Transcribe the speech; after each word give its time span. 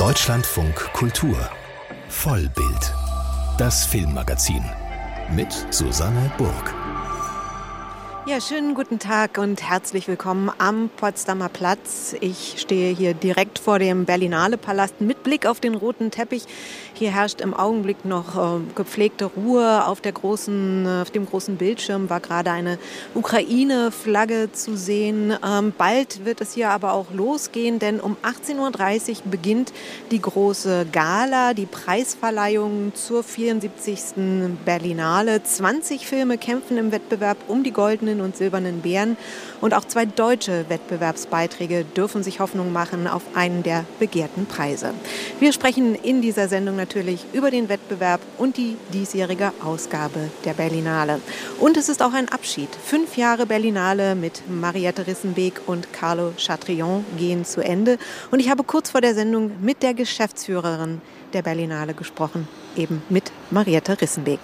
Deutschlandfunk 0.00 0.94
Kultur 0.94 1.36
Vollbild. 2.08 2.94
Das 3.58 3.84
Filmmagazin 3.84 4.64
mit 5.30 5.52
Susanne 5.68 6.32
Burg. 6.38 6.74
Ja, 8.26 8.40
schönen 8.40 8.74
guten 8.74 8.98
Tag 8.98 9.36
und 9.36 9.62
herzlich 9.62 10.08
willkommen 10.08 10.50
am 10.56 10.88
Potsdamer 10.96 11.50
Platz. 11.50 12.16
Ich 12.22 12.54
stehe 12.56 12.94
hier 12.94 13.12
direkt 13.12 13.58
vor 13.58 13.78
dem 13.78 14.06
Berlinale 14.06 14.56
Palast 14.56 15.02
mit 15.02 15.22
Blick 15.22 15.44
auf 15.44 15.60
den 15.60 15.74
roten 15.74 16.10
Teppich. 16.10 16.44
Hier 17.00 17.12
herrscht 17.14 17.40
im 17.40 17.54
Augenblick 17.54 18.04
noch 18.04 18.36
äh, 18.36 18.60
gepflegte 18.74 19.24
Ruhe. 19.24 19.86
Auf, 19.86 20.02
der 20.02 20.12
großen, 20.12 20.84
äh, 20.84 21.00
auf 21.00 21.10
dem 21.10 21.24
großen 21.24 21.56
Bildschirm 21.56 22.10
war 22.10 22.20
gerade 22.20 22.50
eine 22.50 22.78
Ukraine-Flagge 23.14 24.52
zu 24.52 24.76
sehen. 24.76 25.34
Ähm, 25.42 25.72
bald 25.78 26.26
wird 26.26 26.42
es 26.42 26.52
hier 26.52 26.68
aber 26.68 26.92
auch 26.92 27.06
losgehen, 27.10 27.78
denn 27.78 28.00
um 28.00 28.18
18.30 28.22 29.08
Uhr 29.10 29.16
beginnt 29.30 29.72
die 30.10 30.20
große 30.20 30.88
Gala, 30.92 31.54
die 31.54 31.64
Preisverleihung 31.64 32.92
zur 32.94 33.22
74. 33.22 34.58
Berlinale. 34.66 35.42
20 35.42 36.06
Filme 36.06 36.36
kämpfen 36.36 36.76
im 36.76 36.92
Wettbewerb 36.92 37.38
um 37.48 37.62
die 37.62 37.72
goldenen 37.72 38.20
und 38.20 38.36
silbernen 38.36 38.82
Bären. 38.82 39.16
Und 39.62 39.72
auch 39.72 39.86
zwei 39.86 40.04
deutsche 40.04 40.66
Wettbewerbsbeiträge 40.68 41.86
dürfen 41.96 42.22
sich 42.22 42.40
Hoffnung 42.40 42.74
machen 42.74 43.06
auf 43.06 43.22
einen 43.34 43.62
der 43.62 43.86
begehrten 43.98 44.44
Preise. 44.44 44.92
Wir 45.38 45.54
sprechen 45.54 45.94
in 45.94 46.20
dieser 46.20 46.46
Sendung 46.48 46.76
natürlich 46.76 46.89
über 47.32 47.50
den 47.52 47.68
Wettbewerb 47.68 48.20
und 48.36 48.56
die 48.56 48.76
diesjährige 48.92 49.52
Ausgabe 49.62 50.28
der 50.44 50.54
Berlinale. 50.54 51.20
Und 51.60 51.76
es 51.76 51.88
ist 51.88 52.02
auch 52.02 52.12
ein 52.12 52.28
Abschied. 52.28 52.68
Fünf 52.84 53.16
Jahre 53.16 53.46
Berlinale 53.46 54.16
mit 54.16 54.42
Mariette 54.48 55.06
Rissenbeek 55.06 55.60
und 55.66 55.92
Carlo 55.92 56.32
Chatrion 56.36 57.04
gehen 57.16 57.44
zu 57.44 57.60
Ende. 57.60 57.96
Und 58.32 58.40
ich 58.40 58.50
habe 58.50 58.64
kurz 58.64 58.90
vor 58.90 59.00
der 59.00 59.14
Sendung 59.14 59.52
mit 59.60 59.84
der 59.84 59.94
Geschäftsführerin 59.94 61.00
der 61.32 61.42
Berlinale 61.42 61.94
gesprochen, 61.94 62.48
eben 62.76 63.02
mit 63.08 63.32
Mariette 63.50 64.00
Rissenbeek. 64.00 64.40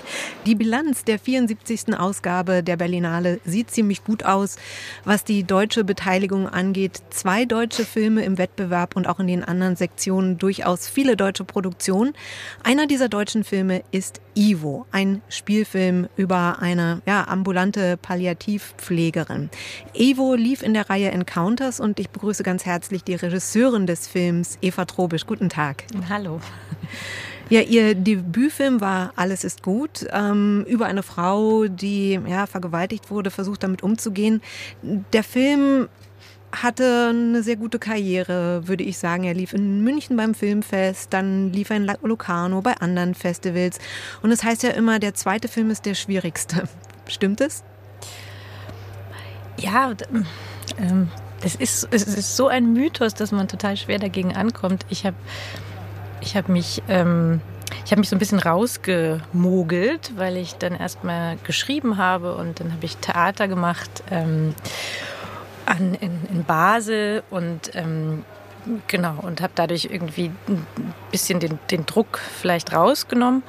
Die 0.47 0.55
Bilanz 0.55 1.05
der 1.05 1.19
74. 1.19 1.99
Ausgabe 1.99 2.63
der 2.63 2.77
Berlinale 2.77 3.41
sieht 3.45 3.71
ziemlich 3.71 4.05
gut 4.05 4.25
aus, 4.25 4.57
was 5.05 5.25
die 5.25 5.45
deutsche 5.45 5.85
Beteiligung 5.85 6.49
angeht. 6.49 7.01
Zwei 7.11 7.45
deutsche 7.45 7.85
Filme 7.85 8.25
im 8.25 8.39
Wettbewerb 8.39 8.97
und 8.97 9.07
auch 9.07 9.21
in 9.21 9.27
den 9.27 9.45
anderen 9.45 9.77
Sektionen 9.77 10.39
durchaus 10.39 10.89
viele 10.89 11.17
deutsche 11.17 11.45
Produktionen. 11.45 12.15
Einer 12.63 12.87
dieser 12.87 13.09
deutschen 13.09 13.45
Filme 13.45 13.83
ist 13.93 14.21
Ivo, 14.35 14.87
ein 14.93 15.23
Spielfilm 15.29 16.09
über 16.17 16.59
eine 16.61 17.01
ja, 17.07 17.27
ambulante 17.27 17.97
Palliativpflegerin. 17.97 19.51
Ivo 19.95 20.35
lief 20.35 20.63
in 20.63 20.75
der 20.75 20.91
Reihe 20.91 21.11
Encounters 21.11 21.81
und 21.81 21.99
ich 21.99 22.11
begrüße 22.11 22.43
ganz 22.43 22.67
herzlich 22.67 23.03
die 23.03 23.15
Regisseurin 23.15 23.87
des 23.87 24.07
Films, 24.07 24.59
Eva 24.61 24.85
Trobisch. 24.85 25.27
Guten 25.27 25.49
Tag. 25.49 25.85
Hallo. 26.09 26.41
Ja, 27.49 27.61
ihr 27.61 27.95
Debütfilm 27.95 28.81
war 28.81 29.13
Alles 29.15 29.45
ist 29.45 29.63
gut, 29.63 30.05
ähm, 30.11 30.65
über 30.69 30.87
eine 30.87 31.05
Frau, 31.05 31.67
die 31.67 32.19
ja, 32.27 32.47
vergewaltigt 32.47 33.11
wurde, 33.11 33.31
versucht 33.31 33.63
damit 33.63 33.85
umzugehen. 33.85 34.43
Der 35.13 35.23
Film 35.23 35.89
hatte 36.51 37.09
eine 37.11 37.43
sehr 37.43 37.57
gute 37.57 37.79
Karriere, 37.79 38.67
würde 38.67 38.83
ich 38.83 38.99
sagen. 38.99 39.25
Er 39.25 39.35
lief 39.35 39.53
in 39.53 39.85
München 39.85 40.17
beim 40.17 40.35
Filmfest, 40.35 41.13
dann 41.13 41.53
lief 41.53 41.71
er 41.71 41.77
in 41.77 41.93
Locarno 42.03 42.63
bei 42.63 42.75
anderen 42.79 43.15
Festivals. 43.15 43.79
Und 44.23 44.33
es 44.33 44.41
das 44.41 44.49
heißt 44.49 44.63
ja 44.65 44.71
immer, 44.71 44.99
der 44.99 45.15
zweite 45.15 45.47
Film 45.47 45.71
ist 45.71 45.87
der 45.87 45.95
schwierigste. 45.95 46.65
Stimmt 47.09 47.41
es? 47.41 47.63
Ja, 49.59 49.93
ähm, 50.79 51.09
es, 51.43 51.55
ist, 51.55 51.89
es 51.91 52.03
ist 52.05 52.37
so 52.37 52.49
ein 52.49 52.73
Mythos, 52.73 53.15
dass 53.15 53.31
man 53.31 53.49
total 53.49 53.77
schwer 53.77 53.99
dagegen 53.99 54.35
ankommt. 54.35 54.85
Ich 54.89 55.07
habe 55.07 55.17
ich 56.21 56.37
habe 56.37 56.53
mich, 56.53 56.83
ähm, 56.89 57.41
ich 57.85 57.97
mich 57.97 58.09
so 58.09 58.17
ein 58.17 58.19
bisschen 58.19 58.39
rausgemogelt, 58.39 60.13
weil 60.17 60.37
ich 60.37 60.55
dann 60.55 60.75
erstmal 60.75 61.37
geschrieben 61.45 61.97
habe 61.97 62.35
und 62.35 62.61
dann 62.61 62.73
habe 62.73 62.85
ich 62.85 62.97
Theater 62.97 63.49
gemacht 63.49 64.03
ähm, 64.11 64.55
an, 65.67 65.95
in, 65.95 66.27
in, 66.33 66.45
Basel 66.45 67.23
und 67.31 67.75
ähm, 67.75 68.25
genau 68.87 69.17
und 69.23 69.41
habe 69.41 69.53
dadurch 69.55 69.89
irgendwie 69.91 70.31
ein 70.49 70.67
bisschen 71.11 71.41
den, 71.41 71.59
den 71.71 71.87
Druck 71.87 72.19
vielleicht 72.41 72.73
rausgenommen. 72.73 73.43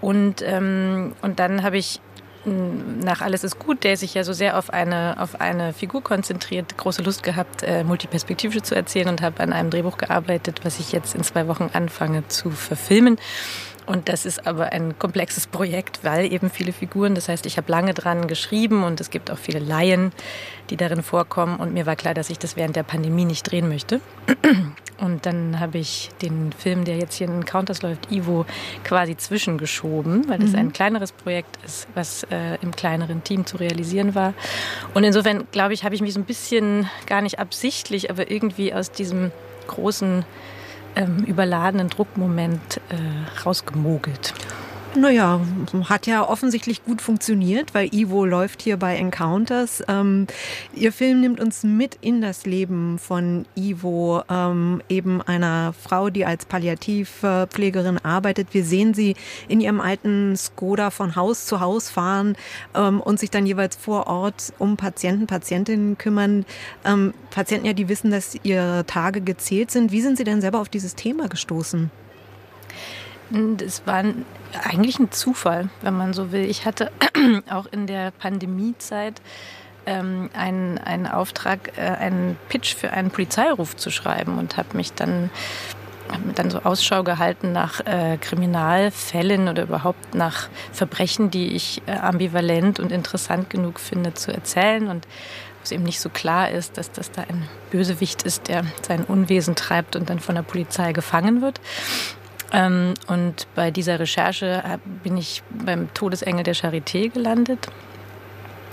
Und, 0.00 0.42
ähm, 0.42 1.14
und 1.22 1.38
dann 1.40 1.62
habe 1.62 1.78
ich 1.78 2.00
nach 2.46 3.20
Alles 3.20 3.44
ist 3.44 3.58
gut, 3.58 3.84
der 3.84 3.96
sich 3.96 4.14
ja 4.14 4.24
so 4.24 4.32
sehr 4.32 4.56
auf 4.56 4.70
eine, 4.70 5.16
auf 5.18 5.40
eine 5.40 5.72
Figur 5.72 6.02
konzentriert, 6.02 6.76
große 6.76 7.02
Lust 7.02 7.22
gehabt, 7.22 7.62
äh, 7.62 7.84
multiperspektivisch 7.84 8.62
zu 8.62 8.74
erzählen 8.74 9.08
und 9.08 9.20
habe 9.20 9.42
an 9.42 9.52
einem 9.52 9.70
Drehbuch 9.70 9.98
gearbeitet, 9.98 10.60
was 10.62 10.78
ich 10.78 10.92
jetzt 10.92 11.14
in 11.14 11.24
zwei 11.24 11.48
Wochen 11.48 11.70
anfange 11.72 12.26
zu 12.28 12.50
verfilmen. 12.50 13.18
Und 13.86 14.08
das 14.08 14.26
ist 14.26 14.46
aber 14.46 14.72
ein 14.72 14.98
komplexes 14.98 15.46
Projekt, 15.46 16.00
weil 16.02 16.32
eben 16.32 16.50
viele 16.50 16.72
Figuren, 16.72 17.14
das 17.14 17.28
heißt, 17.28 17.46
ich 17.46 17.56
habe 17.56 17.70
lange 17.70 17.94
dran 17.94 18.26
geschrieben 18.26 18.82
und 18.82 19.00
es 19.00 19.10
gibt 19.10 19.30
auch 19.30 19.38
viele 19.38 19.60
Laien, 19.60 20.12
die 20.70 20.76
darin 20.76 21.02
vorkommen. 21.02 21.56
Und 21.56 21.72
mir 21.72 21.86
war 21.86 21.94
klar, 21.96 22.12
dass 22.12 22.28
ich 22.28 22.38
das 22.38 22.56
während 22.56 22.74
der 22.74 22.82
Pandemie 22.82 23.24
nicht 23.24 23.50
drehen 23.50 23.68
möchte. 23.68 24.00
Und 24.98 25.26
dann 25.26 25.60
habe 25.60 25.76
ich 25.76 26.08
den 26.22 26.52
Film, 26.52 26.86
der 26.86 26.96
jetzt 26.96 27.16
hier 27.16 27.26
in 27.26 27.44
Counters 27.44 27.82
läuft, 27.82 28.10
Ivo, 28.10 28.46
quasi 28.82 29.14
zwischengeschoben, 29.14 30.26
weil 30.28 30.38
das 30.38 30.52
mhm. 30.52 30.58
ein 30.58 30.72
kleineres 30.72 31.12
Projekt 31.12 31.58
ist, 31.66 31.86
was 31.94 32.22
äh, 32.30 32.56
im 32.62 32.74
kleineren 32.74 33.22
Team 33.22 33.44
zu 33.44 33.58
realisieren 33.58 34.14
war. 34.14 34.32
Und 34.94 35.04
insofern, 35.04 35.46
glaube 35.52 35.74
ich, 35.74 35.84
habe 35.84 35.94
ich 35.94 36.00
mich 36.00 36.14
so 36.14 36.20
ein 36.20 36.24
bisschen 36.24 36.88
gar 37.06 37.20
nicht 37.20 37.38
absichtlich, 37.38 38.10
aber 38.10 38.30
irgendwie 38.30 38.72
aus 38.72 38.90
diesem 38.90 39.32
großen 39.66 40.24
ähm, 40.96 41.24
überladenen 41.24 41.88
Druckmoment 41.88 42.80
äh, 42.88 43.40
rausgemogelt. 43.44 44.34
Naja, 44.98 45.42
hat 45.90 46.06
ja 46.06 46.26
offensichtlich 46.26 46.82
gut 46.82 47.02
funktioniert, 47.02 47.74
weil 47.74 47.94
Ivo 47.94 48.24
läuft 48.24 48.62
hier 48.62 48.78
bei 48.78 48.96
Encounters. 48.96 49.82
Ähm, 49.88 50.26
ihr 50.74 50.90
Film 50.90 51.20
nimmt 51.20 51.38
uns 51.38 51.64
mit 51.64 51.98
in 52.00 52.22
das 52.22 52.46
Leben 52.46 52.98
von 52.98 53.44
Ivo, 53.54 54.22
ähm, 54.30 54.80
eben 54.88 55.20
einer 55.20 55.74
Frau, 55.74 56.08
die 56.08 56.24
als 56.24 56.46
Palliativpflegerin 56.46 57.98
arbeitet. 57.98 58.48
Wir 58.52 58.64
sehen 58.64 58.94
sie 58.94 59.16
in 59.48 59.60
ihrem 59.60 59.82
alten 59.82 60.34
Skoda 60.34 60.90
von 60.90 61.14
Haus 61.14 61.44
zu 61.44 61.60
Haus 61.60 61.90
fahren 61.90 62.34
ähm, 62.74 63.02
und 63.02 63.20
sich 63.20 63.30
dann 63.30 63.44
jeweils 63.44 63.76
vor 63.76 64.06
Ort 64.06 64.54
um 64.58 64.78
Patienten, 64.78 65.26
Patientinnen 65.26 65.98
kümmern. 65.98 66.46
Ähm, 66.86 67.12
Patienten 67.30 67.66
ja, 67.66 67.74
die 67.74 67.90
wissen, 67.90 68.10
dass 68.10 68.38
ihre 68.44 68.86
Tage 68.86 69.20
gezählt 69.20 69.70
sind. 69.70 69.92
Wie 69.92 70.00
sind 70.00 70.16
Sie 70.16 70.24
denn 70.24 70.40
selber 70.40 70.60
auf 70.60 70.70
dieses 70.70 70.94
Thema 70.94 71.28
gestoßen? 71.28 71.90
Das 73.30 73.86
war 73.86 74.04
eigentlich 74.64 74.98
ein 74.98 75.10
Zufall, 75.10 75.68
wenn 75.82 75.96
man 75.96 76.12
so 76.12 76.32
will. 76.32 76.44
Ich 76.44 76.64
hatte 76.64 76.92
auch 77.50 77.66
in 77.66 77.86
der 77.86 78.12
Pandemiezeit 78.12 79.20
ähm, 79.84 80.30
einen, 80.32 80.78
einen 80.78 81.06
Auftrag, 81.06 81.72
äh, 81.76 81.82
einen 81.82 82.36
Pitch 82.48 82.74
für 82.74 82.92
einen 82.92 83.10
Polizeiruf 83.10 83.76
zu 83.76 83.90
schreiben 83.90 84.38
und 84.38 84.56
habe 84.56 84.76
mich 84.76 84.92
dann 84.92 85.30
dann 86.36 86.50
so 86.50 86.60
Ausschau 86.62 87.02
gehalten 87.02 87.50
nach 87.52 87.80
äh, 87.80 88.16
Kriminalfällen 88.18 89.48
oder 89.48 89.64
überhaupt 89.64 90.14
nach 90.14 90.48
Verbrechen, 90.72 91.30
die 91.32 91.48
ich 91.48 91.82
äh, 91.86 91.92
ambivalent 91.92 92.78
und 92.78 92.92
interessant 92.92 93.50
genug 93.50 93.80
finde 93.80 94.14
zu 94.14 94.32
erzählen 94.32 94.86
und 94.86 95.06
es 95.64 95.72
eben 95.72 95.82
nicht 95.82 96.00
so 96.00 96.08
klar 96.08 96.50
ist, 96.50 96.78
dass 96.78 96.92
das 96.92 97.10
da 97.10 97.22
ein 97.22 97.48
Bösewicht 97.70 98.22
ist, 98.22 98.48
der 98.48 98.64
sein 98.82 99.02
Unwesen 99.02 99.56
treibt 99.56 99.96
und 99.96 100.08
dann 100.08 100.20
von 100.20 100.36
der 100.36 100.42
Polizei 100.42 100.92
gefangen 100.92 101.42
wird. 101.42 101.60
Ähm, 102.52 102.94
und 103.06 103.46
bei 103.54 103.70
dieser 103.70 103.98
Recherche 103.98 104.62
bin 105.02 105.16
ich 105.16 105.42
beim 105.50 105.92
Todesengel 105.94 106.44
der 106.44 106.54
Charité 106.54 107.08
gelandet. 107.10 107.68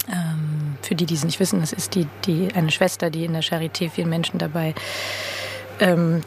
Ähm, 0.09 0.77
für 0.81 0.95
die, 0.95 1.05
die 1.05 1.15
es 1.15 1.23
nicht 1.23 1.39
wissen, 1.39 1.61
das 1.61 1.73
ist 1.73 1.95
die, 1.95 2.07
die, 2.25 2.49
eine 2.53 2.71
Schwester, 2.71 3.09
die 3.09 3.25
in 3.25 3.33
der 3.33 3.43
Charité 3.43 3.89
vielen 3.89 4.09
Menschen 4.09 4.37
dabei 4.37 4.75
ähm, 5.79 6.21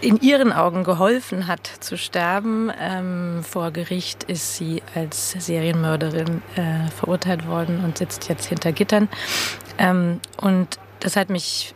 in 0.00 0.20
ihren 0.20 0.52
Augen 0.52 0.84
geholfen 0.84 1.46
hat 1.46 1.66
zu 1.80 1.96
sterben. 1.96 2.72
Ähm, 2.80 3.42
vor 3.42 3.70
Gericht 3.70 4.24
ist 4.24 4.56
sie 4.56 4.82
als 4.94 5.32
Serienmörderin 5.32 6.42
äh, 6.56 6.90
verurteilt 6.90 7.46
worden 7.46 7.84
und 7.84 7.98
sitzt 7.98 8.28
jetzt 8.28 8.46
hinter 8.46 8.72
Gittern. 8.72 9.08
Ähm, 9.78 10.20
und 10.40 10.78
das 11.00 11.16
hat 11.16 11.30
mich 11.30 11.74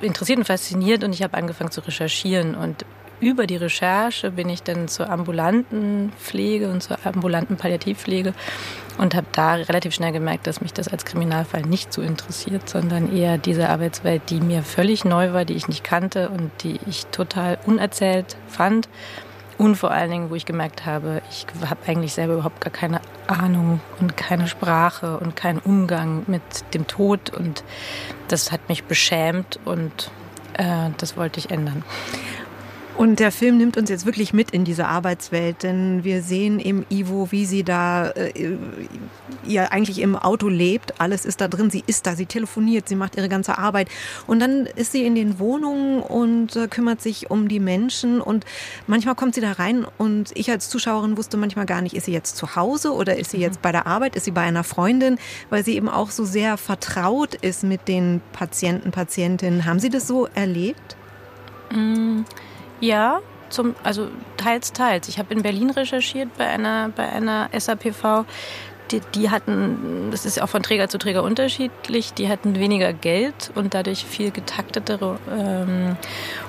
interessiert 0.00 0.38
und 0.38 0.44
fasziniert 0.44 1.04
und 1.04 1.12
ich 1.12 1.22
habe 1.22 1.36
angefangen 1.36 1.70
zu 1.70 1.80
recherchieren 1.80 2.54
und 2.54 2.84
über 3.20 3.46
die 3.46 3.56
Recherche 3.56 4.30
bin 4.30 4.48
ich 4.48 4.62
dann 4.62 4.88
zur 4.88 5.10
ambulanten 5.10 6.12
Pflege 6.18 6.68
und 6.68 6.82
zur 6.82 6.98
ambulanten 7.04 7.56
Palliativpflege 7.56 8.34
und 8.98 9.14
habe 9.14 9.26
da 9.32 9.54
relativ 9.54 9.94
schnell 9.94 10.12
gemerkt, 10.12 10.46
dass 10.46 10.60
mich 10.60 10.72
das 10.72 10.88
als 10.88 11.04
Kriminalfall 11.04 11.62
nicht 11.62 11.92
so 11.92 12.02
interessiert, 12.02 12.68
sondern 12.68 13.14
eher 13.14 13.38
diese 13.38 13.68
Arbeitswelt, 13.68 14.22
die 14.30 14.40
mir 14.40 14.62
völlig 14.62 15.04
neu 15.04 15.32
war, 15.32 15.44
die 15.44 15.54
ich 15.54 15.68
nicht 15.68 15.84
kannte 15.84 16.28
und 16.28 16.50
die 16.62 16.78
ich 16.86 17.06
total 17.06 17.58
unerzählt 17.66 18.36
fand. 18.48 18.88
Und 19.56 19.76
vor 19.76 19.92
allen 19.92 20.10
Dingen, 20.10 20.30
wo 20.30 20.34
ich 20.34 20.46
gemerkt 20.46 20.84
habe, 20.84 21.22
ich 21.30 21.46
habe 21.68 21.80
eigentlich 21.86 22.12
selber 22.12 22.34
überhaupt 22.34 22.60
gar 22.60 22.72
keine 22.72 23.00
Ahnung 23.28 23.80
und 24.00 24.16
keine 24.16 24.48
Sprache 24.48 25.18
und 25.18 25.36
keinen 25.36 25.60
Umgang 25.60 26.24
mit 26.26 26.42
dem 26.74 26.88
Tod. 26.88 27.30
Und 27.30 27.62
das 28.28 28.50
hat 28.50 28.68
mich 28.68 28.84
beschämt 28.84 29.60
und 29.64 30.10
äh, 30.54 30.90
das 30.98 31.16
wollte 31.16 31.38
ich 31.38 31.50
ändern. 31.50 31.84
Und 32.96 33.18
der 33.18 33.32
Film 33.32 33.58
nimmt 33.58 33.76
uns 33.76 33.90
jetzt 33.90 34.06
wirklich 34.06 34.32
mit 34.32 34.52
in 34.52 34.64
diese 34.64 34.86
Arbeitswelt, 34.86 35.64
denn 35.64 36.04
wir 36.04 36.22
sehen 36.22 36.60
im 36.60 36.86
Ivo, 36.90 37.32
wie 37.32 37.44
sie 37.44 37.64
da 37.64 38.10
äh, 38.10 38.56
ja 39.44 39.64
eigentlich 39.64 40.00
im 40.00 40.14
Auto 40.14 40.48
lebt. 40.48 41.00
Alles 41.00 41.24
ist 41.24 41.40
da 41.40 41.48
drin, 41.48 41.70
sie 41.70 41.82
ist 41.88 42.06
da, 42.06 42.14
sie 42.14 42.26
telefoniert, 42.26 42.88
sie 42.88 42.94
macht 42.94 43.16
ihre 43.16 43.28
ganze 43.28 43.58
Arbeit. 43.58 43.88
Und 44.28 44.38
dann 44.38 44.66
ist 44.66 44.92
sie 44.92 45.04
in 45.04 45.16
den 45.16 45.40
Wohnungen 45.40 46.02
und 46.02 46.54
äh, 46.54 46.68
kümmert 46.68 47.02
sich 47.02 47.30
um 47.32 47.48
die 47.48 47.58
Menschen. 47.58 48.20
Und 48.20 48.44
manchmal 48.86 49.16
kommt 49.16 49.34
sie 49.34 49.40
da 49.40 49.52
rein 49.52 49.84
und 49.98 50.30
ich 50.34 50.50
als 50.50 50.68
Zuschauerin 50.68 51.16
wusste 51.16 51.36
manchmal 51.36 51.66
gar 51.66 51.82
nicht, 51.82 51.96
ist 51.96 52.06
sie 52.06 52.12
jetzt 52.12 52.36
zu 52.36 52.54
Hause 52.54 52.92
oder 52.92 53.18
ist 53.18 53.32
sie 53.32 53.38
jetzt 53.38 53.60
bei 53.60 53.72
der 53.72 53.88
Arbeit, 53.88 54.14
ist 54.14 54.24
sie 54.24 54.30
bei 54.30 54.42
einer 54.42 54.62
Freundin, 54.62 55.18
weil 55.50 55.64
sie 55.64 55.74
eben 55.74 55.88
auch 55.88 56.10
so 56.10 56.24
sehr 56.24 56.56
vertraut 56.56 57.34
ist 57.34 57.64
mit 57.64 57.88
den 57.88 58.20
Patienten, 58.32 58.92
Patientinnen. 58.92 59.64
Haben 59.64 59.80
Sie 59.80 59.90
das 59.90 60.06
so 60.06 60.28
erlebt? 60.34 60.96
Mm. 61.72 62.22
Ja, 62.84 63.20
zum, 63.48 63.74
also 63.82 64.08
teils, 64.36 64.74
teils. 64.74 65.08
Ich 65.08 65.18
habe 65.18 65.32
in 65.32 65.40
Berlin 65.40 65.70
recherchiert 65.70 66.28
bei 66.36 66.46
einer, 66.46 66.90
bei 66.90 67.08
einer 67.08 67.48
SAPV. 67.58 68.26
Die, 68.90 69.00
die, 69.14 69.30
hatten, 69.30 70.10
das 70.10 70.26
ist 70.26 70.42
auch 70.42 70.50
von 70.50 70.62
Träger 70.62 70.90
zu 70.90 70.98
Träger 70.98 71.22
unterschiedlich, 71.22 72.12
die 72.12 72.28
hatten 72.28 72.56
weniger 72.56 72.92
Geld 72.92 73.50
und 73.54 73.72
dadurch 73.72 74.04
viel 74.04 74.30
getaktetere 74.30 75.18
ähm, 75.34 75.96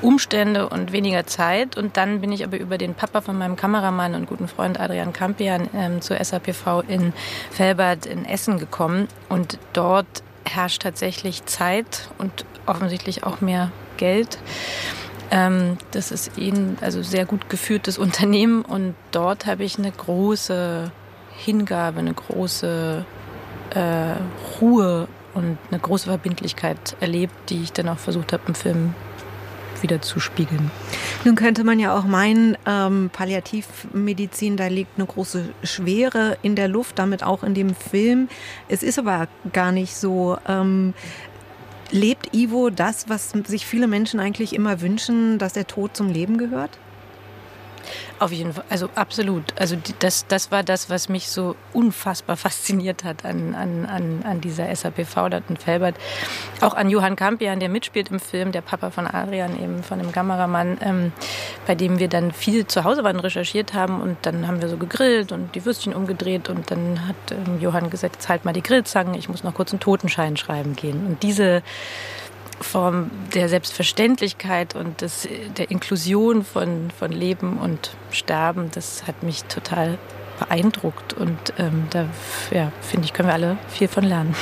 Umstände 0.01 0.67
und 0.67 0.91
weniger 0.91 1.25
Zeit. 1.25 1.77
Und 1.77 1.95
dann 1.95 2.19
bin 2.19 2.33
ich 2.33 2.43
aber 2.43 2.59
über 2.59 2.77
den 2.77 2.95
Papa 2.95 3.21
von 3.21 3.37
meinem 3.37 3.55
Kameramann 3.55 4.13
und 4.13 4.27
guten 4.27 4.49
Freund 4.49 4.77
Adrian 4.77 5.13
Kampian 5.13 5.69
ähm, 5.73 6.01
zur 6.01 6.21
SAPV 6.21 6.83
in 6.89 7.13
Felbert 7.49 8.05
in 8.05 8.25
Essen 8.25 8.59
gekommen. 8.59 9.07
Und 9.29 9.57
dort 9.71 10.05
herrscht 10.43 10.81
tatsächlich 10.81 11.45
Zeit 11.45 12.09
und 12.17 12.43
offensichtlich 12.65 13.23
auch 13.23 13.39
mehr 13.39 13.71
Geld. 13.95 14.37
Ähm, 15.31 15.77
das 15.91 16.11
ist 16.11 16.37
ein 16.37 16.77
also 16.81 17.01
sehr 17.01 17.25
gut 17.25 17.49
geführtes 17.49 17.97
Unternehmen 18.05 18.63
und 18.63 18.95
dort 19.11 19.45
habe 19.45 19.63
ich 19.63 19.77
eine 19.77 19.91
große 19.91 20.91
Hingabe, 21.37 21.99
eine 21.99 22.13
große 22.13 23.05
äh, 23.71 24.59
Ruhe 24.61 25.07
und 25.33 25.57
eine 25.69 25.79
große 25.79 26.07
Verbindlichkeit 26.07 26.95
erlebt, 26.99 27.33
die 27.49 27.61
ich 27.61 27.73
dann 27.73 27.89
auch 27.89 27.97
versucht 27.97 28.31
habe 28.33 28.43
im 28.47 28.55
Film 28.55 28.93
wieder 29.81 30.01
zu 30.01 30.19
spiegeln. 30.19 30.71
Nun 31.25 31.35
könnte 31.35 31.63
man 31.63 31.79
ja 31.79 31.97
auch 31.97 32.05
meinen, 32.05 32.57
ähm, 32.65 33.09
Palliativmedizin, 33.11 34.57
da 34.57 34.67
liegt 34.67 34.97
eine 34.97 35.05
große 35.05 35.49
Schwere 35.63 36.37
in 36.41 36.55
der 36.55 36.67
Luft, 36.67 36.97
damit 36.97 37.23
auch 37.23 37.43
in 37.43 37.53
dem 37.53 37.75
Film. 37.75 38.29
Es 38.67 38.83
ist 38.83 38.97
aber 38.97 39.27
gar 39.53 39.71
nicht 39.71 39.95
so. 39.95 40.37
Ähm, 40.47 40.93
Lebt 41.91 42.33
Ivo 42.33 42.69
das, 42.69 43.09
was 43.09 43.29
sich 43.45 43.65
viele 43.65 43.87
Menschen 43.87 44.19
eigentlich 44.19 44.53
immer 44.53 44.81
wünschen, 44.81 45.37
dass 45.37 45.53
der 45.53 45.67
Tod 45.67 45.95
zum 45.95 46.09
Leben 46.09 46.37
gehört? 46.37 46.79
Auf 48.19 48.31
jeden 48.31 48.53
Fall, 48.53 48.63
also 48.69 48.89
absolut. 48.95 49.43
Also 49.59 49.77
das, 49.99 50.27
das 50.27 50.51
war 50.51 50.63
das, 50.63 50.89
was 50.89 51.09
mich 51.09 51.29
so 51.29 51.55
unfassbar 51.73 52.37
fasziniert 52.45 53.03
hat 53.03 53.25
an, 53.25 53.55
an, 53.55 54.23
an, 54.23 54.41
dieser 54.41 54.73
SAPV 54.75 55.29
in 55.49 55.57
Felbert. 55.57 55.95
Auch 56.61 56.73
an 56.73 56.89
Johann 56.89 57.15
Kampian, 57.15 57.59
der 57.59 57.69
mitspielt 57.69 58.09
im 58.09 58.19
Film, 58.19 58.51
der 58.51 58.61
Papa 58.61 58.89
von 58.89 59.07
Adrian, 59.07 59.61
eben 59.61 59.83
von 59.83 59.99
dem 59.99 60.11
Kameramann, 60.11 60.77
ähm, 60.81 61.11
bei 61.65 61.75
dem 61.75 61.99
wir 61.99 62.07
dann 62.07 62.31
viel 62.31 62.67
zu 62.67 62.83
Hause 62.83 63.03
waren, 63.03 63.19
recherchiert 63.19 63.73
haben 63.73 64.01
und 64.01 64.17
dann 64.23 64.47
haben 64.47 64.61
wir 64.61 64.69
so 64.69 64.77
gegrillt 64.77 65.31
und 65.31 65.55
die 65.55 65.65
Würstchen 65.65 65.93
umgedreht 65.93 66.49
und 66.49 66.71
dann 66.71 67.07
hat 67.07 67.15
ähm, 67.31 67.59
Johann 67.59 67.89
gesagt, 67.89 68.15
jetzt 68.15 68.29
halt 68.29 68.45
mal 68.45 68.53
die 68.53 68.63
Grillzangen, 68.63 69.13
ich 69.13 69.29
muss 69.29 69.43
noch 69.43 69.53
kurz 69.53 69.71
einen 69.71 69.79
Totenschein 69.79 70.37
schreiben 70.37 70.75
gehen. 70.75 71.05
Und 71.05 71.23
diese 71.23 71.61
Form 72.61 73.11
der 73.33 73.49
Selbstverständlichkeit 73.49 74.75
und 74.75 75.01
des, 75.01 75.27
der 75.57 75.71
Inklusion 75.71 76.43
von, 76.43 76.91
von 76.97 77.11
Leben 77.11 77.57
und 77.57 77.91
Sterben, 78.11 78.71
das 78.73 79.07
hat 79.07 79.23
mich 79.23 79.43
total 79.45 79.97
beeindruckt 80.39 81.13
und 81.13 81.37
ähm, 81.57 81.87
da 81.89 82.07
ja, 82.51 82.71
finde 82.81 83.05
ich, 83.05 83.13
können 83.13 83.29
wir 83.29 83.33
alle 83.33 83.57
viel 83.69 83.87
von 83.87 84.03
lernen. 84.03 84.35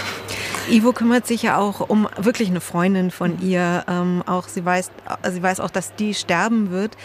Ivo 0.70 0.94
kümmert 0.94 1.28
sich 1.28 1.44
ja 1.44 1.58
auch 1.58 1.82
um 1.82 2.08
wirklich 2.18 2.50
eine 2.50 2.62
Freundin 2.62 3.12
von 3.12 3.42
ihr. 3.42 3.84
Ähm, 3.88 4.24
auch 4.26 4.48
sie 4.48 4.64
weiß, 4.64 4.92
sie 5.30 5.44
weiß 5.44 5.60
auch, 5.60 5.70
dass 5.70 5.94
die 5.96 6.14
sterben 6.14 6.72
wird. 6.72 6.96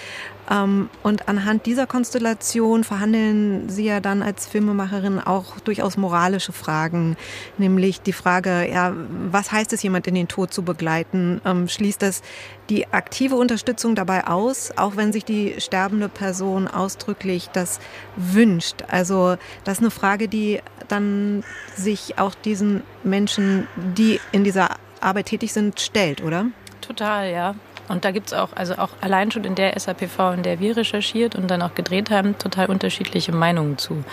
Ähm, 0.50 0.89
und 1.03 1.29
anhand 1.29 1.67
dieser 1.67 1.87
Konstellation 1.87 2.85
verhandeln 2.85 3.69
Sie 3.69 3.85
ja 3.85 4.00
dann 4.00 4.23
als 4.23 4.47
Filmemacherin 4.47 5.21
auch 5.21 5.61
durchaus 5.61 5.97
moralische 5.97 6.53
Fragen, 6.53 7.17
nämlich 7.59 8.00
die 8.00 8.12
Frage, 8.12 8.69
ja, 8.71 8.95
was 9.31 9.53
heißt 9.53 9.73
es, 9.73 9.83
jemand 9.83 10.06
in 10.06 10.15
den 10.15 10.29
Tod 10.29 10.53
zu 10.53 10.62
begleiten? 10.62 11.41
Ähm, 11.45 11.69
schließt 11.69 12.03
das 12.03 12.23
die 12.71 12.89
aktive 12.93 13.37
Unterstützung 13.37 13.95
dabei 13.95 14.27
aus, 14.27 14.73
auch 14.77 14.97
wenn 14.97 15.12
sich 15.12 15.25
die 15.25 15.55
sterbende 15.59 16.09
Person 16.09 16.69
ausdrücklich 16.69 17.49
das 17.53 17.81
wünscht? 18.17 18.85
Also 18.89 19.37
das 19.65 19.79
ist 19.79 19.83
eine 19.83 19.91
Frage, 19.91 20.29
die 20.29 20.61
dann 20.89 21.45
sich 21.77 22.19
auch 22.19 22.35
diesen 22.35 22.83
Menschen, 23.05 23.67
die 23.97 24.21
in 24.33 24.45
dieser 24.45 24.71
Arbeit 25.00 25.27
tätig 25.27 25.53
sind, 25.53 25.81
stellt, 25.81 26.23
oder? 26.23 26.47
Total, 26.81 27.31
ja. 27.31 27.55
Und 27.88 28.05
da 28.05 28.11
gibt 28.11 28.29
es 28.29 28.32
auch, 28.32 28.50
also 28.55 28.75
auch 28.75 28.90
allein 29.00 29.31
schon 29.31 29.44
in 29.44 29.55
der 29.55 29.79
SAPV, 29.79 30.35
in 30.35 30.43
der 30.43 30.61
wir 30.61 30.76
recherchiert 30.76 31.35
und 31.35 31.50
dann 31.50 31.62
auch 31.62 31.75
gedreht 31.75 32.11
haben, 32.11 32.38
total 32.38 32.67
unterschiedliche 32.67 33.32
Meinungen 33.32 33.79
zu. 33.79 34.05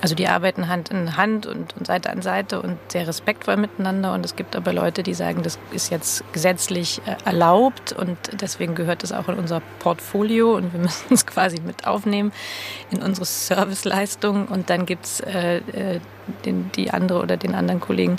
Also 0.00 0.14
die 0.14 0.28
arbeiten 0.28 0.68
Hand 0.68 0.90
in 0.90 1.16
Hand 1.16 1.46
und, 1.46 1.76
und, 1.76 1.86
Seite 1.86 2.10
an 2.10 2.22
Seite 2.22 2.62
und 2.62 2.78
sehr 2.86 3.08
respektvoll 3.08 3.56
miteinander. 3.56 4.12
Und 4.12 4.24
es 4.24 4.36
gibt 4.36 4.54
aber 4.54 4.72
Leute, 4.72 5.02
die 5.02 5.14
sagen, 5.14 5.42
das 5.42 5.58
ist 5.72 5.90
jetzt 5.90 6.22
gesetzlich 6.32 7.00
äh, 7.04 7.16
erlaubt 7.24 7.92
und 7.92 8.16
deswegen 8.40 8.76
gehört 8.76 9.02
es 9.02 9.10
auch 9.10 9.28
in 9.28 9.34
unser 9.34 9.60
Portfolio 9.80 10.54
und 10.54 10.72
wir 10.72 10.80
müssen 10.82 11.14
es 11.14 11.26
quasi 11.26 11.60
mit 11.60 11.86
aufnehmen 11.86 12.32
in 12.92 13.02
unsere 13.02 13.26
Serviceleistung. 13.26 14.46
Und 14.46 14.70
dann 14.70 14.86
gibt 14.86 15.04
es 15.04 15.20
äh, 15.20 15.56
äh, 15.56 16.00
die 16.44 16.90
andere 16.92 17.20
oder 17.20 17.36
den 17.36 17.56
anderen 17.56 17.80
Kollegen, 17.80 18.16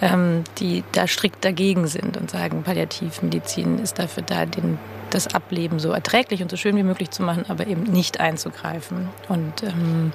ähm, 0.00 0.44
die 0.58 0.82
da 0.92 1.06
strikt 1.06 1.44
dagegen 1.44 1.86
sind 1.86 2.16
und 2.16 2.30
sagen, 2.30 2.62
Palliativmedizin 2.62 3.78
ist 3.78 3.98
dafür 3.98 4.22
da, 4.22 4.46
den, 4.46 4.78
das 5.10 5.34
Ableben 5.34 5.78
so 5.78 5.92
erträglich 5.92 6.42
und 6.42 6.50
so 6.50 6.56
schön 6.56 6.76
wie 6.76 6.82
möglich 6.82 7.10
zu 7.10 7.22
machen, 7.22 7.44
aber 7.48 7.66
eben 7.66 7.82
nicht 7.82 8.20
einzugreifen. 8.20 9.08
Und 9.28 9.62
ähm, 9.62 10.12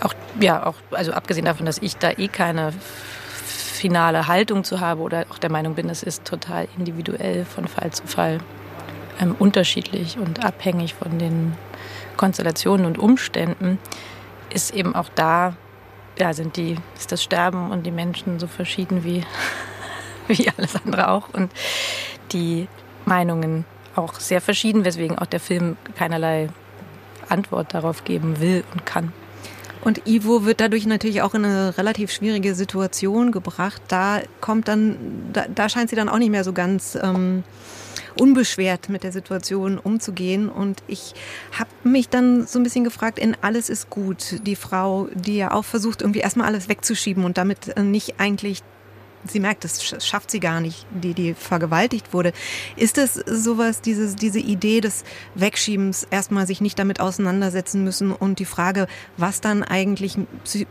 auch, 0.00 0.14
ja, 0.40 0.66
auch, 0.66 0.74
also 0.90 1.12
abgesehen 1.12 1.44
davon, 1.44 1.66
dass 1.66 1.78
ich 1.78 1.96
da 1.96 2.10
eh 2.10 2.28
keine 2.28 2.72
finale 3.82 4.26
Haltung 4.26 4.64
zu 4.64 4.80
habe 4.80 5.00
oder 5.02 5.26
auch 5.30 5.38
der 5.38 5.50
Meinung 5.50 5.74
bin, 5.74 5.88
es 5.88 6.02
ist 6.02 6.24
total 6.24 6.68
individuell 6.78 7.44
von 7.44 7.66
Fall 7.66 7.90
zu 7.92 8.06
Fall 8.06 8.38
ähm, 9.20 9.34
unterschiedlich 9.38 10.18
und 10.18 10.44
abhängig 10.44 10.94
von 10.94 11.18
den 11.18 11.56
Konstellationen 12.16 12.86
und 12.86 12.98
Umständen, 12.98 13.78
ist 14.50 14.74
eben 14.74 14.94
auch 14.94 15.08
da 15.14 15.56
ja, 16.18 16.32
sind 16.32 16.56
die, 16.56 16.76
ist 16.96 17.12
das 17.12 17.22
Sterben 17.22 17.70
und 17.70 17.84
die 17.84 17.90
Menschen 17.90 18.38
so 18.38 18.46
verschieden 18.46 19.04
wie, 19.04 19.24
wie 20.28 20.50
alles 20.56 20.76
andere 20.76 21.08
auch. 21.10 21.28
Und 21.32 21.52
die 22.32 22.68
Meinungen 23.04 23.64
auch 23.94 24.14
sehr 24.14 24.40
verschieden, 24.40 24.84
weswegen 24.84 25.18
auch 25.18 25.26
der 25.26 25.40
Film 25.40 25.76
keinerlei 25.96 26.48
Antwort 27.28 27.74
darauf 27.74 28.04
geben 28.04 28.40
will 28.40 28.64
und 28.72 28.86
kann. 28.86 29.12
Und 29.82 30.06
Ivo 30.06 30.44
wird 30.44 30.60
dadurch 30.60 30.86
natürlich 30.86 31.22
auch 31.22 31.34
in 31.34 31.44
eine 31.44 31.76
relativ 31.76 32.12
schwierige 32.12 32.54
Situation 32.54 33.32
gebracht. 33.32 33.82
Da 33.88 34.20
kommt 34.40 34.68
dann, 34.68 34.96
da, 35.32 35.46
da 35.52 35.68
scheint 35.68 35.90
sie 35.90 35.96
dann 35.96 36.08
auch 36.08 36.18
nicht 36.18 36.30
mehr 36.30 36.44
so 36.44 36.52
ganz 36.52 36.96
ähm, 37.02 37.42
unbeschwert 38.18 38.88
mit 38.88 39.02
der 39.02 39.12
Situation 39.12 39.78
umzugehen. 39.78 40.48
Und 40.48 40.82
ich 40.86 41.14
habe 41.52 41.70
mich 41.84 42.08
dann 42.08 42.46
so 42.46 42.58
ein 42.58 42.62
bisschen 42.62 42.84
gefragt, 42.84 43.18
in 43.18 43.36
alles 43.40 43.68
ist 43.68 43.90
gut. 43.90 44.40
Die 44.46 44.56
Frau, 44.56 45.08
die 45.14 45.36
ja 45.36 45.52
auch 45.52 45.64
versucht, 45.64 46.02
irgendwie 46.02 46.20
erstmal 46.20 46.46
alles 46.46 46.68
wegzuschieben 46.68 47.24
und 47.24 47.38
damit 47.38 47.76
äh, 47.76 47.82
nicht 47.82 48.14
eigentlich 48.18 48.62
sie 49.24 49.40
merkt, 49.40 49.64
das 49.64 49.84
schafft 50.04 50.30
sie 50.30 50.40
gar 50.40 50.60
nicht, 50.60 50.86
die, 50.90 51.14
die 51.14 51.34
vergewaltigt 51.34 52.12
wurde. 52.12 52.32
Ist 52.76 52.98
es 52.98 53.14
sowas, 53.14 53.80
dieses, 53.80 54.16
diese 54.16 54.38
Idee 54.38 54.80
des 54.80 55.04
Wegschiebens, 55.34 56.06
erstmal 56.10 56.46
sich 56.46 56.60
nicht 56.60 56.78
damit 56.78 57.00
auseinandersetzen 57.00 57.84
müssen 57.84 58.12
und 58.12 58.38
die 58.38 58.44
Frage, 58.44 58.86
was 59.16 59.40
dann 59.40 59.62
eigentlich 59.62 60.16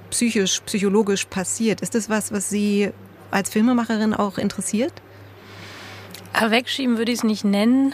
psychisch, 0.09 0.61
psychologisch 0.65 1.25
passiert, 1.25 1.81
ist 1.81 1.95
das 1.95 2.09
was, 2.09 2.31
was 2.31 2.49
Sie 2.49 2.91
als 3.31 3.49
Filmemacherin 3.49 4.13
auch 4.13 4.37
interessiert? 4.37 4.93
Wegschieben 6.33 6.97
würde 6.97 7.11
ich 7.11 7.19
es 7.19 7.23
nicht 7.23 7.43
nennen. 7.43 7.93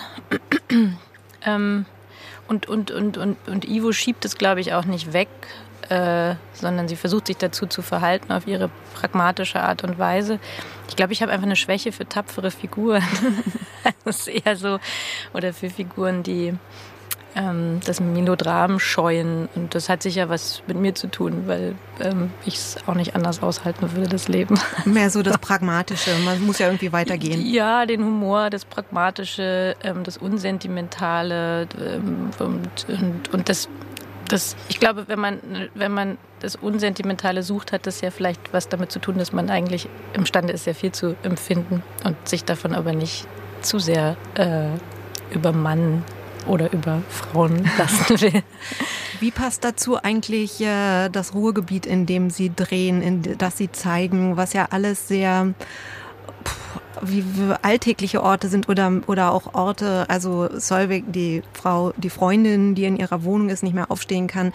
ähm, 1.46 1.86
und, 2.48 2.68
und, 2.68 2.92
und, 2.92 3.18
und, 3.18 3.38
und 3.48 3.68
Ivo 3.68 3.92
schiebt 3.92 4.24
es, 4.26 4.38
glaube 4.38 4.62
ich, 4.62 4.74
auch 4.74 4.86
nicht 4.86 5.14
weg, 5.14 5.28
äh, 5.90 6.36
sondern 6.54 6.88
sie 6.88 6.96
versucht 6.96 7.28
sich 7.28 7.38
dazu 7.38 7.66
zu 7.66 7.82
verhalten 7.82 8.32
auf 8.32 8.48
ihre 8.48 8.70
pragmatische 8.94 9.62
Art 9.62 9.84
und 9.84 10.00
Weise. 10.00 10.40
Ich 10.90 10.96
glaube, 10.96 11.14
ich 11.14 11.22
habe 11.22 11.32
einfach 11.32 11.46
eine 11.46 11.56
Schwäche 11.56 11.92
für 11.92 12.08
tapfere 12.08 12.52
Figuren. 12.52 13.04
das 14.06 14.20
ist 14.20 14.28
eher 14.28 14.56
so, 14.56 14.80
oder 15.34 15.54
für 15.54 15.70
Figuren, 15.70 16.24
die 16.24 16.54
ähm, 17.38 17.80
das 17.86 18.00
Melodram 18.00 18.80
scheuen. 18.80 19.48
Und 19.56 19.76
das 19.76 19.90
hat 19.90 20.02
sicher 20.02 20.30
was 20.30 20.64
mit 20.68 20.78
mir 20.78 20.96
zu 20.96 21.08
tun, 21.08 21.44
weil 21.46 21.76
ähm, 22.02 22.32
ich 22.46 22.56
es 22.56 22.78
auch 22.88 22.96
nicht 22.96 23.16
anders 23.16 23.42
aushalten 23.42 23.92
würde, 23.94 24.10
das 24.10 24.28
Leben. 24.28 24.60
Mehr 24.86 25.10
so 25.10 25.22
das 25.22 25.38
Pragmatische, 25.38 26.12
man 26.26 26.42
muss 26.46 26.60
ja 26.60 26.68
irgendwie 26.68 26.92
weitergehen. 26.92 27.46
Ja, 27.46 27.86
den 27.86 28.04
Humor, 28.04 28.50
das 28.50 28.66
Pragmatische, 28.66 29.76
ähm, 29.84 30.04
das 30.04 30.18
Unsentimentale 30.18 31.68
ähm, 31.80 32.32
und, 32.40 32.86
und, 32.90 33.34
und 33.34 33.50
das 33.50 33.70
das, 34.30 34.58
ich 34.68 34.82
glaube, 34.82 35.08
wenn 35.08 35.20
man, 35.20 35.40
wenn 35.74 35.94
man 35.94 36.18
das 36.42 36.58
Unsentimentale 36.58 37.44
sucht, 37.44 37.72
hat 37.72 37.88
das 37.88 38.02
ja 38.02 38.12
vielleicht 38.12 38.52
was 38.52 38.68
damit 38.68 38.92
zu 38.92 39.00
tun, 39.00 39.18
dass 39.18 39.32
man 39.32 39.50
eigentlich 39.50 39.88
imstande 40.12 40.52
ist, 40.52 40.66
sehr 40.66 40.76
viel 40.76 40.92
zu 40.92 41.16
empfinden 41.24 41.82
und 42.04 42.28
sich 42.28 42.44
davon 42.44 42.76
aber 42.76 42.92
nicht 42.92 43.26
zu 43.62 43.80
sehr 43.80 44.18
äh, 44.36 44.68
übermannen 45.34 46.04
oder 46.48 46.72
über 46.74 47.02
Frauen 47.10 47.70
lassen 47.78 48.22
will. 48.22 48.44
Wie 49.20 49.32
passt 49.32 49.64
dazu 49.64 50.02
eigentlich 50.02 50.62
äh, 50.62 51.10
das 51.10 51.34
Ruhrgebiet, 51.34 51.86
in 51.86 52.06
dem 52.06 52.30
Sie 52.30 52.52
drehen, 52.56 53.02
in 53.02 53.38
das 53.38 53.58
Sie 53.58 53.72
zeigen, 53.72 54.38
was 54.38 54.54
ja 54.54 54.68
alles 54.70 55.08
sehr 55.08 55.54
wie 57.02 57.24
alltägliche 57.62 58.24
Orte 58.24 58.48
sind 58.48 58.70
oder, 58.70 58.92
oder 59.08 59.32
auch 59.32 59.54
Orte, 59.54 60.10
also 60.10 60.50
Solveig, 60.52 61.04
die 61.08 61.44
Frau, 61.54 61.94
die 61.98 62.10
Freundin, 62.10 62.76
die 62.76 62.86
in 62.86 62.98
ihrer 62.98 63.24
Wohnung 63.24 63.50
ist, 63.50 63.64
nicht 63.64 63.74
mehr 63.74 63.92
aufstehen 63.92 64.28
kann, 64.28 64.54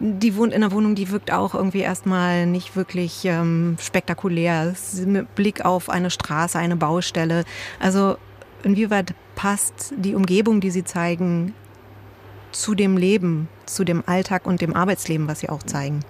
die 0.00 0.36
wohnt 0.36 0.52
in 0.52 0.62
einer 0.62 0.72
Wohnung, 0.72 0.94
die 0.94 1.10
wirkt 1.10 1.32
auch 1.32 1.54
irgendwie 1.54 1.80
erstmal 1.80 2.46
nicht 2.46 2.76
wirklich 2.76 3.24
ähm, 3.24 3.76
spektakulär. 3.80 4.74
Mit 5.06 5.34
Blick 5.34 5.64
auf 5.64 5.90
eine 5.90 6.10
Straße, 6.10 6.58
eine 6.58 6.76
Baustelle. 6.76 7.44
Also 7.80 8.16
inwieweit 8.62 9.14
passt 9.34 9.94
die 9.96 10.14
Umgebung, 10.14 10.60
die 10.60 10.70
Sie 10.70 10.84
zeigen, 10.84 11.54
zu 12.52 12.74
dem 12.74 12.96
Leben, 12.96 13.48
zu 13.66 13.84
dem 13.84 14.04
Alltag 14.06 14.46
und 14.46 14.60
dem 14.60 14.74
Arbeitsleben, 14.74 15.28
was 15.28 15.40
Sie 15.40 15.48
auch 15.48 15.62
zeigen? 15.62 16.00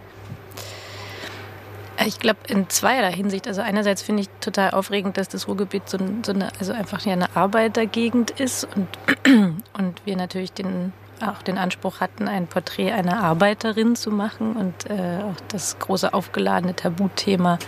Ich 2.06 2.18
glaube 2.18 2.40
in 2.48 2.68
zweierlei 2.68 3.12
Hinsicht. 3.12 3.48
Also 3.48 3.62
einerseits 3.62 4.02
finde 4.02 4.22
ich 4.22 4.28
total 4.40 4.72
aufregend, 4.72 5.16
dass 5.16 5.28
das 5.28 5.48
Ruhrgebiet 5.48 5.88
so, 5.88 5.98
so 6.24 6.32
eine, 6.32 6.48
also 6.58 6.72
einfach 6.72 7.06
eine 7.06 7.34
Arbeitergegend 7.34 8.30
ist 8.32 8.68
und, 8.74 8.88
und 9.78 10.02
wir 10.04 10.16
natürlich 10.16 10.52
den, 10.52 10.92
auch 11.24 11.40
den 11.42 11.56
Anspruch 11.56 12.00
hatten, 12.00 12.28
ein 12.28 12.46
Porträt 12.46 12.92
einer 12.92 13.22
Arbeiterin 13.22 13.96
zu 13.96 14.10
machen 14.10 14.54
und 14.56 14.90
äh, 14.90 15.22
auch 15.22 15.40
das 15.48 15.78
große 15.78 16.12
aufgeladene 16.12 16.74
Tabuthema 16.74 17.58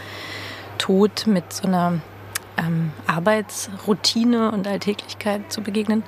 Tod 0.77 1.27
mit 1.27 1.53
so 1.53 1.67
einer 1.67 2.01
ähm, 2.57 2.93
Arbeitsroutine 3.07 4.51
und 4.53 4.67
Alltäglichkeit 4.67 5.53
zu 5.53 5.63
begegnen. 5.63 6.03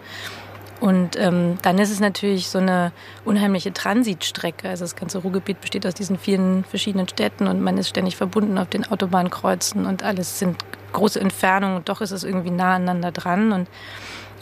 Und 0.81 1.17
ähm, 1.17 1.59
dann 1.63 1.79
ist 1.79 1.91
es 1.91 1.99
natürlich 1.99 2.49
so 2.49 2.59
eine 2.59 2.93
unheimliche 3.25 3.73
Transitstrecke. 3.73 4.69
Also 4.69 4.85
das 4.85 4.95
ganze 4.95 5.19
Ruhrgebiet 5.19 5.61
besteht 5.61 5.85
aus 5.87 5.95
diesen 5.95 6.19
vielen 6.19 6.65
verschiedenen 6.65 7.09
Städten 7.09 7.49
und 7.49 7.61
man 7.61 7.79
ist 7.79 7.89
ständig 7.89 8.17
verbunden 8.17 8.59
auf 8.59 8.69
den 8.69 8.87
Autobahnkreuzen 8.87 9.87
und 9.87 10.05
alles 10.05 10.39
sind 10.39 10.57
große 10.93 11.21
Entfernungen 11.21 11.79
und 11.79 11.89
doch 11.89 12.01
ist 12.01 12.13
es 12.13 12.23
irgendwie 12.23 12.51
nah 12.51 12.77
aneinander 12.77 13.13
dran 13.13 13.53
und 13.53 13.69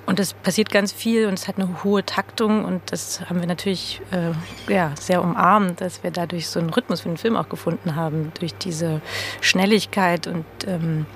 und 0.07 0.21
es 0.21 0.35
passiert 0.35 0.71
ganz 0.71 0.93
viel 0.93 1.27
und 1.27 1.35
es 1.35 1.49
hat 1.49 1.59
eine 1.59 1.83
hohe 1.83 2.07
Taktung 2.07 2.65
und 2.65 2.81
das 2.93 3.29
haben 3.29 3.41
wir 3.41 3.49
natürlich 3.49 4.01
äh, 4.13 4.73
ja, 4.73 4.93
sehr 4.99 5.21
umarmt, 5.21 5.81
dass 5.81 6.05
wir 6.05 6.13
dadurch 6.13 6.49
so 6.49 6.61
einen 6.61 6.71
Rhythmus 6.71 7.01
für 7.01 7.09
den 7.09 7.19
Film 7.19 7.37
auch 7.37 7.49
gefunden 7.49 7.97
haben, 7.97 8.31
durch 8.39 8.55
diese 8.55 9.01
Schnelligkeit 9.41 10.29
und 10.29 10.45
ähm, 10.65 11.07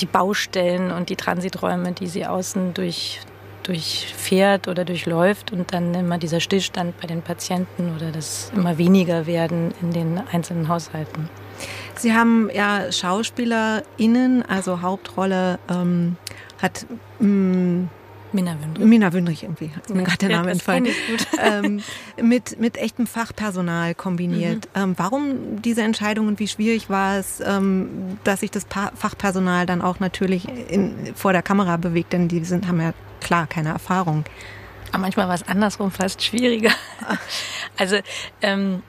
die 0.00 0.06
Baustellen 0.06 0.90
und 0.90 1.08
die 1.08 1.16
Transiträume, 1.16 1.92
die 1.92 2.06
sie 2.06 2.26
außen 2.26 2.74
durch, 2.74 3.20
durchfährt 3.62 4.68
oder 4.68 4.84
durchläuft 4.84 5.52
und 5.52 5.72
dann 5.72 5.94
immer 5.94 6.18
dieser 6.18 6.40
Stillstand 6.40 6.98
bei 7.00 7.06
den 7.06 7.22
Patienten 7.22 7.94
oder 7.94 8.10
das 8.10 8.50
immer 8.54 8.78
weniger 8.78 9.26
werden 9.26 9.72
in 9.82 9.92
den 9.92 10.20
einzelnen 10.32 10.68
Haushalten. 10.68 11.28
Sie 11.96 12.14
haben 12.14 12.48
ja 12.52 12.90
SchauspielerInnen, 12.90 14.42
also 14.48 14.80
Hauptrolle 14.80 15.58
ähm, 15.68 16.16
hat 16.62 16.86
mh, 17.18 17.28
mm, 17.28 17.90
Minna 18.32 18.56
Wündrich. 18.60 18.86
Minna 18.86 19.12
Wündrich 19.12 19.42
irgendwie, 19.42 19.70
hat 19.74 19.90
mir 19.90 20.02
gerade 20.04 20.18
der 20.18 20.28
Name 20.30 20.50
entfallen. 20.50 20.88
ähm, 21.42 21.82
mit, 22.20 22.60
mit 22.60 22.76
echtem 22.76 23.06
Fachpersonal 23.06 23.94
kombiniert. 23.94 24.68
Mhm. 24.74 24.82
Ähm, 24.82 24.94
warum 24.96 25.62
diese 25.62 25.82
Entscheidung 25.82 26.28
und 26.28 26.38
wie 26.38 26.48
schwierig 26.48 26.90
war 26.90 27.18
es, 27.18 27.40
ähm, 27.40 28.18
dass 28.24 28.40
sich 28.40 28.50
das 28.50 28.64
pa 28.64 28.92
Fachpersonal 28.94 29.66
dann 29.66 29.82
auch 29.82 30.00
natürlich 30.00 30.46
in, 30.70 31.14
vor 31.14 31.32
der 31.32 31.42
Kamera 31.42 31.76
bewegt, 31.76 32.12
denn 32.12 32.28
die 32.28 32.44
sind, 32.44 32.68
haben 32.68 32.80
ja 32.80 32.92
klar 33.20 33.46
keine 33.46 33.70
Erfahrung. 33.70 34.24
Aber 34.92 35.02
manchmal 35.02 35.28
war 35.28 35.34
es 35.34 35.46
andersrum 35.46 35.90
fast 35.90 36.22
schwieriger. 36.22 36.72
Also 37.76 37.96
ähm, 38.42 38.82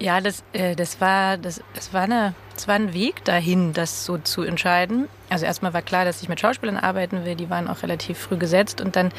ja, 0.00 0.20
das, 0.20 0.42
äh, 0.52 0.74
das 0.74 1.00
war 1.00 1.38
das, 1.38 1.62
es 1.74 1.92
war 1.92 2.02
eine, 2.02 2.34
es 2.56 2.68
war 2.68 2.74
ein 2.76 2.94
Weg 2.94 3.24
dahin, 3.24 3.72
das 3.72 4.04
so 4.04 4.18
zu 4.18 4.42
entscheiden. 4.42 5.08
Also 5.28 5.44
erstmal 5.44 5.74
war 5.74 5.82
klar, 5.82 6.04
dass 6.04 6.22
ich 6.22 6.28
mit 6.28 6.40
Schauspielern 6.40 6.76
arbeiten 6.76 7.24
will. 7.24 7.34
Die 7.34 7.50
waren 7.50 7.68
auch 7.68 7.82
relativ 7.82 8.18
früh 8.18 8.36
gesetzt 8.36 8.80
und 8.80 8.96
dann 8.96 9.10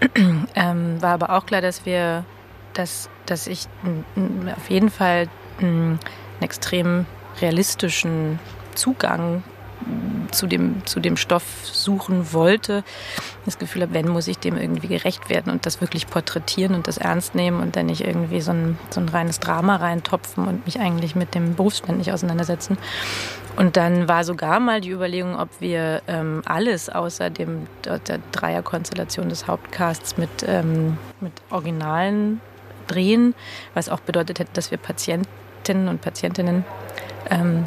ähm, 0.54 1.02
war 1.02 1.14
aber 1.14 1.30
auch 1.30 1.46
klar, 1.46 1.60
dass 1.60 1.84
wir, 1.84 2.24
dass, 2.72 3.08
dass 3.26 3.46
ich 3.46 3.66
auf 4.56 4.70
jeden 4.70 4.90
Fall 4.90 5.28
einen 5.60 5.98
extrem 6.40 7.06
realistischen 7.40 8.38
Zugang 8.74 9.42
zu 10.30 10.46
dem, 10.46 10.84
zu 10.86 11.00
dem 11.00 11.16
Stoff 11.16 11.44
suchen 11.64 12.32
wollte, 12.32 12.84
das 13.44 13.58
Gefühl 13.58 13.82
habe, 13.82 13.94
wenn, 13.94 14.08
muss 14.08 14.28
ich 14.28 14.38
dem 14.38 14.56
irgendwie 14.56 14.88
gerecht 14.88 15.28
werden 15.28 15.52
und 15.52 15.66
das 15.66 15.80
wirklich 15.80 16.08
porträtieren 16.08 16.74
und 16.74 16.88
das 16.88 16.98
ernst 16.98 17.34
nehmen 17.34 17.60
und 17.60 17.76
dann 17.76 17.86
nicht 17.86 18.02
irgendwie 18.04 18.40
so 18.40 18.52
ein, 18.52 18.78
so 18.90 19.00
ein 19.00 19.08
reines 19.08 19.40
Drama 19.40 19.76
reintopfen 19.76 20.46
und 20.48 20.64
mich 20.64 20.80
eigentlich 20.80 21.14
mit 21.14 21.34
dem 21.34 21.54
Berufsstand 21.54 21.98
nicht 21.98 22.12
auseinandersetzen. 22.12 22.78
Und 23.56 23.76
dann 23.76 24.08
war 24.08 24.24
sogar 24.24 24.60
mal 24.60 24.80
die 24.80 24.90
Überlegung, 24.90 25.38
ob 25.38 25.48
wir 25.60 26.02
ähm, 26.08 26.42
alles 26.46 26.88
außer 26.88 27.28
dem, 27.28 27.66
der 27.84 28.18
Dreierkonstellation 28.32 29.28
des 29.28 29.46
Hauptcasts 29.46 30.16
mit, 30.16 30.30
ähm, 30.46 30.96
mit 31.20 31.32
Originalen 31.50 32.40
drehen, 32.86 33.34
was 33.74 33.88
auch 33.88 34.00
bedeutet 34.00 34.38
hätte, 34.38 34.50
dass 34.54 34.70
wir 34.70 34.78
Patientinnen 34.78 35.88
und 35.88 36.00
Patientinnen 36.00 36.64
ähm, 37.30 37.64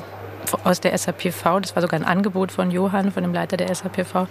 aus 0.63 0.81
der 0.81 0.97
SAPV. 0.97 1.59
Das 1.61 1.75
war 1.75 1.81
sogar 1.81 1.99
ein 1.99 2.05
Angebot 2.05 2.51
von 2.51 2.71
Johann, 2.71 3.11
von 3.11 3.23
dem 3.23 3.33
Leiter 3.33 3.57
der 3.57 3.73
SAPV. 3.73 4.27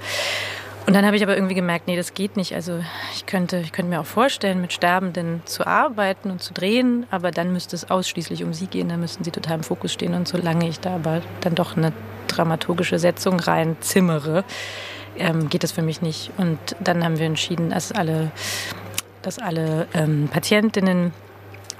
Und 0.87 0.95
dann 0.95 1.07
habe 1.07 1.17
ich 1.17 1.23
aber 1.23 1.35
irgendwie 1.35 1.55
gemerkt, 1.55 1.87
nee, 1.87 1.97
das 1.97 2.13
geht 2.13 2.37
nicht. 2.37 2.55
Also 2.55 2.81
ich 3.15 3.25
könnte, 3.25 3.59
ich 3.59 3.73
könnte 3.73 3.91
mir 3.91 4.01
auch 4.01 4.07
vorstellen, 4.07 4.61
mit 4.61 4.73
Sterbenden 4.73 5.41
zu 5.47 5.67
arbeiten 5.67 6.31
und 6.31 6.43
zu 6.43 6.53
drehen, 6.53 7.07
aber 7.11 7.31
dann 7.31 7.53
müsste 7.53 7.75
es 7.75 7.91
ausschließlich 7.91 8.45
um 8.45 8.53
sie 8.53 8.67
gehen, 8.67 8.91
dann 8.91 9.01
müssten 9.01 9.25
sie 9.25 9.31
total 9.31 9.57
im 9.57 9.63
Fokus 9.63 9.93
stehen. 9.95 10.13
Und 10.13 10.29
solange 10.29 10.69
ich 10.69 10.81
da 10.81 10.97
aber 10.97 11.23
dann 11.41 11.55
doch 11.55 11.77
eine 11.77 11.93
dramaturgische 12.29 12.99
Setzung 12.99 13.41
reinzimmere, 13.41 14.45
ähm, 15.17 15.49
geht 15.49 15.63
das 15.63 15.73
für 15.73 15.83
mich 15.83 16.03
nicht. 16.03 16.31
Und 16.37 16.59
dann 16.81 17.03
haben 17.03 17.19
wir 17.19 17.27
entschieden, 17.27 17.71
dass 17.71 17.91
alle, 17.91 18.31
dass 19.23 19.39
alle 19.39 19.87
ähm, 19.95 20.29
Patientinnen 20.31 21.13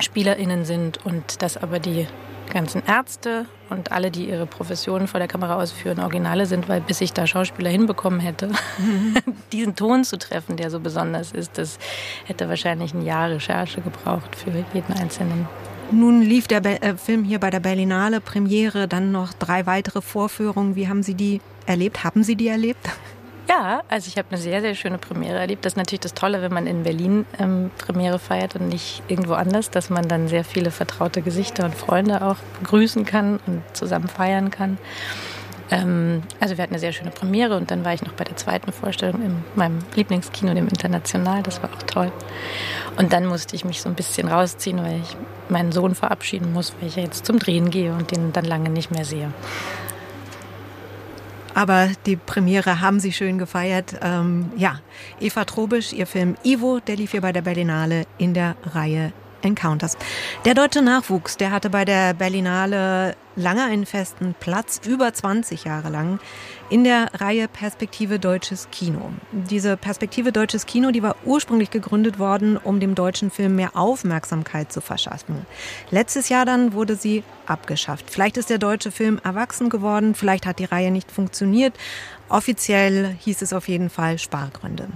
SpielerInnen 0.01 0.65
sind 0.65 1.05
und 1.05 1.43
dass 1.43 1.57
aber 1.59 1.79
die 1.79 2.07
ganzen 2.51 2.83
Ärzte 2.87 3.47
und 3.71 3.93
alle, 3.93 4.11
die 4.11 4.29
ihre 4.29 4.47
Professionen 4.47 5.09
vor 5.09 5.19
der 5.19 5.29
Kamera 5.29 5.57
ausführen, 5.57 6.01
Originale 6.01 6.47
sind, 6.47 6.69
weil 6.69 6.81
bis 6.81 7.01
ich 7.01 7.13
da 7.13 7.27
Schauspieler 7.27 7.71
hinbekommen 7.71 8.21
hätte, 8.21 8.51
diesen 9.53 9.75
Ton 9.77 10.05
zu 10.05 10.19
treffen, 10.19 10.57
der 10.57 10.71
so 10.71 10.81
besonders 10.81 11.33
ist, 11.33 11.59
das 11.59 11.79
hätte 12.25 12.49
wahrscheinlich 12.49 12.95
ein 12.95 13.05
Jahr 13.05 13.31
Recherche 13.31 13.81
gebraucht 13.81 14.37
für 14.37 14.51
jeden 14.73 14.93
Einzelnen. 14.95 15.49
Nun 15.91 16.23
lief 16.23 16.49
der 16.49 16.61
Be 16.61 16.81
äh, 16.81 16.97
Film 16.97 17.25
hier 17.25 17.39
bei 17.39 17.51
der 17.51 17.61
Berlinale 17.61 18.21
Premiere, 18.21 18.89
dann 18.89 19.13
noch 19.13 19.33
drei 19.33 19.67
weitere 19.67 20.01
Vorführungen. 20.01 20.77
Wie 20.77 20.89
haben 20.89 21.03
Sie 21.03 21.15
die 21.15 21.41
erlebt? 21.67 22.05
Haben 22.05 22.25
Sie 22.25 22.37
die 22.37 22.49
erlebt? 22.49 22.89
Ja, 23.49 23.83
also 23.89 24.09
ich 24.09 24.17
habe 24.17 24.29
eine 24.31 24.39
sehr, 24.39 24.63
sehr 24.63 24.75
schöne 24.75 24.97
Premiere 24.97 25.39
erlebt. 25.39 25.65
Das 25.65 25.75
ist 25.75 25.77
natürlich 25.77 26.01
das 26.01 26.15
Tolle, 26.15 26.41
wenn 26.41 26.53
man 26.53 26.67
in 26.67 26.83
Berlin 26.83 27.27
ähm, 27.39 27.71
Premiere 27.77 28.19
feiert 28.19 28.57
und 28.57 28.69
nicht 28.69 29.03
irgendwo 29.09 29.35
anders, 29.35 29.71
dass 29.71 29.91
man 29.91 30.09
dann 30.09 30.29
sehr 30.29 30.45
viele 30.45 30.71
vertraute 30.71 31.21
Gesichter 31.21 31.67
und 31.67 31.75
Freunde 31.75 32.23
auch 32.23 32.37
begrüßen 32.61 33.05
kann 33.05 33.41
und 33.47 33.63
zusammen 33.75 34.09
feiern 34.09 34.51
kann. 34.51 34.79
Ähm, 35.71 36.23
also 36.41 36.57
wir 36.57 36.63
hatten 36.63 36.73
eine 36.73 36.81
sehr 36.81 36.93
schöne 36.93 37.11
Premiere 37.11 37.57
und 37.57 37.71
dann 37.71 37.85
war 37.85 37.93
ich 37.93 38.03
noch 38.03 38.13
bei 38.13 38.25
der 38.25 38.37
zweiten 38.37 38.73
Vorstellung 38.73 39.23
in 39.23 39.45
meinem 39.55 39.79
Lieblingskino, 39.95 40.55
dem 40.55 40.69
International. 40.69 41.43
Das 41.43 41.63
war 41.63 41.71
auch 41.71 41.83
toll. 41.83 42.13
Und 42.97 43.13
dann 43.13 43.27
musste 43.27 43.57
ich 43.57 43.65
mich 43.65 43.83
so 43.83 43.91
ein 43.91 43.95
bisschen 43.95 44.29
rausziehen, 44.29 44.83
weil 44.83 45.01
ich 45.01 45.17
meinen 45.49 45.73
Sohn 45.73 45.95
verabschieden 45.95 46.53
muss, 46.53 46.75
weil 46.81 46.89
ich 46.89 46.97
ja 46.97 47.03
jetzt 47.03 47.27
zum 47.27 47.39
Drehen 47.39 47.71
gehe 47.71 47.93
und 47.93 48.11
den 48.11 48.33
dann 48.33 48.45
lange 48.45 48.71
nicht 48.71 48.91
mehr 48.91 49.05
sehe. 49.05 49.33
Aber 51.55 51.89
die 52.05 52.17
Premiere 52.17 52.81
haben 52.81 53.01
Sie 53.01 53.13
schön 53.13 53.39
gefeiert. 53.39 53.95
Ähm, 54.03 54.51
ja, 54.57 54.81
Eva 55.21 55.45
Trobisch, 55.45 55.93
ihr 55.93 56.07
Film 56.07 56.37
Ivo, 56.45 56.81
der 56.81 56.97
lief 56.97 57.13
hier 57.13 57.21
bei 57.21 57.33
der 57.33 57.43
Berlinale 57.43 58.07
in 58.19 58.35
der 58.35 58.57
Reihe 58.65 59.13
Encounters. 59.43 59.97
Der 60.45 60.55
deutsche 60.55 60.83
Nachwuchs, 60.83 61.37
der 61.37 61.51
hatte 61.51 61.71
bei 61.71 61.85
der 61.85 62.15
Berlinale 62.15 63.15
lange 63.37 63.65
einen 63.65 63.87
festen 63.87 64.35
Platz, 64.39 64.81
über 64.87 65.13
20 65.13 65.65
Jahre 65.65 65.91
lang, 65.91 66.19
in 66.75 66.83
der 66.83 67.09
Reihe 67.15 67.47
Perspektive 67.47 68.19
Deutsches 68.19 68.67
Kino. 68.73 69.13
Diese 69.31 69.77
Perspektive 69.77 70.33
Deutsches 70.33 70.67
Kino, 70.67 70.91
die 70.91 71.05
war 71.05 71.15
ursprünglich 71.25 71.71
gegründet 71.71 72.19
worden, 72.19 72.57
um 72.57 72.81
dem 72.81 72.97
deutschen 72.97 73.31
Film 73.31 73.55
mehr 73.55 73.77
Aufmerksamkeit 73.77 74.73
zu 74.73 74.81
verschaffen. 74.81 75.47
Letztes 75.93 76.31
Jahr 76.31 76.45
dann 76.45 76.73
wurde 76.73 76.97
sie 76.97 77.23
abgeschafft. 77.47 78.11
Vielleicht 78.11 78.39
ist 78.39 78.51
der 78.51 78.59
deutsche 78.59 78.91
Film 78.91 79.21
erwachsen 79.23 79.69
geworden, 79.71 80.17
vielleicht 80.17 80.47
hat 80.47 80.59
die 80.59 80.65
Reihe 80.65 80.91
nicht 80.91 81.13
funktioniert. 81.13 81.75
Offiziell 82.29 83.17
hieß 83.21 83.43
es 83.43 83.53
auf 83.53 83.69
jeden 83.69 83.91
Fall 83.91 84.19
Spargründe. 84.19 84.89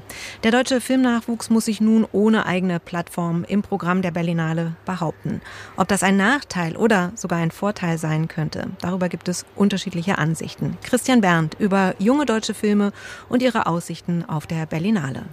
Der 0.45 0.51
deutsche 0.51 0.81
Filmnachwuchs 0.81 1.51
muss 1.51 1.67
sich 1.67 1.81
nun 1.81 2.07
ohne 2.13 2.47
eigene 2.47 2.81
Plattform 2.81 3.45
im 3.45 3.63
Programm 3.63 4.03
der 4.03 4.11
Berlinale 4.11 4.77
behaupten. 4.87 5.41
Ob 5.77 5.89
das 5.89 6.03
ein 6.03 6.17
Nachteil 6.17 6.77
oder 6.77 7.13
sogar 7.15 7.39
ein 7.39 7.51
Vorteil 7.51 7.99
sein 7.99 8.29
könnte, 8.29 8.69
darüber 8.81 9.09
gibt 9.09 9.29
es 9.29 9.45
unterschiedliche 9.57 10.19
Ansichten. 10.19 10.79
Christian 10.83 11.21
Berndt 11.21 11.57
über 11.59 11.95
junge 11.99 12.25
deutsche 12.25 12.55
Filme 12.55 12.93
und 13.29 13.43
ihre 13.43 13.67
Aussichten 13.67 14.25
auf 14.27 14.47
der 14.47 14.67
Berlinale. 14.67 15.25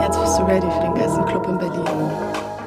Jetzt 0.00 0.20
bist 0.20 0.38
du 0.38 0.42
ready 0.42 0.70
für 0.70 0.80
den 0.80 0.94
geilsten 0.94 1.24
Club 1.26 1.46
in 1.48 1.58
Berlin. 1.58 1.84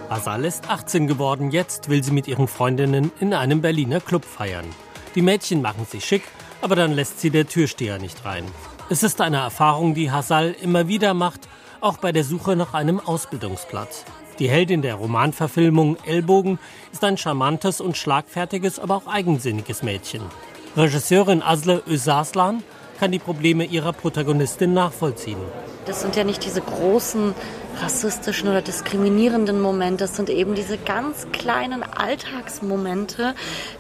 Asal 0.10 0.46
ist 0.46 0.70
18 0.70 1.06
geworden. 1.06 1.52
Jetzt 1.52 1.90
will 1.90 2.04
sie 2.04 2.12
mit 2.12 2.28
ihren 2.28 2.48
Freundinnen 2.48 3.12
in 3.20 3.34
einem 3.34 3.62
Berliner 3.62 4.00
Club 4.00 4.24
feiern. 4.24 4.66
Die 5.16 5.22
Mädchen 5.22 5.62
machen 5.62 5.86
sich 5.86 6.06
schick, 6.06 6.24
aber 6.62 6.76
dann 6.76 6.94
lässt 6.94 7.20
sie 7.20 7.30
der 7.30 7.48
Türsteher 7.48 8.00
nicht 8.00 8.26
rein. 8.26 8.46
Es 8.90 9.04
ist 9.04 9.22
eine 9.22 9.38
Erfahrung, 9.38 9.94
die 9.94 10.12
Hasal 10.12 10.56
immer 10.62 10.88
wieder 10.88 11.14
macht, 11.14 11.48
auch 11.82 11.98
bei 11.98 12.12
der 12.12 12.24
Suche 12.24 12.56
nach 12.56 12.74
einem 12.74 13.00
Ausbildungsplatz. 13.00 14.06
Die 14.40 14.50
Heldin 14.50 14.82
der 14.82 14.96
Romanverfilmung 14.96 15.98
Ellbogen 16.06 16.60
ist 16.92 17.04
ein 17.04 17.18
charmantes 17.18 17.82
und 17.82 17.98
schlagfertiges, 17.98 18.80
aber 18.80 18.96
auch 18.96 19.08
eigensinniges 19.08 19.84
Mädchen. 19.84 20.22
Regisseurin 20.76 21.42
Asle 21.42 21.82
Özaslan 21.88 22.64
kann 23.00 23.12
die 23.12 23.20
Probleme 23.20 23.66
ihrer 23.66 23.94
Protagonistin 23.94 24.74
nachvollziehen. 24.74 25.40
Das 25.88 26.02
sind 26.02 26.18
ja 26.18 26.26
nicht 26.26 26.44
diese 26.44 26.60
großen 26.60 27.34
rassistischen 27.82 28.50
oder 28.50 28.62
diskriminierenden 28.62 29.62
Momente. 29.62 30.04
Das 30.04 30.18
sind 30.18 30.30
eben 30.30 30.54
diese 30.54 30.78
ganz 30.78 31.28
kleinen 31.32 31.82
Alltagsmomente, 31.84 33.36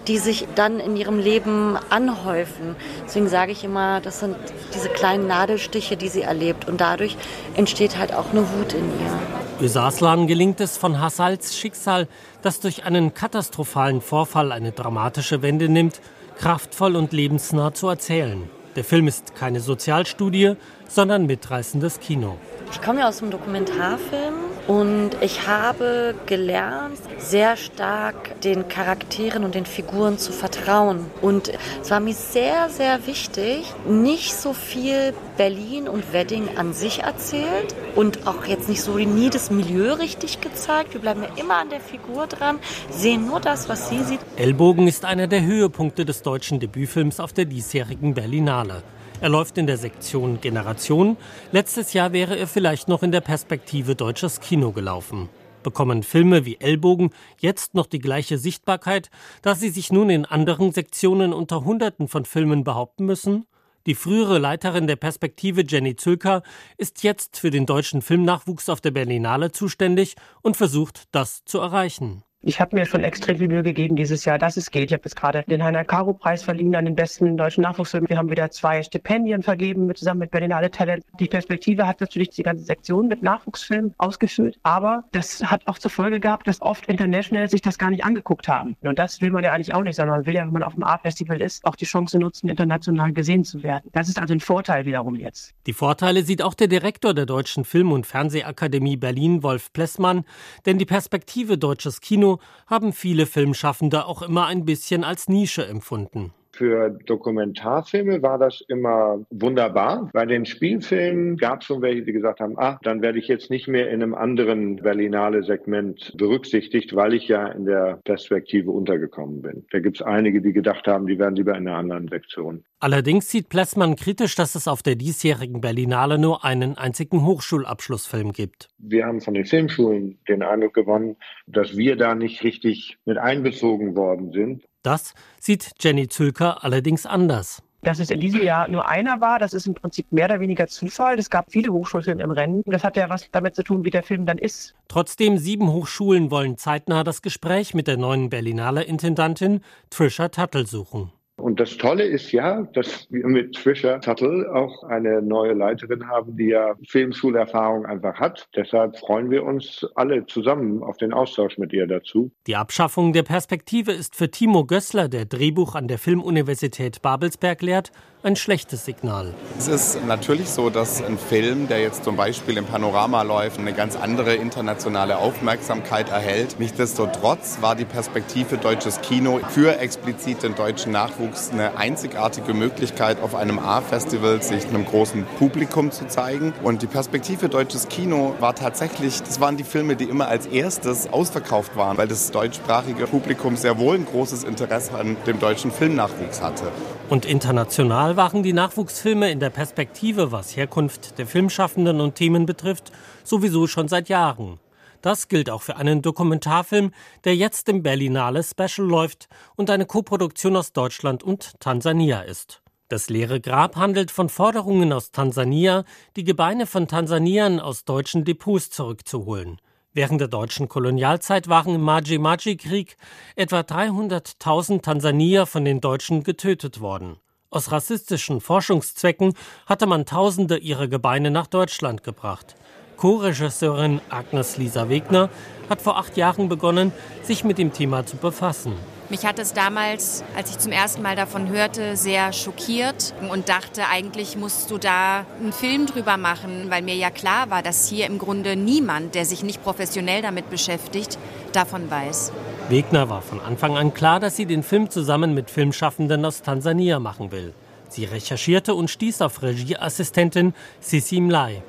die 0.08 0.18
sich 0.18 0.48
dann 0.56 0.80
in 0.80 0.96
ihrem 0.96 1.20
Leben 1.20 1.78
anhäufen. 1.90 2.78
Deswegen 3.06 3.28
sage 3.28 3.52
ich 3.52 3.66
immer, 3.66 4.00
das 4.00 4.22
sind 4.22 4.38
diese 4.74 4.88
kleinen 4.88 5.28
Nadelstiche, 5.28 5.98
die 5.98 6.08
sie 6.08 6.22
erlebt. 6.22 6.68
Und 6.68 6.80
dadurch 6.80 7.18
entsteht 7.56 7.98
halt 7.98 8.14
auch 8.14 8.32
eine 8.32 8.42
Wut 8.42 8.74
in 8.74 8.86
ihr. 8.86 9.66
Ösaslan 9.66 10.28
gelingt 10.28 10.62
es 10.62 10.78
von 10.78 11.02
Hassals 11.02 11.58
Schicksal, 11.58 12.08
das 12.42 12.62
durch 12.62 12.86
einen 12.86 13.14
katastrophalen 13.14 14.00
Vorfall 14.00 14.54
eine 14.54 14.72
dramatische 14.72 15.42
Wende 15.42 15.68
nimmt, 15.68 16.00
kraftvoll 16.38 16.96
und 16.96 17.12
lebensnah 17.12 17.74
zu 17.74 17.90
erzählen. 17.90 18.50
Der 18.78 18.84
Film 18.84 19.08
ist 19.08 19.34
keine 19.34 19.60
Sozialstudie, 19.60 20.56
sondern 20.88 21.25
mitreißendes 21.25 22.00
Kino. 22.00 22.38
Ich 22.72 22.82
komme 22.82 23.00
ja 23.00 23.08
aus 23.08 23.20
dem 23.20 23.32
Dokumentarfilm 23.32 24.34
und 24.67 25.12
ich 25.22 25.48
habe 25.48 26.13
gelernt, 26.25 27.00
sehr 27.17 27.56
stark 27.56 28.41
den 28.41 28.67
Charakteren 28.67 29.46
und 29.46 29.56
den 29.56 29.65
Figuren 29.65 30.17
zu 30.17 30.34
vertrauen. 30.34 31.06
Und 31.22 31.53
es 31.82 31.89
war 31.89 32.01
mir 32.01 32.13
sehr, 32.13 32.70
sehr 32.70 33.08
wichtig, 33.08 33.74
nicht 33.88 34.36
so 34.36 34.51
viel 34.51 35.13
Berlin 35.38 35.88
und 35.88 36.12
Wedding 36.12 36.58
an 36.58 36.74
sich 36.74 37.03
erzählt 37.03 37.74
und 37.96 38.27
auch 38.27 38.46
jetzt 38.46 38.67
nicht 38.67 38.82
so 38.82 38.98
nie 38.98 39.29
das 39.29 39.50
Milieu 39.50 39.94
richtig 39.94 40.41
gezeigt. 40.41 40.94
Wir 40.94 41.01
bleiben 41.01 41.24
ja 41.24 41.29
immer 41.41 41.60
an 41.60 41.70
der 41.70 41.79
Figur 41.79 42.27
dran, 42.27 42.60
sehen 42.89 43.27
nur 43.27 43.39
das, 43.39 43.70
was 43.70 43.88
sie 43.89 44.03
sieht. 44.03 44.20
Ellbogen 44.36 44.89
ist 44.89 45.06
einer 45.06 45.27
der 45.27 45.46
Höhepunkte 45.46 46.03
des 46.03 46.22
deutschen 46.22 46.60
Debütfilms 46.60 47.22
auf 47.22 47.32
der 47.32 47.46
diesjährigen 47.46 48.13
Berlinale. 48.13 48.84
Er 49.20 49.30
läuft 49.30 49.58
in 49.58 49.66
der 49.66 49.78
Sektion 49.78 50.42
Generation. 50.42 51.18
Letztes 51.52 51.94
Jahr 51.94 52.14
wäre 52.14 52.38
er 52.38 52.46
vielleicht 52.46 52.88
noch 52.88 53.02
in 53.02 53.12
der 53.12 53.22
Perspektive 53.22 53.96
deutsches 53.96 54.42
Kino 54.42 54.72
gelaufen. 54.72 55.28
Bekommen 55.64 56.04
Filme 56.04 56.46
wie 56.46 56.58
Ellbogen 56.60 57.10
jetzt 57.40 57.74
noch 57.74 57.88
die 57.88 57.98
gleiche 57.98 58.38
Sichtbarkeit, 58.38 59.10
da 59.42 59.56
sie 59.56 59.70
sich 59.70 59.92
nun 59.92 60.12
in 60.12 60.26
anderen 60.26 60.72
Sektionen 60.72 61.34
unter 61.34 61.66
Hunderten 61.66 62.08
von 62.08 62.26
Filmen 62.26 62.64
behaupten 62.64 63.06
müssen? 63.06 63.48
Die 63.88 63.96
frühere 63.96 64.38
Leiterin 64.38 64.86
der 64.86 64.98
Perspektive 64.98 65.64
Jenny 65.68 65.96
Zülker 65.96 66.44
ist 66.78 67.02
jetzt 67.02 67.40
für 67.40 67.50
den 67.50 67.66
deutschen 67.66 68.04
Filmnachwuchs 68.04 68.70
auf 68.70 68.82
der 68.82 68.92
Berlinale 68.92 69.52
zuständig 69.52 70.16
und 70.44 70.58
versucht, 70.58 71.06
das 71.12 71.44
zu 71.44 71.58
erreichen. 71.58 72.24
Ich 72.48 72.62
habe 72.62 72.77
mir 72.77 72.86
schon 72.86 73.03
extrem 73.03 73.40
viel 73.40 73.50
Mühe 73.50 73.62
gegeben 73.62 73.98
dieses 73.98 74.24
Jahr, 74.24 74.38
dass 74.38 74.55
es 74.55 74.72
geht. 74.72 74.90
Ich 74.90 74.94
habe 74.94 75.03
jetzt 75.03 75.18
gerade 75.18 75.44
den 75.50 75.62
Heiner 75.62 75.83
Caro 75.83 76.14
Preis 76.14 76.44
verliehen 76.44 76.74
an 76.77 76.86
den 76.86 76.96
besten 76.96 77.36
deutschen 77.36 77.64
Nachwuchsfilm. 77.64 78.07
Wir 78.07 78.18
haben 78.18 78.31
wieder 78.31 78.50
zwei 78.51 78.81
Stipendien 78.81 79.44
vergeben 79.44 79.86
mit, 79.86 79.98
zusammen 79.98 80.22
mit 80.22 80.31
Berlinale 80.31 80.72
Talent. 80.72 81.03
Die 81.20 81.27
Perspektive 81.27 81.86
hat 81.86 82.00
natürlich 82.00 82.29
die 82.29 82.44
ganze 82.44 82.64
Sektion 82.64 83.10
mit 83.10 83.22
Nachwuchsfilmen 83.22 83.94
ausgefüllt, 83.98 84.57
aber 84.64 85.03
das 85.12 85.44
hat 85.44 85.68
auch 85.68 85.77
zur 85.77 85.92
Folge 85.92 86.22
gehabt, 86.22 86.48
dass 86.48 86.62
oft 86.62 86.86
International 86.86 87.50
sich 87.50 87.62
das 87.62 87.77
gar 87.77 87.90
nicht 87.90 88.05
angeguckt 88.05 88.48
haben. 88.48 88.77
Und 88.79 88.98
das 88.98 89.20
will 89.20 89.31
man 89.31 89.44
ja 89.44 89.51
eigentlich 89.51 89.74
auch 89.74 89.83
nicht, 89.83 89.98
sondern 89.98 90.20
man 90.20 90.25
will 90.25 90.36
ja, 90.36 90.46
wenn 90.46 90.53
man 90.53 90.64
auf 90.64 90.75
dem 90.75 90.86
A-Festival 90.86 91.42
ist, 91.42 91.66
auch 91.66 91.75
die 91.75 91.83
Chance 91.83 92.18
nutzen, 92.18 92.48
international 92.48 93.12
gesehen 93.12 93.44
zu 93.44 93.62
werden. 93.62 93.90
Das 93.92 94.07
ist 94.07 94.20
also 94.20 94.33
ein 94.33 94.40
Vorteil 94.40 94.86
wiederum 94.86 95.16
jetzt. 95.16 95.53
Die 95.66 95.74
Vorteile 95.74 96.24
sieht 96.24 96.42
auch 96.42 96.53
der 96.53 96.70
Direktor 96.70 97.14
der 97.14 97.25
Deutschen 97.25 97.66
Film- 97.66 97.92
und 97.92 98.07
Fernsehakademie 98.07 98.96
Berlin, 98.96 99.44
Wolf 99.44 99.74
Plessmann, 99.74 100.24
denn 100.66 100.77
die 100.77 100.86
Perspektive 100.86 101.57
deutsches 101.57 102.00
Kino 102.00 102.37
Kino 102.37 102.37
haben 102.68 102.94
viele 102.94 103.26
Filmschaffende 103.26 104.06
auch 104.06 104.22
immer 104.22 104.46
ein 104.46 104.66
bisschen 104.66 105.04
als 105.04 105.28
Nische 105.28 105.66
empfunden. 105.66 106.34
Für 106.57 106.89
Dokumentarfilme 106.89 108.24
war 108.24 108.39
das 108.39 108.61
immer 108.67 109.24
wunderbar. 109.29 110.09
Bei 110.11 110.25
den 110.25 110.48
Spielfilmen 110.48 111.37
gab 111.37 111.61
es 111.61 111.67
schon 111.67 111.83
welche, 111.83 112.01
die 112.01 112.13
gesagt 112.13 112.39
haben, 112.39 112.57
ah, 112.57 112.79
dann 112.81 113.03
werde 113.03 113.20
ich 113.20 113.27
jetzt 113.27 113.51
nicht 113.51 113.67
mehr 113.67 113.91
in 113.91 114.01
einem 114.01 114.15
anderen 114.15 114.77
Berlinale-Segment 114.77 116.13
berücksichtigt, 116.17 116.96
weil 116.96 117.13
ich 117.13 117.27
ja 117.27 117.48
in 117.48 117.65
der 117.65 118.00
Perspektive 118.05 118.72
untergekommen 118.72 119.43
bin. 119.43 119.65
Da 119.70 119.79
gibt 119.79 119.98
es 119.98 120.01
einige, 120.01 120.41
die 120.41 120.51
gedacht 120.51 120.87
haben, 120.87 121.05
die 121.05 121.20
werden 121.20 121.35
lieber 121.35 121.55
in 121.55 121.67
einer 121.67 121.77
anderen 121.77 122.07
Sektion. 122.07 122.63
Allerdings 122.79 123.29
sieht 123.29 123.50
Plessmann 123.50 123.96
kritisch, 123.96 124.33
dass 124.33 124.55
es 124.55 124.67
auf 124.67 124.81
der 124.81 124.96
diesjährigen 124.96 125.61
Berlinale 125.61 126.17
nur 126.17 126.43
einen 126.43 126.75
einzigen 126.77 127.24
Hochschulabschlussfilm 127.24 128.33
gibt. 128.33 128.70
Wir 128.79 129.05
haben 129.05 129.22
von 129.22 129.35
den 129.35 129.46
Filmschulen 129.46 130.17
den 130.27 130.41
Eindruck 130.41 130.74
gewonnen, 130.74 131.17
dass 131.46 131.77
wir 131.77 131.96
da 131.96 132.15
nicht 132.15 132.43
richtig 132.43 132.98
mit 133.05 133.17
einbezogen 133.17 133.96
worden 133.96 134.31
sind. 134.31 134.63
Das 134.88 135.14
sieht 135.42 135.72
Jenny 135.82 136.08
Zülker 136.08 136.64
allerdings 136.64 137.06
anders. 137.06 137.62
Dass 137.82 138.00
es 138.00 138.10
in 138.10 138.22
diesem 138.22 138.42
Jahr 138.42 138.70
nur 138.70 138.88
einer 138.88 139.20
war, 139.20 139.38
das 139.38 139.54
ist 139.54 139.68
im 139.68 139.74
Prinzip 139.74 140.10
mehr 140.14 140.28
oder 140.28 140.40
weniger 140.40 140.68
Zufall. 140.68 141.20
Es 141.20 141.30
gab 141.30 141.52
viele 141.52 141.74
Hochschulfilme 141.74 142.24
im 142.24 142.32
Rennen. 142.32 142.64
Das 142.66 142.86
hat 142.86 142.96
ja 142.96 143.10
was 143.10 143.30
damit 143.34 143.54
zu 143.54 143.64
tun, 143.64 143.84
wie 143.84 143.90
der 143.90 144.02
Film 144.02 144.26
dann 144.26 144.38
ist. 144.38 144.76
Trotzdem, 144.88 145.38
sieben 145.40 145.68
Hochschulen 145.74 146.32
wollen 146.32 146.58
zeitnah 146.58 147.04
das 147.04 147.22
Gespräch 147.22 147.74
mit 147.74 147.88
der 147.88 147.98
neuen 147.98 148.30
Berlinale 148.30 148.82
Intendantin 148.82 149.60
Trisha 149.90 150.30
Tuttle 150.30 150.66
suchen. 150.66 151.12
Und 151.40 151.60
das 151.60 151.78
Tolle 151.78 152.04
ist 152.04 152.32
ja, 152.32 152.64
dass 152.74 153.08
wir 153.12 153.28
mit 153.28 153.54
Trisha 153.54 154.00
Tuttle 154.00 154.52
auch 154.54 154.84
eine 154.84 155.22
neue 155.22 155.54
Leiterin 155.54 156.08
haben, 156.08 156.36
die 156.36 156.48
ja 156.48 156.74
Filmschulerfahrung 156.88 157.86
einfach 157.86 158.20
hat. 158.20 158.48
Deshalb 158.56 158.98
freuen 158.98 159.30
wir 159.30 159.44
uns 159.44 159.86
alle 159.94 160.26
zusammen 160.26 160.82
auf 160.82 160.98
den 160.98 161.14
Austausch 161.14 161.60
mit 161.60 161.74
ihr 161.74 161.86
dazu. 161.86 162.32
Die 162.48 162.56
Abschaffung 162.56 163.14
der 163.14 163.22
Perspektive 163.22 163.92
ist 163.92 164.16
für 164.16 164.32
Timo 164.32 164.66
Gößler, 164.66 165.10
der 165.10 165.26
Drehbuch 165.26 165.76
an 165.76 165.88
der 165.88 166.00
Filmuniversität 166.00 167.04
Babelsberg 167.04 167.62
lehrt, 167.62 167.92
ein 168.24 168.36
schlechtes 168.36 168.84
Signal. 168.84 169.36
Es 169.60 169.68
ist 169.68 170.06
natürlich 170.08 170.50
so, 170.50 170.72
dass 170.72 171.04
ein 171.04 171.20
Film, 171.20 171.68
der 171.68 171.82
jetzt 171.82 172.04
zum 172.04 172.16
Beispiel 172.16 172.58
im 172.58 172.66
Panorama 172.66 173.22
läuft, 173.22 173.60
eine 173.60 173.74
ganz 173.74 173.96
andere 173.96 174.34
internationale 174.34 175.20
Aufmerksamkeit 175.20 176.10
erhält. 176.10 176.60
Nichtsdestotrotz 176.60 177.60
war 177.62 177.76
die 177.76 177.86
Perspektive 177.86 178.58
deutsches 178.58 179.00
Kino 179.02 179.40
für 179.50 179.78
explizit 179.78 180.42
den 180.42 180.56
deutschen 180.56 180.92
Nachwuchs 180.92 181.26
eine 181.51 181.77
einzigartige 181.77 182.53
Möglichkeit, 182.53 183.22
auf 183.22 183.35
einem 183.35 183.59
A-Festival 183.59 184.42
sich 184.42 184.68
einem 184.68 184.85
großen 184.85 185.25
Publikum 185.40 185.92
zu 185.92 186.07
zeigen. 186.07 186.53
Und 186.63 186.81
die 186.81 186.87
Perspektive 186.87 187.50
deutsches 187.50 187.87
Kino 187.87 188.35
war 188.40 188.55
tatsächlich, 188.55 189.22
das 189.22 189.40
waren 189.40 189.57
die 189.57 189.63
Filme, 189.63 189.96
die 189.96 190.05
immer 190.05 190.27
als 190.27 190.46
erstes 190.46 191.07
ausverkauft 191.11 191.75
waren, 191.75 191.98
weil 191.98 192.07
das 192.07 192.31
deutschsprachige 192.31 193.07
Publikum 193.07 193.55
sehr 193.55 193.77
wohl 193.79 193.96
ein 193.96 194.05
großes 194.05 194.44
Interesse 194.44 194.94
an 194.94 195.18
dem 195.25 195.40
deutschen 195.40 195.72
Filmnachwuchs 195.72 196.42
hatte. 196.42 196.72
Und 197.09 197.25
international 197.25 198.18
waren 198.18 198.44
die 198.44 198.53
Nachwuchsfilme 198.53 199.31
in 199.31 199.40
der 199.40 199.50
Perspektive, 199.50 200.31
was 200.31 200.55
Herkunft 200.55 201.18
der 201.18 201.25
Filmschaffenden 201.25 202.01
und 202.01 202.16
Themen 202.16 202.46
betrifft, 202.46 202.92
sowieso 203.24 203.68
schon 203.68 203.87
seit 203.87 204.09
Jahren. 204.09 204.59
Das 205.01 205.27
gilt 205.27 205.50
auch 205.50 205.62
für 205.62 205.77
einen 205.77 206.01
Dokumentarfilm, 206.01 206.92
der 207.24 207.36
jetzt 207.36 207.70
im 207.70 207.83
Berlinale 207.83 208.44
Special 208.44 208.88
läuft 208.88 209.27
und 209.55 209.70
eine 209.70 209.86
Koproduktion 209.86 210.55
aus 210.55 210.74
Deutschland 210.74 211.24
und 211.24 211.60
Tansania 211.60 212.22
ist. 212.22 212.62
Das 212.90 213.10
leere 213.10 213.42
Grab 213.42 213.75
handelt 213.75 214.12
von 214.12 214.29
Forderungen 214.29 214.94
aus 214.94 215.12
Tansania, 215.12 215.83
die 216.16 216.24
Gebeine 216.24 216.66
von 216.66 216.88
Tansaniern 216.88 217.60
aus 217.60 217.83
deutschen 217.83 218.24
Depots 218.24 218.70
zurückzuholen. 218.70 219.60
Während 219.92 220.22
der 220.22 220.27
deutschen 220.27 220.70
Kolonialzeit 220.70 221.50
waren 221.50 221.75
im 221.75 221.81
Maji-Maji-Krieg 221.81 222.98
etwa 223.36 223.62
300.000 223.62 224.83
Tansanier 224.83 225.46
von 225.46 225.66
den 225.66 225.81
Deutschen 225.81 226.24
getötet 226.24 226.79
worden. 226.79 227.18
Aus 227.50 227.72
rassistischen 227.72 228.40
Forschungszwecken 228.40 229.33
hatte 229.66 229.86
man 229.86 230.05
Tausende 230.05 230.57
ihrer 230.57 230.88
Gebeine 230.88 231.31
nach 231.31 231.48
Deutschland 231.48 232.03
gebracht. 232.03 232.55
Co-Regisseurin 232.98 234.01
Agnes 234.10 234.57
Lisa 234.57 234.90
Wegner 234.90 235.29
hat 235.70 235.81
vor 235.81 235.98
acht 235.98 236.18
Jahren 236.18 236.50
begonnen, 236.50 236.92
sich 237.24 237.44
mit 237.44 237.57
dem 237.57 237.72
Thema 237.72 238.05
zu 238.05 238.18
befassen. 238.18 238.74
Mich 239.10 239.25
hat 239.25 239.40
es 239.40 239.53
damals, 239.53 240.22
als 240.36 240.50
ich 240.50 240.57
zum 240.57 240.74
ersten 240.74 241.01
Mal 241.01 241.16
davon 241.16 241.48
hörte, 241.48 241.96
sehr 241.96 242.33
schockiert 242.33 243.14
und 243.31 243.48
dachte, 243.48 243.83
eigentlich 243.90 244.36
musst 244.36 244.70
du 244.70 244.77
da 244.77 245.25
einen 245.40 245.53
Film 245.53 245.86
drüber 245.86 246.18
machen, 246.18 246.66
weil 246.70 246.81
mir 246.81 246.96
ja 246.96 247.10
klar 247.10 247.50
war, 247.50 247.64
dass 247.64 247.88
hier 247.88 248.05
im 248.07 248.18
Grunde 248.18 248.57
niemand, 248.57 249.16
der 249.16 249.24
sich 249.24 249.44
nicht 249.44 249.64
professionell 249.64 250.22
damit 250.22 250.50
beschäftigt, 250.50 251.18
davon 251.53 251.90
weiß. 251.90 252.33
Wegner 252.68 253.07
war 253.07 253.22
von 253.22 253.40
Anfang 253.40 253.77
an 253.77 253.94
klar, 253.94 254.20
dass 254.20 254.36
sie 254.36 254.46
den 254.46 254.62
Film 254.62 254.90
zusammen 254.90 255.33
mit 255.33 255.50
Filmschaffenden 255.50 256.25
aus 256.25 256.42
Tansania 256.42 257.00
machen 257.00 257.31
will. 257.31 257.53
Sie 257.88 258.03
recherchierte 258.03 258.75
und 258.75 258.90
stieß 258.90 259.22
auf 259.22 259.42
Regieassistentin 259.42 260.53
Sissi 260.81 261.22
Mlai. 261.22 261.64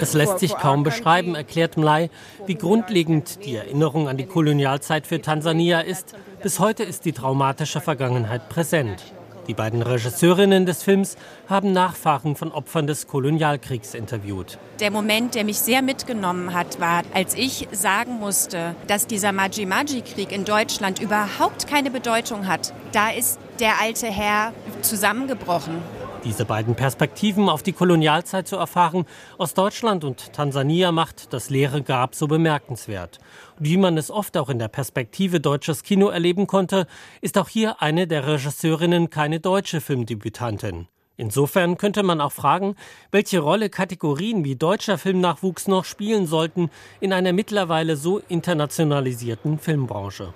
Es 0.00 0.14
lässt 0.14 0.38
sich 0.38 0.56
kaum 0.56 0.82
beschreiben, 0.82 1.34
erklärt 1.34 1.76
Mlai, 1.76 2.10
wie 2.46 2.54
grundlegend 2.56 3.44
die 3.44 3.54
Erinnerung 3.54 4.08
an 4.08 4.16
die 4.16 4.26
Kolonialzeit 4.26 5.06
für 5.06 5.20
Tansania 5.20 5.80
ist. 5.80 6.14
Bis 6.42 6.58
heute 6.58 6.82
ist 6.82 7.04
die 7.04 7.12
traumatische 7.12 7.80
Vergangenheit 7.80 8.48
präsent. 8.48 9.12
Die 9.46 9.54
beiden 9.54 9.82
Regisseurinnen 9.82 10.66
des 10.66 10.82
Films 10.82 11.16
haben 11.48 11.72
Nachfahren 11.72 12.36
von 12.36 12.52
Opfern 12.52 12.86
des 12.86 13.06
Kolonialkriegs 13.08 13.94
interviewt. 13.94 14.58
Der 14.78 14.90
Moment, 14.90 15.34
der 15.34 15.44
mich 15.44 15.58
sehr 15.58 15.82
mitgenommen 15.82 16.54
hat, 16.54 16.80
war, 16.80 17.02
als 17.14 17.34
ich 17.34 17.66
sagen 17.72 18.20
musste, 18.20 18.74
dass 18.86 19.06
dieser 19.06 19.32
Maji-Maji-Krieg 19.32 20.30
in 20.30 20.44
Deutschland 20.44 21.00
überhaupt 21.00 21.66
keine 21.66 21.90
Bedeutung 21.90 22.46
hat. 22.46 22.72
Da 22.92 23.10
ist 23.10 23.40
der 23.58 23.80
alte 23.80 24.06
Herr 24.06 24.52
zusammengebrochen. 24.82 25.82
Diese 26.24 26.44
beiden 26.44 26.74
Perspektiven 26.74 27.48
auf 27.48 27.62
die 27.62 27.72
Kolonialzeit 27.72 28.46
zu 28.46 28.56
erfahren, 28.56 29.06
aus 29.38 29.54
Deutschland 29.54 30.04
und 30.04 30.34
Tansania 30.34 30.92
macht 30.92 31.32
das 31.32 31.48
leere 31.48 31.82
Grab 31.82 32.14
so 32.14 32.26
bemerkenswert. 32.26 33.20
Und 33.58 33.66
wie 33.66 33.78
man 33.78 33.96
es 33.96 34.10
oft 34.10 34.36
auch 34.36 34.50
in 34.50 34.58
der 34.58 34.68
Perspektive 34.68 35.40
deutsches 35.40 35.82
Kino 35.82 36.08
erleben 36.08 36.46
konnte, 36.46 36.86
ist 37.22 37.38
auch 37.38 37.48
hier 37.48 37.80
eine 37.80 38.06
der 38.06 38.26
Regisseurinnen 38.26 39.08
keine 39.08 39.40
deutsche 39.40 39.80
Filmdebütantin. 39.80 40.88
Insofern 41.16 41.78
könnte 41.78 42.02
man 42.02 42.20
auch 42.20 42.32
fragen, 42.32 42.76
welche 43.10 43.40
Rolle 43.40 43.70
Kategorien 43.70 44.44
wie 44.44 44.56
deutscher 44.56 44.98
Filmnachwuchs 44.98 45.68
noch 45.68 45.86
spielen 45.86 46.26
sollten 46.26 46.70
in 47.00 47.14
einer 47.14 47.32
mittlerweile 47.32 47.96
so 47.96 48.20
internationalisierten 48.28 49.58
Filmbranche. 49.58 50.34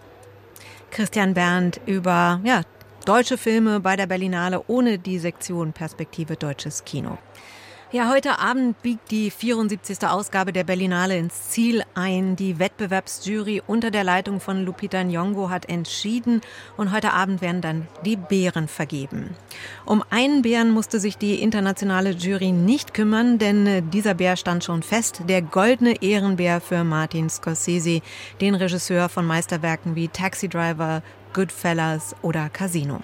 Christian 0.91 1.35
Berndt 1.35 1.81
über 1.87 2.41
ja, 2.45 2.63
Deutsche 3.05 3.37
Filme 3.37 3.81
bei 3.81 3.97
der 3.97 4.07
Berlinale 4.07 4.65
ohne 4.67 4.99
die 4.99 5.19
Sektion 5.19 5.75
Perspektive 5.75 6.37
Deutsches 6.37 6.87
Kino. 6.87 7.19
Ja, 7.93 8.11
heute 8.11 8.39
Abend 8.39 8.81
biegt 8.81 9.11
die 9.11 9.31
74. 9.31 10.09
Ausgabe 10.09 10.55
der 10.55 10.65
Berlinale 10.65 11.19
ins 11.19 11.51
Ziel 11.51 11.83
ein. 11.95 12.35
Die 12.35 12.59
Wettbewerbsjury 12.59 13.63
unter 13.67 13.91
der 13.91 14.05
Leitung 14.05 14.41
von 14.41 14.65
Lupita 14.65 15.01
Nyong'o 15.01 15.51
hat 15.51 15.69
entschieden 15.69 16.41
und 16.79 16.93
heute 16.93 17.13
Abend 17.13 17.43
werden 17.43 17.61
dann 17.61 17.87
die 18.07 18.17
Bären 18.17 18.69
vergeben. 18.69 19.37
Um 19.85 20.03
einen 20.09 20.41
Bären 20.41 20.71
musste 20.71 20.99
sich 20.99 21.19
die 21.19 21.43
internationale 21.43 22.13
Jury 22.13 22.53
nicht 22.53 22.95
kümmern, 22.95 23.39
denn 23.39 23.67
äh, 23.67 23.83
dieser 23.83 24.15
Bär 24.15 24.37
stand 24.37 24.65
schon 24.65 24.83
fest. 24.83 25.25
Der 25.29 25.43
goldene 25.43 26.03
Ehrenbär 26.03 26.63
für 26.63 26.85
Martin 26.85 27.29
Scorsese, 27.29 28.01
den 28.41 28.55
Regisseur 28.55 29.11
von 29.11 29.27
Meisterwerken 29.27 29.95
wie 29.95 30.09
Taxi 30.09 30.49
Driver, 30.49 31.03
Goodfellas 31.35 32.17
oder 32.23 32.49
Casino. 32.49 33.01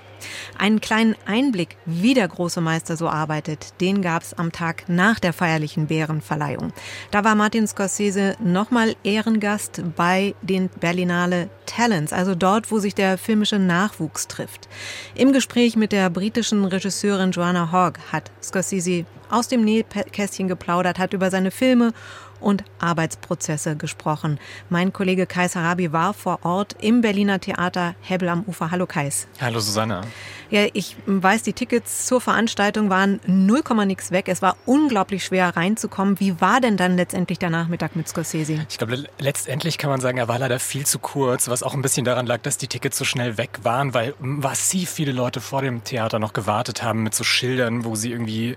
Einen 0.58 0.80
kleinen 0.80 1.16
Einblick, 1.26 1.76
wie 1.86 2.14
der 2.14 2.28
große 2.28 2.60
Meister 2.60 2.96
so 2.96 3.08
arbeitet, 3.08 3.80
den 3.80 4.02
gab 4.02 4.22
es 4.22 4.34
am 4.34 4.52
Tag 4.52 4.84
nach 4.88 5.18
der 5.18 5.32
feierlichen 5.32 5.86
Bärenverleihung. 5.86 6.72
Da 7.10 7.24
war 7.24 7.34
Martin 7.34 7.66
Scorsese 7.66 8.36
nochmal 8.42 8.96
Ehrengast 9.02 9.82
bei 9.96 10.34
den 10.42 10.68
Berlinale 10.68 11.50
Talents, 11.66 12.12
also 12.12 12.34
dort, 12.34 12.70
wo 12.70 12.78
sich 12.78 12.94
der 12.94 13.18
filmische 13.18 13.58
Nachwuchs 13.58 14.28
trifft. 14.28 14.68
Im 15.14 15.32
Gespräch 15.32 15.76
mit 15.76 15.92
der 15.92 16.10
britischen 16.10 16.64
Regisseurin 16.64 17.32
Joanna 17.32 17.72
Hogg 17.72 17.98
hat 18.12 18.30
Scorsese 18.42 19.06
aus 19.30 19.48
dem 19.48 19.64
Nähkästchen 19.64 20.48
geplaudert, 20.48 20.98
hat 20.98 21.12
über 21.12 21.30
seine 21.30 21.50
Filme 21.50 21.92
und 22.40 22.64
Arbeitsprozesse 22.78 23.76
gesprochen. 23.76 24.38
Mein 24.68 24.92
Kollege 24.92 25.26
Kais 25.26 25.54
Harabi 25.54 25.92
war 25.92 26.14
vor 26.14 26.40
Ort 26.42 26.76
im 26.80 27.00
Berliner 27.00 27.40
Theater 27.40 27.94
Hebbel 28.00 28.28
am 28.28 28.44
Ufer. 28.46 28.70
Hallo 28.70 28.86
Kais. 28.86 29.26
Hallo 29.40 29.60
Susanne. 29.60 30.02
Ja, 30.50 30.66
ich 30.72 30.96
weiß, 31.06 31.44
die 31.44 31.52
Tickets 31.52 32.06
zur 32.06 32.20
Veranstaltung 32.20 32.90
waren 32.90 33.20
0, 33.26 33.62
nix 33.86 34.10
weg. 34.10 34.26
Es 34.28 34.42
war 34.42 34.56
unglaublich 34.66 35.24
schwer 35.24 35.56
reinzukommen. 35.56 36.18
Wie 36.18 36.40
war 36.40 36.60
denn 36.60 36.76
dann 36.76 36.96
letztendlich 36.96 37.38
der 37.38 37.50
Nachmittag 37.50 37.94
mit 37.94 38.08
Scorsese? 38.08 38.66
Ich 38.68 38.78
glaube, 38.78 39.04
letztendlich 39.18 39.78
kann 39.78 39.90
man 39.90 40.00
sagen, 40.00 40.18
er 40.18 40.26
war 40.26 40.40
leider 40.40 40.58
viel 40.58 40.84
zu 40.84 40.98
kurz, 40.98 41.48
was 41.48 41.62
auch 41.62 41.74
ein 41.74 41.82
bisschen 41.82 42.04
daran 42.04 42.26
lag, 42.26 42.42
dass 42.42 42.58
die 42.58 42.66
Tickets 42.66 42.98
so 42.98 43.04
schnell 43.04 43.38
weg 43.38 43.60
waren, 43.62 43.94
weil 43.94 44.14
massiv 44.18 44.90
viele 44.90 45.12
Leute 45.12 45.40
vor 45.40 45.62
dem 45.62 45.84
Theater 45.84 46.18
noch 46.18 46.32
gewartet 46.32 46.82
haben 46.82 47.04
mit 47.04 47.14
so 47.14 47.22
Schildern, 47.22 47.84
wo 47.84 47.94
sie 47.94 48.10
irgendwie 48.10 48.56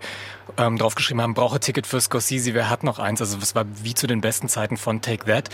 ähm, 0.58 0.77
draufgeschrieben 0.77 1.21
haben, 1.21 1.36
brauche 1.36 1.60
Ticket 1.60 1.86
für 1.86 2.01
Scorsese, 2.01 2.56
wer 2.56 2.71
hat 2.71 2.84
noch 2.84 2.97
eins? 2.97 3.21
Also 3.21 3.38
es 3.38 3.53
war 3.53 3.65
wie 3.84 3.93
zu 3.93 4.08
den 4.08 4.21
besten 4.21 4.49
Zeiten 4.49 4.77
von 4.77 5.01
Take 5.01 5.25
That. 5.25 5.49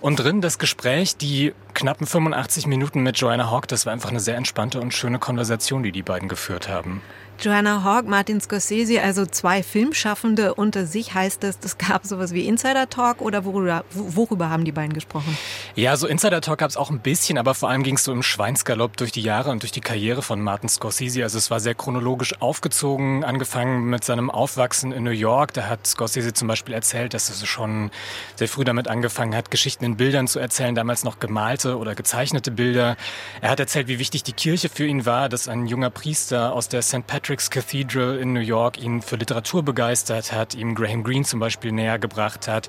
Und 0.00 0.16
drin 0.16 0.40
das 0.40 0.58
Gespräch, 0.58 1.16
die 1.16 1.54
knappen 1.76 2.06
85 2.06 2.66
Minuten 2.66 3.02
mit 3.02 3.18
Joanna 3.18 3.50
Hawk, 3.50 3.68
das 3.68 3.84
war 3.84 3.92
einfach 3.92 4.08
eine 4.08 4.18
sehr 4.18 4.36
entspannte 4.36 4.80
und 4.80 4.94
schöne 4.94 5.18
Konversation, 5.18 5.82
die 5.82 5.92
die 5.92 6.02
beiden 6.02 6.26
geführt 6.26 6.68
haben. 6.68 7.02
Joanna 7.38 7.84
Hawk, 7.84 8.06
Martin 8.06 8.40
Scorsese, 8.40 9.02
also 9.02 9.26
zwei 9.26 9.62
Filmschaffende 9.62 10.54
unter 10.54 10.86
sich 10.86 11.12
heißt 11.12 11.44
es, 11.44 11.58
es 11.62 11.76
gab 11.76 12.06
sowas 12.06 12.32
wie 12.32 12.46
Insider 12.46 12.88
Talk 12.88 13.20
oder 13.20 13.44
worüber, 13.44 13.84
worüber 13.92 14.48
haben 14.48 14.64
die 14.64 14.72
beiden 14.72 14.94
gesprochen? 14.94 15.36
Ja, 15.74 15.96
so 15.96 16.06
Insider 16.06 16.40
Talk 16.40 16.58
gab 16.58 16.70
es 16.70 16.78
auch 16.78 16.90
ein 16.90 17.00
bisschen, 17.00 17.36
aber 17.36 17.54
vor 17.54 17.68
allem 17.68 17.82
ging 17.82 17.96
es 17.96 18.04
so 18.04 18.12
im 18.12 18.22
Schweinsgalopp 18.22 18.96
durch 18.96 19.12
die 19.12 19.20
Jahre 19.20 19.50
und 19.50 19.62
durch 19.62 19.72
die 19.72 19.82
Karriere 19.82 20.22
von 20.22 20.40
Martin 20.40 20.70
Scorsese. 20.70 21.22
Also 21.24 21.36
es 21.36 21.50
war 21.50 21.60
sehr 21.60 21.74
chronologisch 21.74 22.40
aufgezogen, 22.40 23.22
angefangen 23.22 23.84
mit 23.84 24.02
seinem 24.02 24.30
Aufwachsen 24.30 24.92
in 24.92 25.04
New 25.04 25.10
York. 25.10 25.52
Da 25.52 25.68
hat 25.68 25.86
Scorsese 25.86 26.32
zum 26.32 26.48
Beispiel 26.48 26.74
erzählt, 26.74 27.12
dass 27.12 27.28
er 27.28 27.46
schon 27.46 27.90
sehr 28.36 28.48
früh 28.48 28.64
damit 28.64 28.88
angefangen 28.88 29.34
hat, 29.36 29.50
Geschichten 29.50 29.84
in 29.84 29.98
Bildern 29.98 30.26
zu 30.26 30.38
erzählen, 30.38 30.74
damals 30.74 31.04
noch 31.04 31.18
gemalte 31.18 31.76
oder 31.76 31.94
gezeichnete 31.94 32.50
Bilder. 32.50 32.96
Er 33.42 33.50
hat 33.50 33.60
erzählt, 33.60 33.88
wie 33.88 33.98
wichtig 33.98 34.22
die 34.22 34.32
Kirche 34.32 34.70
für 34.70 34.86
ihn 34.86 35.04
war, 35.04 35.28
dass 35.28 35.48
ein 35.48 35.66
junger 35.66 35.90
Priester 35.90 36.54
aus 36.54 36.70
der 36.70 36.80
St. 36.80 37.06
Patrick 37.06 37.25
Patrick's 37.26 37.50
Cathedral 37.50 38.18
in 38.18 38.34
New 38.34 38.38
York 38.38 38.80
ihn 38.80 39.02
für 39.02 39.16
Literatur 39.16 39.64
begeistert 39.64 40.30
hat, 40.30 40.54
ihm 40.54 40.76
Graham 40.76 41.02
Greene 41.02 41.24
zum 41.24 41.40
Beispiel 41.40 41.72
näher 41.72 41.98
gebracht 41.98 42.46
hat. 42.46 42.68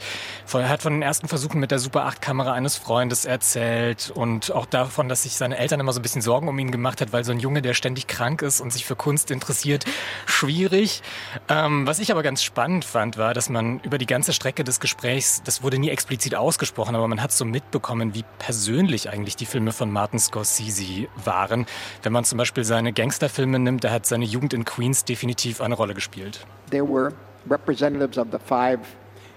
Er 0.52 0.68
hat 0.68 0.82
von 0.82 0.94
den 0.94 1.04
ersten 1.04 1.28
Versuchen 1.28 1.60
mit 1.60 1.70
der 1.70 1.78
Super 1.78 2.06
8 2.06 2.24
Kamera 2.24 2.54
eines 2.54 2.76
Freundes 2.76 3.26
erzählt 3.26 4.12
und 4.16 4.52
auch 4.52 4.66
davon, 4.66 5.10
dass 5.10 5.22
sich 5.22 5.36
seine 5.36 5.60
Eltern 5.60 5.80
immer 5.80 5.94
so 5.94 6.00
ein 6.00 6.02
bisschen 6.02 6.24
Sorgen 6.24 6.48
um 6.48 6.58
ihn 6.58 6.72
gemacht 6.72 7.02
hat, 7.02 7.14
weil 7.14 7.24
so 7.24 7.32
ein 7.34 7.40
Junge, 7.40 7.62
der 7.62 7.76
ständig 7.76 8.08
krank 8.08 8.42
ist 8.42 8.60
und 8.60 8.74
sich 8.74 8.84
für 8.84 8.96
Kunst 8.96 9.30
interessiert, 9.30 9.86
schwierig. 10.26 11.04
Ähm, 11.50 11.86
was 11.86 12.00
ich 12.00 12.12
aber 12.12 12.24
ganz 12.24 12.42
spannend 12.42 12.84
fand, 12.84 13.20
war, 13.20 13.36
dass 13.36 13.50
man 13.50 13.80
über 13.82 14.00
die 14.00 14.08
ganze 14.08 14.34
Strecke 14.34 14.64
des 14.64 14.80
Gesprächs, 14.80 15.44
das 15.46 15.62
wurde 15.62 15.78
nie 15.78 15.90
explizit 15.90 16.34
ausgesprochen, 16.34 16.96
aber 16.96 17.08
man 17.08 17.22
hat 17.22 17.32
so 17.32 17.46
mitbekommen, 17.46 18.16
wie 18.16 18.26
persönlich 18.40 19.12
eigentlich 19.12 19.36
die 19.36 19.46
Filme 19.46 19.72
von 19.72 19.92
Martin 19.92 20.18
Scorsese 20.18 21.10
waren. 21.24 21.68
Wenn 22.02 22.12
man 22.12 22.26
zum 22.26 22.40
Beispiel 22.40 22.64
seine 22.64 22.92
Gangsterfilme 22.92 23.60
nimmt, 23.60 23.84
der 23.84 23.92
hat 23.92 24.08
seine 24.08 24.26
Jugend 24.26 24.47
Jugend 24.48 24.54
in 24.54 24.64
Queens 24.66 25.04
definitiv 25.04 25.60
eine 25.60 25.76
Rolle 25.76 25.94
gespielt. 25.94 26.46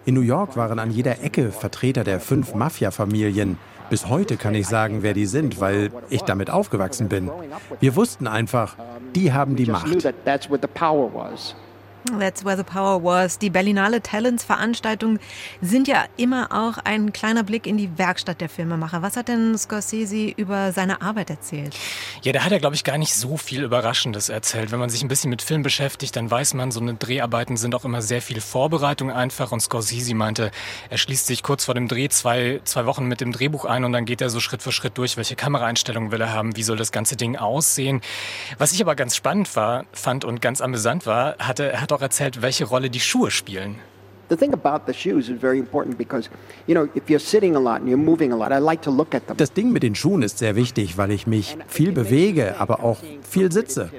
In 0.07 0.15
New 0.15 0.21
York 0.21 0.57
waren 0.57 0.79
an 0.79 0.91
jeder 0.91 1.23
Ecke 1.23 1.51
Vertreter 1.51 2.05
der 2.05 2.21
fünf 2.21 2.55
Mafia-Familien. 2.55 3.59
Bis 3.91 4.07
heute 4.07 4.37
kann 4.37 4.55
ich 4.55 4.69
sagen, 4.69 5.03
wer 5.03 5.15
die 5.15 5.27
sind, 5.27 5.61
weil 5.61 5.91
ich 6.11 6.23
damit 6.23 6.49
aufgewachsen 6.49 7.09
bin. 7.09 7.29
Wir 7.81 7.97
wussten 7.97 8.29
einfach, 8.29 8.77
die 9.17 9.33
haben 9.33 9.57
die 9.57 9.67
Macht. 9.67 9.89
That's 12.19 12.45
where 12.45 12.57
the 12.57 12.63
power 12.63 13.03
was. 13.05 13.39
Die 13.39 13.51
Berlinale 13.51 14.01
Talents 14.01 14.43
Veranstaltungen 14.43 15.21
sind 15.61 15.87
ja 15.87 16.05
immer 16.17 16.49
auch 16.51 16.79
ein 16.83 17.13
kleiner 17.13 17.43
Blick 17.43 17.67
in 17.67 17.77
die 17.77 17.99
Werkstatt 17.99 18.41
der 18.41 18.49
Filmemacher. 18.49 19.03
Was 19.03 19.17
hat 19.17 19.29
denn 19.29 19.57
Scorsese 19.57 20.29
über 20.37 20.73
seine 20.73 21.03
Arbeit 21.03 21.31
erzählt? 21.31 21.77
Ja, 22.23 22.33
da 22.33 22.43
hat 22.43 22.53
er, 22.53 22.59
glaube 22.59 22.75
ich, 22.75 22.85
gar 22.85 22.97
nicht 22.97 23.15
so 23.15 23.37
viel 23.37 23.63
Überraschendes 23.63 24.31
erzählt. 24.31 24.73
Wenn 24.73 24.79
man 24.79 24.89
sich 24.89 25.03
ein 25.03 25.09
bisschen 25.09 25.31
mit 25.31 25.43
Film 25.43 25.63
beschäftigt, 25.63 26.17
dann 26.17 26.31
weiß 26.31 26.55
man, 26.55 26.71
so 26.71 26.81
eine 26.81 26.95
Dreharbeiten 26.95 27.57
sind 27.57 27.75
auch 27.75 27.85
immer 27.85 28.01
sehr 28.01 28.23
viel 28.23 28.41
Vorbereitung 28.41 29.11
einfach. 29.11 29.53
Und 29.53 29.61
Scorsese 29.61 30.15
meinte, 30.15 30.51
er 30.89 30.99
schließt 30.99 31.27
sich 31.27 31.43
kurz 31.43 31.67
vor 31.67 31.75
dem 31.75 31.87
Dreh 31.87 32.09
zwei, 32.09 32.61
zwei 32.65 32.87
Wochen 32.87 33.07
mit 33.07 33.21
dem 33.21 33.33
Drehbuch 33.33 33.67
ein 33.67 33.85
und 33.85 33.93
dann 33.93 34.07
geht 34.07 34.21
er 34.21 34.31
so 34.31 34.41
Schritt 34.41 34.63
für 34.63 34.73
Schritt 34.73 34.97
durch, 34.97 35.17
welche 35.17 35.37
Kameraeinstellungen 35.37 36.11
will 36.13 36.21
er 36.21 36.33
haben, 36.33 36.57
wie 36.57 36.63
soll 36.63 36.77
das 36.77 36.93
ganze 36.93 37.17
Ding 37.17 37.37
aussehen. 37.37 38.01
Was 38.59 38.73
ich 38.73 38.81
aber 38.81 38.95
ganz 38.95 39.17
spannend 39.17 39.55
war, 39.55 39.85
fand 39.93 40.25
und 40.25 40.41
ganz 40.41 40.61
amüsant 40.61 41.07
war, 41.07 41.37
hatte, 41.39 41.71
er 41.71 41.90
hat 41.91 41.99
auch 41.99 42.03
erzählt, 42.03 42.43
welche 42.43 42.65
Rolle 42.65 42.91
die 42.91 43.01
Schuhe 43.01 43.31
spielen. 43.31 43.77
The 44.29 44.37
thing 44.37 44.53
about 44.53 44.85
the 44.87 44.95
shoes 44.95 45.29
is 45.29 45.41
very 45.41 45.59
important 45.59 45.99
because, 45.99 46.31
you 46.69 46.75
know, 46.75 46.89
if 46.95 47.11
you're 47.11 47.19
sitting 47.19 47.57
a 47.57 47.59
lot 47.59 47.81
and 47.81 47.89
you're 47.89 47.97
moving 47.97 48.33
a 48.33 48.37
lot, 48.37 48.53
I 48.53 48.61
like 48.61 48.81
to 48.83 48.91
look 48.91 49.13
at 49.13 49.27
them. 49.27 49.37
Das 49.37 49.53
Ding 49.53 49.73
mit 49.73 49.83
den 49.83 49.97
Schuhen 49.97 50.23
ist 50.23 50.39
sehr 50.39 50.55
wichtig, 50.55 50.97
weil 50.97 51.11
ich 51.11 51.27
mich 51.27 51.59
viel 51.67 51.91
bewege, 51.91 52.61
aber 52.61 52.85
auch 52.85 52.99
viel 53.29 53.51
sitze. 53.51 53.91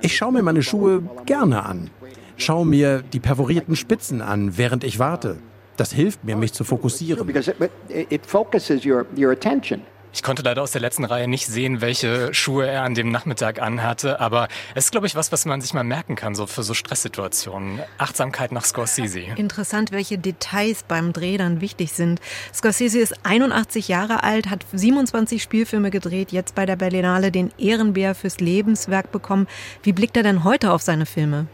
Ich 0.00 0.16
schaue 0.16 0.32
mir 0.32 0.42
meine 0.42 0.64
Schuhe 0.64 1.02
gerne 1.26 1.64
an. 1.64 1.90
Schaue 2.36 2.66
mir 2.66 3.02
die 3.02 3.20
perforierten 3.20 3.76
Spitzen 3.76 4.20
an, 4.20 4.58
während 4.58 4.82
ich 4.82 4.98
warte. 4.98 5.36
Das 5.76 5.92
hilft 5.92 6.24
mir, 6.24 6.34
mich 6.34 6.52
zu 6.52 6.64
fokussieren. 6.64 7.24
Because 7.24 7.54
it, 7.88 8.10
it 8.10 8.26
focuses 8.26 8.84
your, 8.84 9.06
your 9.16 9.30
attention. 9.30 9.82
Ich 10.14 10.22
konnte 10.22 10.42
leider 10.42 10.62
aus 10.62 10.72
der 10.72 10.82
letzten 10.82 11.04
Reihe 11.04 11.26
nicht 11.26 11.46
sehen, 11.46 11.80
welche 11.80 12.34
Schuhe 12.34 12.66
er 12.66 12.82
an 12.82 12.94
dem 12.94 13.10
Nachmittag 13.10 13.62
anhatte, 13.62 14.20
aber 14.20 14.48
es 14.74 14.84
ist, 14.84 14.90
glaube 14.90 15.06
ich, 15.06 15.14
was, 15.14 15.32
was 15.32 15.46
man 15.46 15.62
sich 15.62 15.72
mal 15.72 15.84
merken 15.84 16.16
kann, 16.16 16.34
so 16.34 16.46
für 16.46 16.62
so 16.62 16.74
Stresssituationen. 16.74 17.80
Achtsamkeit 17.96 18.52
nach 18.52 18.64
Scorsese. 18.64 19.20
Interessant, 19.36 19.90
welche 19.90 20.18
Details 20.18 20.82
beim 20.82 21.14
Dreh 21.14 21.38
dann 21.38 21.62
wichtig 21.62 21.92
sind. 21.92 22.20
Scorsese 22.52 22.98
ist 22.98 23.24
81 23.24 23.88
Jahre 23.88 24.22
alt, 24.22 24.50
hat 24.50 24.66
27 24.72 25.42
Spielfilme 25.42 25.90
gedreht, 25.90 26.30
jetzt 26.30 26.54
bei 26.54 26.66
der 26.66 26.76
Berlinale 26.76 27.32
den 27.32 27.50
Ehrenbär 27.56 28.14
fürs 28.14 28.38
Lebenswerk 28.38 29.12
bekommen. 29.12 29.46
Wie 29.82 29.92
blickt 29.92 30.16
er 30.18 30.22
denn 30.22 30.44
heute 30.44 30.72
auf 30.72 30.82
seine 30.82 31.06
Filme? 31.06 31.46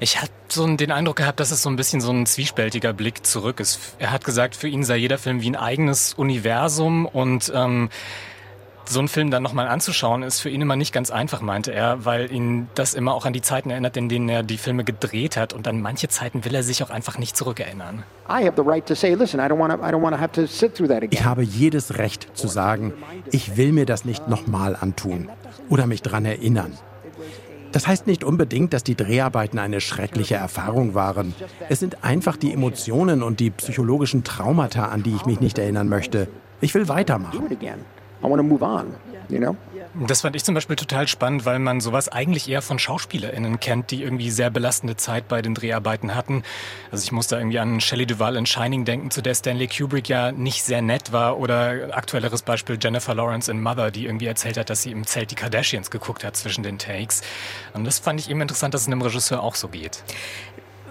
Ich 0.00 0.20
hatte 0.20 0.30
so 0.54 0.66
den 0.76 0.90
Eindruck 0.90 1.16
gehabt, 1.16 1.40
dass 1.40 1.50
es 1.50 1.62
so 1.62 1.68
ein 1.68 1.76
bisschen 1.76 2.00
so 2.00 2.10
ein 2.10 2.26
zwiespältiger 2.26 2.92
Blick 2.92 3.26
zurück 3.26 3.60
ist. 3.60 3.96
Er 3.98 4.12
hat 4.12 4.24
gesagt, 4.24 4.56
für 4.56 4.68
ihn 4.68 4.84
sei 4.84 4.96
jeder 4.96 5.18
Film 5.18 5.42
wie 5.42 5.50
ein 5.50 5.56
eigenes 5.56 6.14
Universum 6.14 7.06
und 7.06 7.52
ähm, 7.54 7.90
so 8.88 8.98
einen 8.98 9.08
Film 9.08 9.30
dann 9.30 9.42
nochmal 9.42 9.66
anzuschauen, 9.66 10.22
ist 10.22 10.40
für 10.40 10.50
ihn 10.50 10.60
immer 10.60 10.76
nicht 10.76 10.92
ganz 10.92 11.10
einfach, 11.10 11.40
meinte 11.40 11.72
er, 11.72 12.04
weil 12.04 12.30
ihn 12.32 12.68
das 12.74 12.94
immer 12.94 13.14
auch 13.14 13.24
an 13.24 13.32
die 13.32 13.42
Zeiten 13.42 13.70
erinnert, 13.70 13.96
in 13.96 14.08
denen 14.08 14.28
er 14.28 14.42
die 14.42 14.58
Filme 14.58 14.84
gedreht 14.84 15.36
hat. 15.36 15.52
Und 15.52 15.66
an 15.68 15.80
manche 15.80 16.08
Zeiten 16.08 16.44
will 16.44 16.54
er 16.54 16.62
sich 16.62 16.82
auch 16.82 16.90
einfach 16.90 17.18
nicht 17.18 17.36
zurückerinnern. 17.36 18.04
Ich 21.14 21.24
habe 21.24 21.42
jedes 21.42 21.98
Recht 21.98 22.28
zu 22.34 22.48
sagen, 22.48 22.92
ich 23.30 23.56
will 23.56 23.72
mir 23.72 23.86
das 23.86 24.04
nicht 24.04 24.28
nochmal 24.28 24.76
antun 24.76 25.28
oder 25.68 25.86
mich 25.86 26.02
daran 26.02 26.24
erinnern. 26.24 26.72
Das 27.74 27.88
heißt 27.88 28.06
nicht 28.06 28.22
unbedingt, 28.22 28.72
dass 28.72 28.84
die 28.84 28.94
Dreharbeiten 28.94 29.58
eine 29.58 29.80
schreckliche 29.80 30.36
Erfahrung 30.36 30.94
waren. 30.94 31.34
Es 31.68 31.80
sind 31.80 32.04
einfach 32.04 32.36
die 32.36 32.52
Emotionen 32.52 33.20
und 33.20 33.40
die 33.40 33.50
psychologischen 33.50 34.22
Traumata, 34.22 34.90
an 34.90 35.02
die 35.02 35.12
ich 35.12 35.26
mich 35.26 35.40
nicht 35.40 35.58
erinnern 35.58 35.88
möchte. 35.88 36.28
Ich 36.60 36.72
will 36.72 36.86
weitermachen. 36.88 37.42
Das 39.96 40.22
fand 40.22 40.34
ich 40.34 40.42
zum 40.42 40.56
Beispiel 40.56 40.74
total 40.74 41.06
spannend, 41.06 41.46
weil 41.46 41.60
man 41.60 41.80
sowas 41.80 42.08
eigentlich 42.08 42.48
eher 42.48 42.62
von 42.62 42.80
SchauspielerInnen 42.80 43.60
kennt, 43.60 43.92
die 43.92 44.02
irgendwie 44.02 44.28
sehr 44.28 44.50
belastende 44.50 44.96
Zeit 44.96 45.28
bei 45.28 45.40
den 45.40 45.54
Dreharbeiten 45.54 46.16
hatten. 46.16 46.42
Also 46.90 47.04
ich 47.04 47.12
muss 47.12 47.28
da 47.28 47.38
irgendwie 47.38 47.60
an 47.60 47.80
Shelley 47.80 48.04
Duvall 48.04 48.34
in 48.34 48.44
Shining 48.44 48.84
denken, 48.84 49.12
zu 49.12 49.22
der 49.22 49.36
Stanley 49.36 49.68
Kubrick 49.68 50.08
ja 50.08 50.32
nicht 50.32 50.64
sehr 50.64 50.82
nett 50.82 51.12
war. 51.12 51.38
Oder 51.38 51.96
aktuelleres 51.96 52.42
Beispiel 52.42 52.76
Jennifer 52.82 53.14
Lawrence 53.14 53.48
in 53.48 53.62
Mother, 53.62 53.92
die 53.92 54.06
irgendwie 54.06 54.26
erzählt 54.26 54.56
hat, 54.56 54.68
dass 54.68 54.82
sie 54.82 54.90
im 54.90 55.06
Zelt 55.06 55.30
die 55.30 55.36
Kardashians 55.36 55.92
geguckt 55.92 56.24
hat 56.24 56.36
zwischen 56.36 56.64
den 56.64 56.78
Takes. 56.78 57.22
Und 57.72 57.84
das 57.84 58.00
fand 58.00 58.18
ich 58.18 58.28
eben 58.28 58.40
interessant, 58.40 58.74
dass 58.74 58.80
es 58.80 58.86
einem 58.88 59.00
Regisseur 59.00 59.44
auch 59.44 59.54
so 59.54 59.68
geht. 59.68 60.02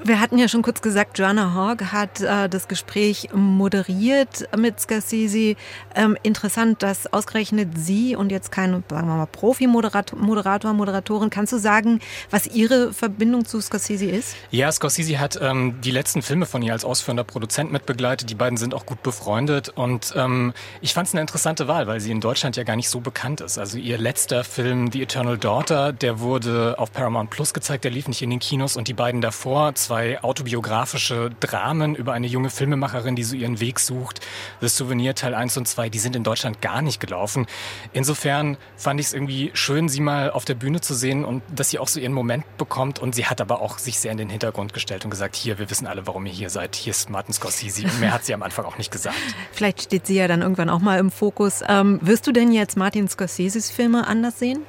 Wir 0.05 0.19
hatten 0.19 0.37
ja 0.37 0.49
schon 0.49 0.63
kurz 0.63 0.81
gesagt, 0.81 1.17
Joanna 1.17 1.55
Hogg 1.55 1.93
hat 1.93 2.19
äh, 2.19 2.49
das 2.49 2.67
Gespräch 2.67 3.29
moderiert 3.33 4.49
mit 4.57 4.77
Scorsese. 4.77 5.55
Ähm, 5.95 6.17
interessant, 6.23 6.83
dass 6.83 7.13
ausgerechnet 7.13 7.69
sie 7.77 8.17
und 8.17 8.29
jetzt 8.29 8.51
kein, 8.51 8.83
sagen 8.89 9.07
wir 9.07 9.15
mal, 9.15 9.27
Profi-Moderator, 9.27 10.19
Moderator, 10.19 10.73
Moderatorin, 10.73 11.29
kannst 11.29 11.53
du 11.53 11.57
sagen, 11.57 12.01
was 12.31 12.47
ihre 12.47 12.91
Verbindung 12.91 13.45
zu 13.45 13.61
Scorsese 13.61 14.07
ist? 14.07 14.35
Ja, 14.51 14.69
Scorsese 14.73 15.21
hat 15.21 15.39
ähm, 15.41 15.79
die 15.79 15.91
letzten 15.91 16.21
Filme 16.21 16.47
von 16.47 16.61
ihr 16.63 16.73
als 16.73 16.83
ausführender 16.83 17.23
Produzent 17.23 17.71
mitbegleitet. 17.71 18.29
Die 18.29 18.35
beiden 18.35 18.57
sind 18.57 18.73
auch 18.73 18.85
gut 18.85 19.03
befreundet 19.03 19.69
und 19.69 20.13
ähm, 20.17 20.51
ich 20.81 20.93
fand 20.93 21.07
es 21.07 21.13
eine 21.13 21.21
interessante 21.21 21.69
Wahl, 21.69 21.87
weil 21.87 22.01
sie 22.01 22.11
in 22.11 22.19
Deutschland 22.19 22.57
ja 22.57 22.63
gar 22.63 22.75
nicht 22.75 22.89
so 22.89 22.99
bekannt 22.99 23.39
ist. 23.39 23.57
Also 23.57 23.77
ihr 23.77 23.97
letzter 23.97 24.43
Film, 24.43 24.91
The 24.91 25.01
Eternal 25.01 25.37
Daughter, 25.37 25.93
der 25.93 26.19
wurde 26.19 26.75
auf 26.77 26.91
Paramount 26.91 27.29
Plus 27.29 27.53
gezeigt, 27.53 27.85
der 27.85 27.91
lief 27.91 28.09
nicht 28.09 28.21
in 28.21 28.31
den 28.31 28.39
Kinos 28.39 28.75
und 28.75 28.89
die 28.89 28.93
beiden 28.93 29.21
davor, 29.21 29.75
zwei 29.75 29.92
zwei 29.93 30.23
autobiografische 30.23 31.29
Dramen 31.39 31.93
über 31.93 32.13
eine 32.13 32.25
junge 32.25 32.49
Filmemacherin, 32.49 33.15
die 33.15 33.23
so 33.23 33.35
ihren 33.35 33.59
Weg 33.59 33.79
sucht. 33.79 34.21
The 34.59 34.67
Souvenir 34.67 35.13
Teil 35.13 35.35
1 35.35 35.55
und 35.57 35.67
2, 35.67 35.89
die 35.89 35.99
sind 35.99 36.15
in 36.15 36.23
Deutschland 36.23 36.61
gar 36.61 36.81
nicht 36.81 36.99
gelaufen. 36.99 37.45
Insofern 37.91 38.57
fand 38.75 38.99
ich 38.99 39.05
es 39.05 39.13
irgendwie 39.13 39.51
schön, 39.53 39.89
sie 39.89 40.01
mal 40.01 40.31
auf 40.31 40.45
der 40.45 40.55
Bühne 40.55 40.81
zu 40.81 40.95
sehen 40.95 41.23
und 41.23 41.43
dass 41.55 41.69
sie 41.69 41.77
auch 41.77 41.87
so 41.87 41.99
ihren 41.99 42.13
Moment 42.13 42.43
bekommt. 42.57 42.97
Und 42.97 43.13
sie 43.13 43.27
hat 43.27 43.39
aber 43.39 43.61
auch 43.61 43.77
sich 43.77 43.99
sehr 43.99 44.11
in 44.11 44.17
den 44.17 44.29
Hintergrund 44.31 44.73
gestellt 44.73 45.05
und 45.05 45.11
gesagt, 45.11 45.35
hier, 45.35 45.59
wir 45.59 45.69
wissen 45.69 45.85
alle, 45.85 46.07
warum 46.07 46.25
ihr 46.25 46.31
hier 46.33 46.49
seid. 46.49 46.75
Hier 46.75 46.89
ist 46.89 47.11
Martin 47.11 47.35
Scorsese. 47.35 47.83
Und 47.83 47.99
mehr 47.99 48.13
hat 48.13 48.25
sie 48.25 48.33
am 48.33 48.41
Anfang 48.41 48.65
auch 48.65 48.79
nicht 48.79 48.91
gesagt. 48.91 49.15
Vielleicht 49.51 49.83
steht 49.83 50.07
sie 50.07 50.15
ja 50.15 50.27
dann 50.27 50.41
irgendwann 50.41 50.71
auch 50.71 50.79
mal 50.79 50.97
im 50.97 51.11
Fokus. 51.11 51.61
Ähm, 51.69 51.99
wirst 52.01 52.25
du 52.25 52.31
denn 52.31 52.51
jetzt 52.51 52.77
Martin 52.77 53.07
Scorseses 53.07 53.69
Filme 53.69 54.07
anders 54.07 54.39
sehen? 54.39 54.63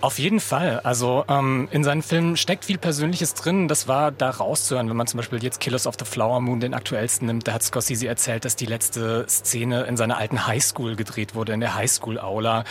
Auf 0.00 0.18
jeden 0.18 0.40
Fall. 0.40 0.80
Also 0.84 1.26
ähm, 1.28 1.68
in 1.70 1.84
seinen 1.84 2.00
Filmen 2.00 2.38
steckt 2.38 2.64
viel 2.64 2.78
Persönliches 2.78 3.34
drin. 3.34 3.68
Das 3.68 3.86
war 3.86 4.10
da 4.10 4.30
raus 4.30 4.69
rauszuhören. 4.70 4.88
Wenn 4.88 4.96
man 4.96 5.06
zum 5.06 5.18
Beispiel 5.18 5.42
jetzt 5.42 5.60
Killers 5.60 5.86
of 5.86 5.96
the 5.98 6.04
Flower 6.04 6.40
Moon, 6.40 6.60
den 6.60 6.74
aktuellsten 6.74 7.26
nimmt, 7.26 7.46
da 7.46 7.52
hat 7.52 7.62
Scorsese 7.62 8.06
erzählt, 8.06 8.44
dass 8.44 8.56
die 8.56 8.66
letzte 8.66 9.26
Szene 9.28 9.82
in 9.82 9.96
seiner 9.96 10.16
alten 10.16 10.46
Highschool 10.46 10.96
gedreht 10.96 11.34
wurde, 11.34 11.52
in 11.52 11.60
der 11.60 11.74
Highschool-Aula. 11.74 12.64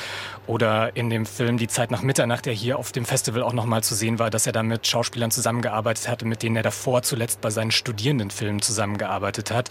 Oder 0.47 0.95
in 0.95 1.09
dem 1.09 1.25
Film 1.25 1.57
Die 1.57 1.67
Zeit 1.67 1.91
nach 1.91 2.01
Mitternacht, 2.01 2.45
der 2.45 2.53
hier 2.53 2.79
auf 2.79 2.91
dem 2.91 3.05
Festival 3.05 3.43
auch 3.43 3.53
nochmal 3.53 3.83
zu 3.83 3.95
sehen 3.95 4.19
war, 4.19 4.29
dass 4.29 4.45
er 4.45 4.53
da 4.53 4.63
mit 4.63 4.87
Schauspielern 4.87 5.31
zusammengearbeitet 5.31 6.07
hatte, 6.07 6.25
mit 6.25 6.43
denen 6.43 6.55
er 6.55 6.63
davor 6.63 7.01
zuletzt 7.01 7.41
bei 7.41 7.49
seinen 7.49 7.71
Studierendenfilmen 7.71 8.61
zusammengearbeitet 8.61 9.51
hat. 9.51 9.69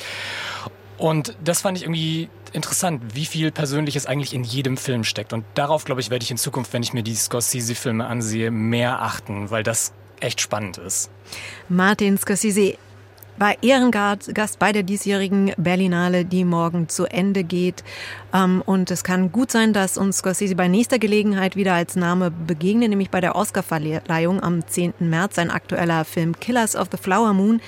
Und 0.99 1.37
das 1.45 1.61
fand 1.61 1.79
ich 1.79 1.85
irgendwie 1.85 2.29
interessant, 2.53 3.15
wie 3.15 3.25
viel 3.25 3.53
Persönliches 3.53 4.07
eigentlich 4.07 4.35
in 4.35 4.43
jedem 4.43 4.77
Film 4.77 5.05
steckt. 5.05 5.33
Und 5.33 5.45
darauf, 5.55 5.85
glaube 5.85 6.01
ich, 6.01 6.11
werde 6.11 6.25
ich 6.25 6.31
in 6.31 6.39
Zukunft, 6.39 6.73
wenn 6.73 6.83
ich 6.83 6.93
mir 6.93 7.05
die 7.05 7.15
Scorsese-Filme 7.15 8.05
ansehe, 8.05 8.51
mehr 8.51 9.01
achten, 9.01 9.51
weil 9.51 9.63
das 9.63 9.93
echt 10.21 10.41
spannend 10.41 10.79
ist. 10.79 11.11
Martin 11.69 12.19
Scorsese 12.19 12.77
war 13.39 13.55
Ehrengast 13.63 14.59
bei 14.59 14.73
der 14.73 14.83
diesjährigen 14.83 15.53
Berlinale, 15.57 16.25
die 16.25 16.45
morgen 16.45 16.89
zu 16.89 17.07
Ende 17.07 17.45
geht. 17.45 17.85
Ähm, 18.33 18.63
und 18.65 18.91
es 18.91 19.05
kann 19.05 19.33
gut 19.33 19.51
sein, 19.51 19.73
dass 19.73 19.99
uns 19.99 20.19
Scorsese 20.19 20.55
bei 20.55 20.69
nächster 20.69 20.99
Gelegenheit 20.99 21.57
wieder 21.57 21.75
als 21.75 21.97
Name 21.97 22.31
begegnet, 22.31 22.91
nämlich 22.91 23.11
bei 23.11 23.21
der 23.21 23.37
Oscarverleihung 23.37 24.43
am 24.43 24.67
10. 24.67 24.95
März. 25.01 25.37
Sein 25.37 25.51
aktueller 25.51 26.05
Film 26.05 26.39
Killers 26.39 26.77
of 26.77 26.89
the 26.91 26.99
Flower 26.99 27.33
Moon 27.33 27.61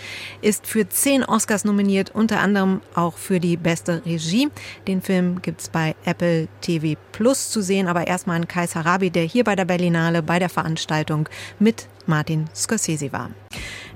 ist 0.42 0.66
für 0.66 0.88
zehn 0.88 1.24
Oscars 1.24 1.64
nominiert, 1.64 2.10
unter 2.14 2.40
anderem 2.40 2.80
auch 2.94 3.16
für 3.16 3.40
die 3.40 3.56
beste 3.56 4.02
Regie. 4.04 4.48
Den 4.86 5.02
Film 5.02 5.42
gibt 5.42 5.60
es 5.60 5.68
bei 5.68 5.94
Apple 6.04 6.48
TV 6.60 6.98
Plus 7.12 7.50
zu 7.50 7.62
sehen, 7.62 7.86
aber 7.86 8.06
erstmal 8.06 8.36
an 8.36 8.48
Kais 8.48 8.74
Harabi, 8.74 9.10
der 9.10 9.24
hier 9.24 9.44
bei 9.44 9.56
der 9.56 9.64
Berlinale 9.64 10.22
bei 10.22 10.38
der 10.38 10.48
Veranstaltung 10.48 11.28
mit 11.58 11.86
Martin 12.06 12.46
Scorsese 12.54 13.12
war. 13.12 13.30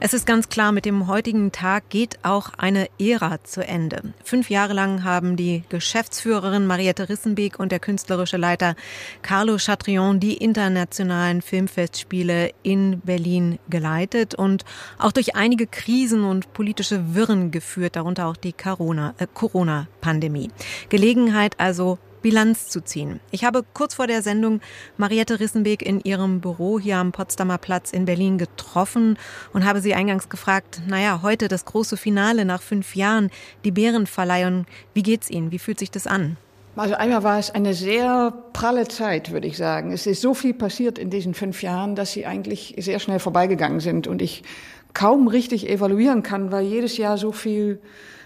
Es 0.00 0.12
ist 0.12 0.27
ganz 0.27 0.48
klar, 0.48 0.72
mit 0.72 0.85
dem 0.85 1.07
heutigen 1.09 1.53
Tag 1.53 1.88
geht 1.88 2.18
auch 2.22 2.50
eine 2.59 2.88
Ära 2.98 3.42
zu 3.42 3.66
Ende. 3.66 4.14
Fünf 4.22 4.50
Jahre 4.50 4.72
lang 4.72 5.05
haben 5.05 5.37
die 5.37 5.62
Geschäftsführerin 5.68 6.54
Mariette 6.61 7.09
Rissenbeek 7.09 7.59
und 7.59 7.73
der 7.73 7.81
künstlerische 7.81 8.37
Leiter 8.37 8.77
Carlo 9.23 9.57
Chatrion 9.59 10.21
die 10.21 10.37
internationalen 10.37 11.43
Filmfestspiele 11.43 12.51
in 12.62 13.01
Berlin 13.01 13.59
geleitet 13.69 14.35
und 14.35 14.64
auch 14.99 15.12
durch 15.12 15.37
einige 15.37 15.67
Krisen 15.67 16.25
und 16.25 16.53
politische 16.53 17.14
Wirren 17.14 17.51
geführt, 17.51 17.97
darunter 17.97 18.27
auch 18.27 18.37
die 18.37 18.55
äh, 18.55 19.27
Corona-Pandemie. 19.35 20.51
Gelegenheit 20.88 21.59
also 21.59 21.99
Bilanz 22.25 22.71
zu 22.71 22.81
ziehen. 22.81 23.21
Ich 23.33 23.45
habe 23.45 23.67
kurz 23.75 23.93
vor 23.93 24.07
der 24.07 24.23
Sendung 24.23 24.62
Mariette 24.97 25.40
Rissenbeek 25.40 25.83
in 25.83 26.01
ihrem 26.01 26.40
Büro 26.40 26.81
hier 26.81 26.97
am 26.97 27.12
Potsdamer 27.12 27.59
Platz 27.59 27.93
in 27.93 28.07
Berlin 28.07 28.38
getroffen 28.38 29.19
und 29.53 29.67
habe 29.67 29.83
sie 29.83 29.93
eingangs 29.93 30.31
gefragt, 30.31 30.81
naja, 30.87 31.21
heute 31.21 31.49
das 31.49 31.67
große 31.67 31.99
Finale 31.99 32.47
nach 32.47 32.62
fünf 32.62 32.97
Jahren, 32.97 33.31
die 33.67 33.73
Bärenverleihung. 33.73 34.64
Wie 34.95 35.03
geht's 35.03 35.29
Ihnen? 35.29 35.53
Wie 35.53 35.59
fühlt 35.59 35.79
sich 35.79 35.90
das 35.90 36.07
an? 36.07 36.38
Also 36.77 36.95
einmal 36.95 37.23
war 37.23 37.39
es 37.39 37.51
eine 37.51 37.73
sehr 37.73 38.33
pralle 38.53 38.89
Zeit, 38.89 39.31
würde 39.31 39.47
ich 39.47 39.57
sagen. 39.57 39.93
Es 39.93 40.07
ist 40.07 40.21
so 40.21 40.35
viel 40.35 40.55
passiert 40.55 40.99
in 40.99 41.09
diesen 41.09 41.35
fünf 41.35 41.63
Jahren, 41.63 41.95
dass 41.95 42.13
sie 42.13 42.27
eigentlich 42.27 42.75
sehr 42.79 42.99
schnell 42.99 43.21
vorbeigegangen 43.21 43.79
sind 43.79 44.09
und 44.09 44.21
ich 44.21 44.43
kaum 44.93 45.29
richtig 45.29 45.69
evaluieren 45.69 46.23
kann, 46.23 46.51
weil 46.51 46.65
jedes 46.65 46.97
Jahr 46.97 47.17
so 47.17 47.31
viel 47.31 47.81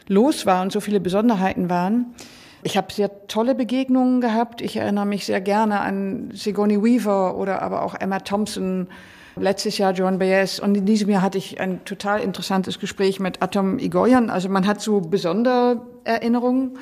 los 0.06 0.46
war 0.46 0.62
und 0.62 0.72
so 0.72 0.80
viele 0.80 1.00
Besonderheiten 1.00 1.68
waren. 1.68 2.14
Ich 2.62 2.76
habe 2.76 2.92
sehr 2.92 3.28
tolle 3.28 3.54
Begegnungen 3.54 4.20
gehabt. 4.20 4.62
Ich 4.62 4.76
erinnere 4.76 5.06
mich 5.06 5.26
sehr 5.26 5.40
gerne 5.40 5.80
an 5.80 6.30
Sigourney 6.32 6.82
Weaver 6.82 7.36
oder 7.36 7.62
aber 7.62 7.82
auch 7.82 7.94
Emma 7.94 8.18
Thompson. 8.20 8.88
Letztes 9.36 9.78
Jahr 9.78 9.92
Joan 9.92 10.18
Baez 10.18 10.58
und 10.58 10.76
in 10.76 10.84
diesem 10.84 11.10
Jahr 11.10 11.22
hatte 11.22 11.38
ich 11.38 11.60
ein 11.60 11.84
total 11.84 12.20
interessantes 12.20 12.80
Gespräch 12.80 13.20
mit 13.20 13.40
Atom 13.40 13.78
Igoyan. 13.78 14.30
Also 14.30 14.48
man 14.48 14.66
hat 14.66 14.80
so 14.80 15.00
besondere 15.00 15.82
Erinnerungen. 16.02 16.78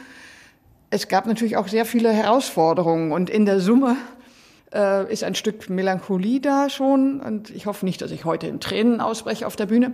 Es 0.96 1.08
gab 1.08 1.26
natürlich 1.26 1.58
auch 1.58 1.68
sehr 1.68 1.84
viele 1.84 2.10
Herausforderungen 2.10 3.12
und 3.12 3.28
in 3.28 3.44
der 3.44 3.60
Summe 3.60 3.98
äh, 4.72 5.12
ist 5.12 5.24
ein 5.24 5.34
Stück 5.34 5.68
Melancholie 5.68 6.40
da 6.40 6.70
schon. 6.70 7.20
Und 7.20 7.50
ich 7.50 7.66
hoffe 7.66 7.84
nicht, 7.84 8.00
dass 8.00 8.10
ich 8.12 8.24
heute 8.24 8.46
in 8.46 8.60
Tränen 8.60 9.02
ausbreche 9.02 9.46
auf 9.46 9.56
der 9.56 9.66
Bühne. 9.66 9.92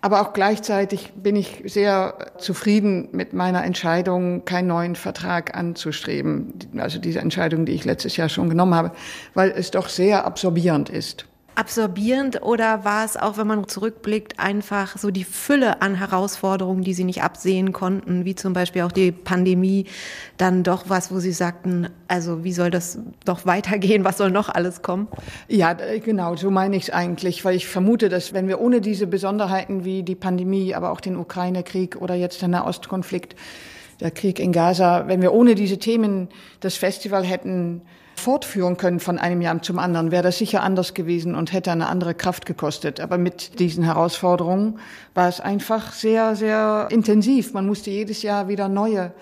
Aber 0.00 0.20
auch 0.20 0.32
gleichzeitig 0.32 1.12
bin 1.12 1.36
ich 1.36 1.62
sehr 1.66 2.32
zufrieden 2.38 3.10
mit 3.12 3.32
meiner 3.32 3.62
Entscheidung, 3.62 4.44
keinen 4.44 4.66
neuen 4.66 4.96
Vertrag 4.96 5.56
anzustreben. 5.56 6.52
Also 6.78 6.98
diese 6.98 7.20
Entscheidung, 7.20 7.64
die 7.64 7.72
ich 7.74 7.84
letztes 7.84 8.16
Jahr 8.16 8.28
schon 8.28 8.48
genommen 8.48 8.74
habe, 8.74 8.90
weil 9.34 9.52
es 9.52 9.70
doch 9.70 9.88
sehr 9.88 10.24
absorbierend 10.24 10.90
ist 10.90 11.29
absorbierend 11.54 12.42
oder 12.42 12.84
war 12.84 13.04
es 13.04 13.16
auch, 13.16 13.36
wenn 13.36 13.46
man 13.46 13.68
zurückblickt, 13.68 14.38
einfach 14.38 14.96
so 14.96 15.10
die 15.10 15.24
Fülle 15.24 15.82
an 15.82 15.94
Herausforderungen, 15.94 16.82
die 16.82 16.94
Sie 16.94 17.04
nicht 17.04 17.22
absehen 17.22 17.72
konnten, 17.72 18.24
wie 18.24 18.34
zum 18.34 18.52
Beispiel 18.52 18.82
auch 18.82 18.92
die 18.92 19.12
Pandemie, 19.12 19.86
dann 20.36 20.62
doch 20.62 20.84
was, 20.88 21.12
wo 21.12 21.18
Sie 21.18 21.32
sagten, 21.32 21.88
also 22.08 22.44
wie 22.44 22.52
soll 22.52 22.70
das 22.70 22.98
doch 23.24 23.46
weitergehen, 23.46 24.04
was 24.04 24.18
soll 24.18 24.30
noch 24.30 24.48
alles 24.48 24.82
kommen? 24.82 25.08
Ja, 25.48 25.72
genau, 25.72 26.36
so 26.36 26.50
meine 26.50 26.76
ich 26.76 26.84
es 26.84 26.90
eigentlich, 26.90 27.44
weil 27.44 27.56
ich 27.56 27.66
vermute, 27.66 28.08
dass 28.08 28.32
wenn 28.32 28.48
wir 28.48 28.60
ohne 28.60 28.80
diese 28.80 29.06
Besonderheiten 29.06 29.84
wie 29.84 30.02
die 30.02 30.14
Pandemie, 30.14 30.74
aber 30.74 30.90
auch 30.90 31.00
den 31.00 31.16
Ukraine-Krieg 31.16 31.96
oder 31.96 32.14
jetzt 32.14 32.42
den 32.42 32.50
Nahostkonflikt, 32.50 33.36
der 34.00 34.10
Krieg 34.10 34.38
in 34.38 34.52
Gaza, 34.52 35.08
wenn 35.08 35.20
wir 35.20 35.32
ohne 35.32 35.54
diese 35.54 35.78
Themen 35.78 36.28
das 36.60 36.76
Festival 36.76 37.24
hätten 37.24 37.82
fortführen 38.20 38.76
können 38.76 39.00
von 39.00 39.18
einem 39.18 39.40
Jahr 39.40 39.60
zum 39.62 39.78
anderen, 39.78 40.10
wäre 40.10 40.22
das 40.22 40.38
sicher 40.38 40.62
anders 40.62 40.94
gewesen 40.94 41.34
und 41.34 41.52
hätte 41.52 41.72
eine 41.72 41.88
andere 41.88 42.14
Kraft 42.14 42.46
gekostet. 42.46 43.00
Aber 43.00 43.18
mit 43.18 43.58
diesen 43.58 43.82
Herausforderungen 43.82 44.78
war 45.14 45.28
es 45.28 45.40
einfach 45.40 45.92
sehr, 45.92 46.36
sehr 46.36 46.88
intensiv. 46.90 47.52
Man 47.52 47.66
musste 47.66 47.90
jedes 47.90 48.22
Jahr 48.22 48.48
wieder 48.48 48.68
neue 48.68 49.12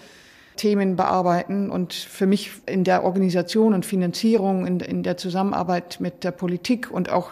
Themen 0.57 0.97
bearbeiten 0.97 1.71
und 1.71 1.95
für 1.95 2.27
mich 2.27 2.51
in 2.67 2.85
der 2.85 3.05
Organisation 3.05 3.73
und 3.73 3.87
Finanzierung, 3.87 4.67
in, 4.67 4.81
in 4.81 5.03
der 5.03 5.17
Zusammenarbeit 5.17 5.99
mit 6.01 6.25
der 6.25 6.33
Politik 6.33 6.91
und 6.91 7.11
auch 7.11 7.31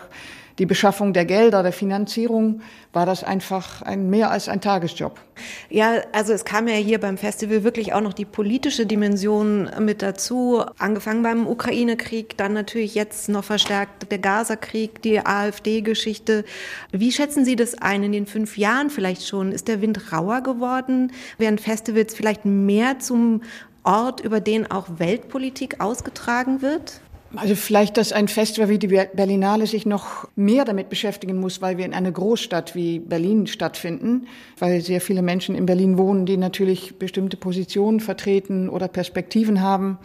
die 0.58 0.66
Beschaffung 0.66 1.12
der 1.12 1.26
Gelder, 1.26 1.62
der 1.62 1.72
Finanzierung, 1.72 2.62
war 2.92 3.04
das 3.04 3.22
einfach 3.22 3.82
ein 3.82 4.08
mehr 4.08 4.30
als 4.30 4.48
ein 4.48 4.60
Tagesjob. 4.60 5.20
Ja, 5.68 6.00
also 6.12 6.32
es 6.32 6.46
kam 6.46 6.66
ja 6.66 6.76
hier 6.76 6.98
beim 6.98 7.18
Festival 7.18 7.62
wirklich 7.62 7.92
auch 7.92 8.00
noch 8.00 8.14
die 8.14 8.24
politische 8.24 8.86
Dimension 8.86 9.70
mit 9.80 10.00
dazu, 10.00 10.62
angefangen 10.78 11.22
beim 11.22 11.46
Ukraine-Krieg, 11.46 12.38
dann 12.38 12.54
natürlich 12.54 12.94
jetzt 12.94 13.28
noch 13.28 13.44
verstärkt 13.44 14.10
der 14.10 14.18
Gaza-Krieg, 14.18 15.02
die 15.02 15.20
AfD-Geschichte. 15.20 16.44
Wie 16.90 17.12
schätzen 17.12 17.44
Sie 17.44 17.56
das 17.56 17.74
ein 17.74 18.02
in 18.02 18.12
den 18.12 18.26
fünf 18.26 18.56
Jahren 18.56 18.88
vielleicht 18.88 19.26
schon? 19.26 19.52
Ist 19.52 19.68
der 19.68 19.82
Wind 19.82 20.12
rauer 20.12 20.40
geworden? 20.40 21.12
Werden 21.36 21.58
Festivals 21.58 22.14
vielleicht 22.14 22.46
mehr 22.46 22.98
zum 22.98 23.42
Ort, 23.86 24.20
über 24.20 24.40
den 24.40 24.68
auch 24.68 24.86
Weltpolitik 24.98 25.80
ausgetragen 25.80 26.60
wird? 26.60 27.00
Also 27.37 27.55
vielleicht, 27.55 27.96
dass 27.96 28.12
ein 28.12 28.29
Festival 28.29 28.68
wie 28.68 28.79
die 28.79 28.88
Berlinale 28.88 29.66
sich 29.66 29.87
noch 29.87 30.29
mehr 30.37 30.64
damit 30.64 30.88
beschäftigen 30.88 31.38
muss, 31.38 31.61
weil 31.61 31.79
wir 31.79 31.85
in 31.85 31.94
einer 31.94 32.11
Großstadt 32.11 32.75
wie 32.75 32.99
Berlin 32.99 33.46
stattfinden, 33.46 34.27
weil 34.59 34.81
sehr 34.81 35.01
viele 35.01 35.22
Menschen 35.22 35.55
in 35.55 35.66
Berlin 35.66 35.99
wohnen, 35.99 36.27
die 36.27 36.37
natürlich 36.37 36.99
bestimmte 36.99 37.37
Positionen 37.37 38.01
vertreten 38.01 38.68
oder 38.68 38.88
Perspektiven 38.88 39.61
haben. 39.61 39.99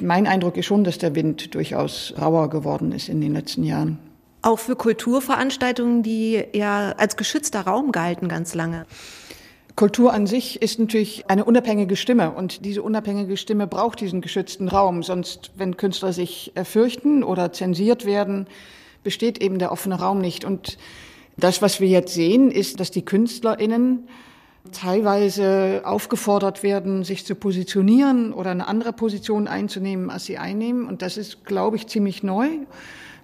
Mein 0.00 0.26
Eindruck 0.26 0.56
ist 0.56 0.66
schon, 0.66 0.84
dass 0.84 0.98
der 0.98 1.14
Wind 1.14 1.54
durchaus 1.54 2.12
rauer 2.20 2.50
geworden 2.50 2.92
ist 2.92 3.08
in 3.08 3.20
den 3.20 3.34
letzten 3.34 3.62
Jahren. 3.62 3.98
Auch 4.42 4.58
für 4.58 4.74
Kulturveranstaltungen, 4.74 6.02
die 6.02 6.42
ja 6.52 6.92
als 6.96 7.16
geschützter 7.16 7.60
Raum 7.60 7.92
galten 7.92 8.26
ganz 8.26 8.54
lange. 8.54 8.86
Kultur 9.74 10.12
an 10.12 10.26
sich 10.26 10.60
ist 10.60 10.78
natürlich 10.78 11.28
eine 11.28 11.44
unabhängige 11.44 11.96
Stimme 11.96 12.32
und 12.32 12.64
diese 12.64 12.82
unabhängige 12.82 13.36
Stimme 13.36 13.66
braucht 13.66 14.00
diesen 14.00 14.20
geschützten 14.20 14.68
Raum. 14.68 15.02
Sonst, 15.02 15.50
wenn 15.56 15.76
Künstler 15.76 16.12
sich 16.12 16.52
fürchten 16.64 17.24
oder 17.24 17.52
zensiert 17.52 18.04
werden, 18.04 18.46
besteht 19.02 19.42
eben 19.42 19.58
der 19.58 19.72
offene 19.72 19.98
Raum 19.98 20.20
nicht. 20.20 20.44
Und 20.44 20.78
das, 21.36 21.62
was 21.62 21.80
wir 21.80 21.88
jetzt 21.88 22.14
sehen, 22.14 22.50
ist, 22.50 22.80
dass 22.80 22.90
die 22.90 23.04
KünstlerInnen 23.04 24.08
teilweise 24.70 25.82
aufgefordert 25.84 26.62
werden, 26.62 27.02
sich 27.02 27.24
zu 27.24 27.34
positionieren 27.34 28.32
oder 28.32 28.50
eine 28.50 28.68
andere 28.68 28.92
Position 28.92 29.48
einzunehmen, 29.48 30.10
als 30.10 30.26
sie 30.26 30.38
einnehmen. 30.38 30.86
Und 30.86 31.02
das 31.02 31.16
ist, 31.16 31.44
glaube 31.44 31.76
ich, 31.76 31.88
ziemlich 31.88 32.22
neu. 32.22 32.48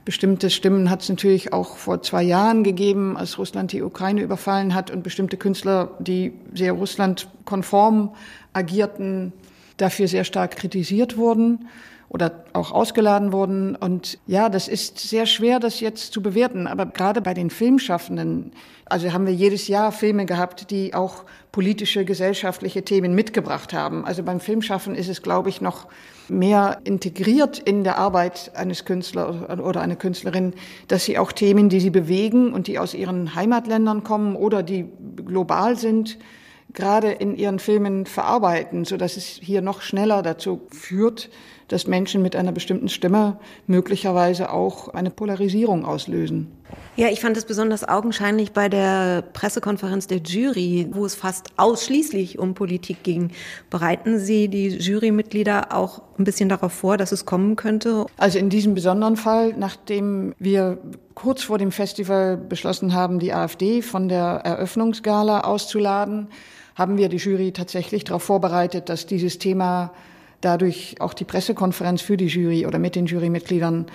Bestimmte 0.09 0.49
Stimmen 0.49 0.89
hat 0.89 1.03
es 1.03 1.11
natürlich 1.11 1.53
auch 1.53 1.77
vor 1.77 2.01
zwei 2.01 2.23
Jahren 2.23 2.65
gegeben, 2.65 3.19
als 3.19 3.37
Russland 3.37 3.73
die 3.73 3.83
Ukraine 3.83 4.23
überfallen 4.23 4.75
hat 4.75 4.91
und 4.91 5.03
bestimmte 5.03 5.37
Künstler, 5.37 5.91
die 5.99 6.33
sehr 6.55 6.73
russlandkonform 6.73 8.15
agierten, 8.55 9.35
dafür 9.77 10.09
sehr 10.09 10.25
stark 10.25 10.57
kritisiert 10.57 11.19
wurden 11.19 11.69
oder 12.09 12.43
auch 12.55 12.73
ausgeladen 12.73 13.33
wurden. 13.33 13.77
Und 13.77 14.19
ja, 14.27 14.49
das 14.49 14.67
ist 14.67 14.99
sehr 14.99 15.27
schwer, 15.27 15.61
das 15.61 15.81
jetzt 15.81 16.15
zu 16.15 16.23
bewerten. 16.23 16.69
Aber 16.69 16.87
gerade 16.87 17.21
bei 17.21 17.35
den 17.35 17.51
Filmschaffenden, 17.51 18.53
also 18.87 19.13
haben 19.13 19.27
wir 19.27 19.35
jedes 19.35 19.69
Jahr 19.69 19.93
Filme 19.93 20.25
gehabt, 20.25 20.71
die 20.71 20.95
auch 20.95 21.25
politische, 21.53 22.07
gesellschaftliche 22.07 22.83
Themen 22.83 23.15
mitgebracht 23.15 23.75
haben. 23.75 24.07
Also 24.07 24.23
beim 24.23 24.41
Filmschaffen 24.41 24.95
ist 24.95 25.09
es, 25.09 25.21
glaube 25.21 25.51
ich, 25.51 25.61
noch 25.61 25.87
mehr 26.31 26.79
integriert 26.85 27.59
in 27.59 27.85
der 27.85 27.99
Arbeit 27.99 28.53
eines 28.55 28.85
Künstlers 28.85 29.59
oder 29.61 29.81
einer 29.81 29.97
Künstlerin, 29.97 30.55
dass 30.89 31.05
sie 31.05 31.19
auch 31.19 31.33
Themen, 31.33 31.69
die 31.69 31.81
sie 31.81 31.91
bewegen 31.91 32.53
und 32.53 32.67
die 32.67 32.79
aus 32.79 32.95
ihren 32.95 33.35
Heimatländern 33.35 34.05
kommen 34.05 34.37
oder 34.37 34.63
die 34.63 34.87
global 35.25 35.77
sind, 35.77 36.19
gerade 36.73 37.11
in 37.11 37.37
ihren 37.37 37.59
Filmen 37.59 38.07
verarbeiten, 38.07 38.85
so 38.85 38.97
dass 38.97 39.17
es 39.17 39.27
hier 39.27 39.63
noch 39.63 39.81
schneller 39.81 40.23
dazu 40.23 40.67
führt, 40.71 41.31
dass 41.69 41.87
Menschen 41.87 42.23
mit 42.23 42.35
einer 42.35 42.53
bestimmten 42.53 42.89
Stimme 42.89 43.39
möglicherweise 43.67 44.51
auch 44.53 44.89
eine 44.89 45.11
Polarisierung 45.11 45.85
auslösen. 45.85 46.49
Ja, 46.97 47.09
ich 47.09 47.21
fand 47.21 47.37
es 47.37 47.45
besonders 47.45 47.89
augenscheinlich 47.89 48.53
bei 48.53 48.69
der 48.69 49.23
Pressekonferenz 49.23 50.07
der 50.07 50.19
Jury, 50.19 50.89
wo 50.91 51.07
es 51.07 51.15
fast 51.15 51.51
ausschließlich 51.57 52.39
um 52.39 52.55
Politik 52.55 53.03
ging. 53.05 53.31
Bereiten 53.71 54.19
Sie 54.19 54.49
die 54.49 54.69
Jurymitglieder 54.69 55.73
auch 55.73 56.03
ein 56.19 56.25
bisschen 56.25 56.49
darauf 56.49 56.73
vor, 56.73 56.97
dass 56.97 57.13
es 57.13 57.25
kommen 57.25 57.57
könnte? 57.57 58.07
Also 58.17 58.39
in 58.39 58.51
diesem 58.51 58.75
besonderen 58.75 59.17
Fall, 59.17 59.55
nachdem 59.57 60.35
wir 60.39 60.79
kurz 61.15 61.45
vor 61.45 61.59
dem 61.59 61.71
Festival 61.71 62.37
beschlossen 62.37 62.93
haben, 62.93 63.19
die 63.19 63.33
AfD 63.33 63.81
von 63.81 64.09
der 64.09 64.41
Eröffnungsgala 64.45 65.43
auszuladen, 65.43 66.29
haben 66.75 66.97
wir 66.97 67.09
die 67.09 67.17
Jury 67.17 67.53
tatsächlich 67.53 68.05
darauf 68.05 68.23
vorbereitet, 68.23 68.89
dass 68.89 69.07
dieses 69.07 69.39
Thema 69.39 69.93
dadurch 70.41 70.97
auch 71.01 71.15
die 71.15 71.25
Pressekonferenz 71.25 72.03
für 72.03 72.17
die 72.17 72.27
Jury 72.27 72.67
oder 72.67 72.79
mit 72.79 72.95
den 72.95 73.07
Jurymitgliedern 73.07 73.87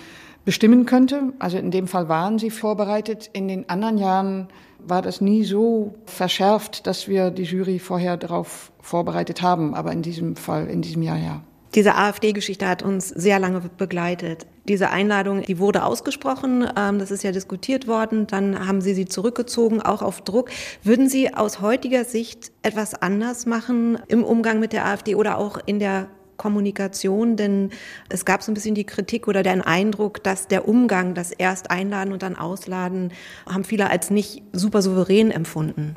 bestimmen 0.46 0.86
könnte. 0.86 1.34
Also 1.40 1.58
in 1.58 1.72
dem 1.72 1.88
Fall 1.88 2.10
waren 2.10 2.40
sie 2.40 2.50
vorbereitet. 2.50 3.30
In 3.34 3.48
den 3.48 3.70
anderen 3.70 3.98
Jahren 3.98 4.48
war 4.80 5.02
das 5.02 5.22
nie 5.22 5.44
so 5.44 5.96
verschärft, 6.06 6.86
dass 6.88 7.08
wir 7.08 7.32
die 7.32 7.44
Jury 7.44 7.80
vorher 7.80 8.18
darauf 8.18 8.72
vorbereitet 8.82 9.42
haben. 9.42 9.74
Aber 9.74 9.92
in 9.92 10.02
diesem 10.02 10.36
Fall, 10.36 10.68
in 10.68 10.82
diesem 10.82 11.02
Jahr 11.02 11.18
ja. 11.18 11.42
Diese 11.76 11.96
AfD-Geschichte 11.96 12.68
hat 12.68 12.84
uns 12.84 13.10
sehr 13.10 13.40
lange 13.40 13.62
begleitet. 13.78 14.46
Diese 14.68 14.92
Einladung, 14.92 15.42
die 15.42 15.58
wurde 15.58 15.84
ausgesprochen, 15.84 16.68
ähm, 16.78 17.00
das 17.00 17.10
ist 17.10 17.24
ja 17.24 17.32
diskutiert 17.32 17.88
worden, 17.88 18.28
dann 18.28 18.68
haben 18.68 18.80
Sie 18.80 18.94
sie 18.94 19.08
zurückgezogen, 19.08 19.82
auch 19.82 20.04
auf 20.04 20.22
Druck. 20.22 20.52
Würden 20.84 21.10
Sie 21.10 21.34
aus 21.34 21.62
heutiger 21.62 22.06
Sicht 22.06 22.52
etwas 22.62 22.94
anders 22.94 23.48
machen 23.48 23.98
im 24.08 24.24
Umgang 24.24 24.60
mit 24.60 24.72
der 24.72 24.86
AfD 24.86 25.16
oder 25.16 25.40
auch 25.40 25.58
in 25.66 25.80
der 25.80 26.10
Kommunikation, 26.38 27.36
denn 27.36 27.72
es 28.10 28.26
gab 28.26 28.44
so 28.44 28.52
ein 28.52 28.54
bisschen 28.54 28.76
die 28.76 28.86
Kritik 28.86 29.28
oder 29.28 29.44
den 29.44 29.62
Eindruck, 29.62 30.24
dass 30.24 30.48
der 30.48 30.68
Umgang, 30.68 31.14
das 31.14 31.32
erst 31.32 31.72
einladen 31.72 32.14
und 32.14 32.24
dann 32.24 32.36
ausladen, 32.36 33.12
haben 33.48 33.64
viele 33.64 33.90
als 33.90 34.10
nicht 34.10 34.44
super 34.52 34.82
souverän 34.82 35.32
empfunden. 35.32 35.96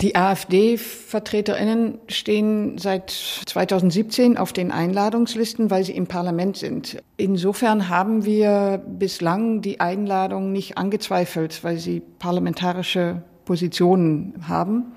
Die 0.00 0.16
AfD-VertreterInnen 0.16 1.98
stehen 2.08 2.76
seit 2.76 3.10
2017 3.10 4.36
auf 4.36 4.52
den 4.52 4.72
Einladungslisten, 4.72 5.70
weil 5.70 5.84
sie 5.84 5.92
im 5.92 6.08
Parlament 6.08 6.56
sind. 6.56 7.00
Insofern 7.16 7.88
haben 7.88 8.24
wir 8.24 8.82
bislang 8.84 9.60
die 9.60 9.78
Einladung 9.78 10.50
nicht 10.50 10.76
angezweifelt, 10.76 11.62
weil 11.62 11.78
sie 11.78 12.02
parlamentarische 12.18 13.22
Positionen 13.44 14.34
haben. 14.48 14.92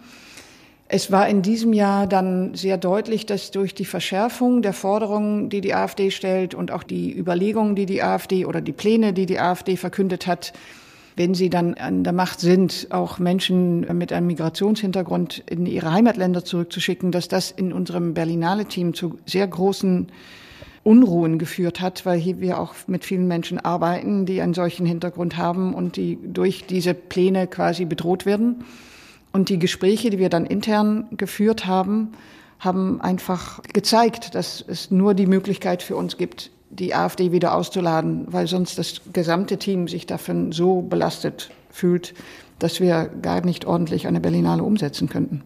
Es 0.88 1.12
war 1.12 1.28
in 1.28 1.42
diesem 1.42 1.74
Jahr 1.74 2.06
dann 2.06 2.54
sehr 2.54 2.78
deutlich, 2.78 3.26
dass 3.26 3.50
durch 3.50 3.74
die 3.74 3.86
Verschärfung 3.86 4.62
der 4.62 4.74
Forderungen, 4.74 5.50
die 5.50 5.62
die 5.62 5.74
AfD 5.74 6.12
stellt 6.12 6.54
und 6.54 6.72
auch 6.72 6.84
die 6.84 7.18
Überlegungen, 7.18 7.76
die 7.76 7.88
die 7.88 8.04
AfD 8.04 8.46
oder 8.46 8.62
die 8.62 8.72
Pläne, 8.72 9.12
die 9.12 9.26
die 9.26 9.40
AfD 9.40 9.78
verkündet 9.78 10.28
hat, 10.28 10.54
wenn 11.16 11.34
sie 11.34 11.50
dann 11.50 11.74
an 11.74 12.04
der 12.04 12.14
Macht 12.14 12.40
sind, 12.40 12.88
auch 12.92 13.18
Menschen 13.18 13.82
mit 13.98 14.14
einem 14.14 14.28
Migrationshintergrund 14.28 15.44
in 15.50 15.66
ihre 15.66 15.92
Heimatländer 15.92 16.46
zurückzuschicken, 16.46 17.12
dass 17.12 17.28
das 17.30 17.50
in 17.50 17.74
unserem 17.74 18.14
Berlinale-Team 18.14 18.94
zu 18.94 19.18
sehr 19.26 19.48
großen 19.48 20.12
Unruhen 20.84 21.40
geführt 21.40 21.82
hat, 21.82 22.06
weil 22.06 22.20
hier 22.20 22.42
wir 22.42 22.60
auch 22.60 22.76
mit 22.86 23.06
vielen 23.06 23.28
Menschen 23.28 23.58
arbeiten, 23.58 24.28
die 24.28 24.40
einen 24.40 24.54
solchen 24.54 24.86
Hintergrund 24.86 25.36
haben 25.36 25.74
und 25.74 25.96
die 25.96 26.20
durch 26.22 26.68
diese 26.68 26.94
Pläne 26.94 27.48
quasi 27.48 27.86
bedroht 27.86 28.28
werden. 28.28 28.64
Und 29.36 29.50
die 29.50 29.60
Gespräche, 29.60 30.12
die 30.12 30.18
wir 30.18 30.30
dann 30.30 30.46
intern 30.46 31.08
geführt 31.12 31.66
haben, 31.66 32.14
haben 32.58 33.02
einfach 33.02 33.62
gezeigt, 33.74 34.34
dass 34.34 34.64
es 34.66 34.92
nur 34.92 35.14
die 35.14 35.26
Möglichkeit 35.26 35.84
für 35.84 35.98
uns 35.98 36.16
gibt, 36.16 36.52
die 36.70 36.96
AfD 36.96 37.34
wieder 37.34 37.54
auszuladen, 37.54 38.28
weil 38.32 38.48
sonst 38.48 38.78
das 38.78 39.02
gesamte 39.12 39.58
Team 39.58 39.90
sich 39.90 40.06
davon 40.06 40.54
so 40.54 40.84
belastet 40.84 41.50
fühlt, 41.70 42.14
dass 42.60 42.80
wir 42.80 43.10
gar 43.22 43.46
nicht 43.46 43.66
ordentlich 43.66 44.08
eine 44.08 44.20
Berlinale 44.20 44.64
umsetzen 44.64 45.10
könnten. 45.10 45.44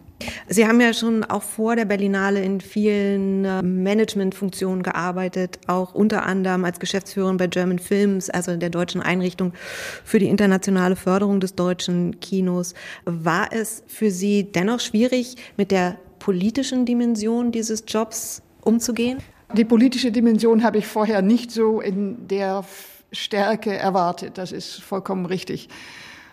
Sie 0.48 0.66
haben 0.66 0.80
ja 0.80 0.92
schon 0.92 1.24
auch 1.24 1.42
vor 1.42 1.76
der 1.76 1.84
Berlinale 1.86 2.42
in 2.42 2.60
vielen 2.60 3.44
äh, 3.44 3.62
Managementfunktionen 3.62 4.82
gearbeitet, 4.82 5.58
auch 5.66 5.94
unter 5.94 6.24
anderem 6.24 6.64
als 6.64 6.78
Geschäftsführerin 6.78 7.38
bei 7.38 7.46
German 7.46 7.78
Films, 7.78 8.28
also 8.28 8.56
der 8.56 8.70
deutschen 8.70 9.00
Einrichtung 9.00 9.52
für 10.04 10.18
die 10.18 10.28
internationale 10.28 10.96
Förderung 10.96 11.40
des 11.40 11.54
deutschen 11.54 12.20
Kinos. 12.20 12.74
War 13.06 13.48
es 13.52 13.82
für 13.86 14.10
Sie 14.10 14.44
dennoch 14.44 14.80
schwierig, 14.80 15.36
mit 15.56 15.70
der 15.70 15.96
politischen 16.18 16.84
Dimension 16.84 17.50
dieses 17.50 17.84
Jobs 17.88 18.42
umzugehen? 18.62 19.18
Die 19.54 19.64
politische 19.64 20.12
Dimension 20.12 20.62
habe 20.62 20.78
ich 20.78 20.86
vorher 20.86 21.22
nicht 21.22 21.50
so 21.50 21.80
in 21.80 22.28
der 22.28 22.64
Stärke 23.10 23.76
erwartet. 23.76 24.38
Das 24.38 24.52
ist 24.52 24.80
vollkommen 24.80 25.26
richtig. 25.26 25.68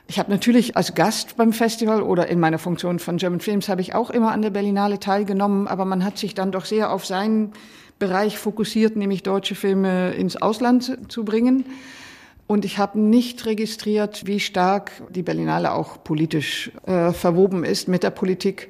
Ich 0.09 0.19
habe 0.19 0.31
natürlich 0.31 0.77
als 0.77 0.95
Gast 0.95 1.35
beim 1.35 1.51
Festival 1.51 2.01
oder 2.01 2.27
in 2.27 2.39
meiner 2.39 2.59
Funktion 2.59 2.97
von 2.99 3.17
German 3.17 3.41
Films 3.41 3.67
habe 3.67 3.81
ich 3.81 3.93
auch 3.93 4.09
immer 4.09 4.31
an 4.31 4.41
der 4.41 4.51
Berlinale 4.51 4.99
teilgenommen, 4.99 5.67
aber 5.67 5.83
man 5.83 6.05
hat 6.05 6.17
sich 6.17 6.33
dann 6.33 6.53
doch 6.53 6.63
sehr 6.63 6.93
auf 6.93 7.05
seinen 7.05 7.51
Bereich 7.99 8.37
fokussiert, 8.37 8.95
nämlich 8.95 9.23
deutsche 9.23 9.55
Filme 9.55 10.11
ins 10.11 10.41
Ausland 10.41 11.11
zu 11.11 11.25
bringen. 11.25 11.65
Und 12.47 12.63
ich 12.63 12.77
habe 12.77 12.97
nicht 12.97 13.45
registriert, 13.45 14.25
wie 14.25 14.39
stark 14.39 14.91
die 15.09 15.23
Berlinale 15.23 15.73
auch 15.73 16.01
politisch 16.01 16.71
äh, 16.85 17.11
verwoben 17.11 17.65
ist 17.65 17.89
mit 17.89 18.03
der 18.03 18.11
Politik. 18.11 18.69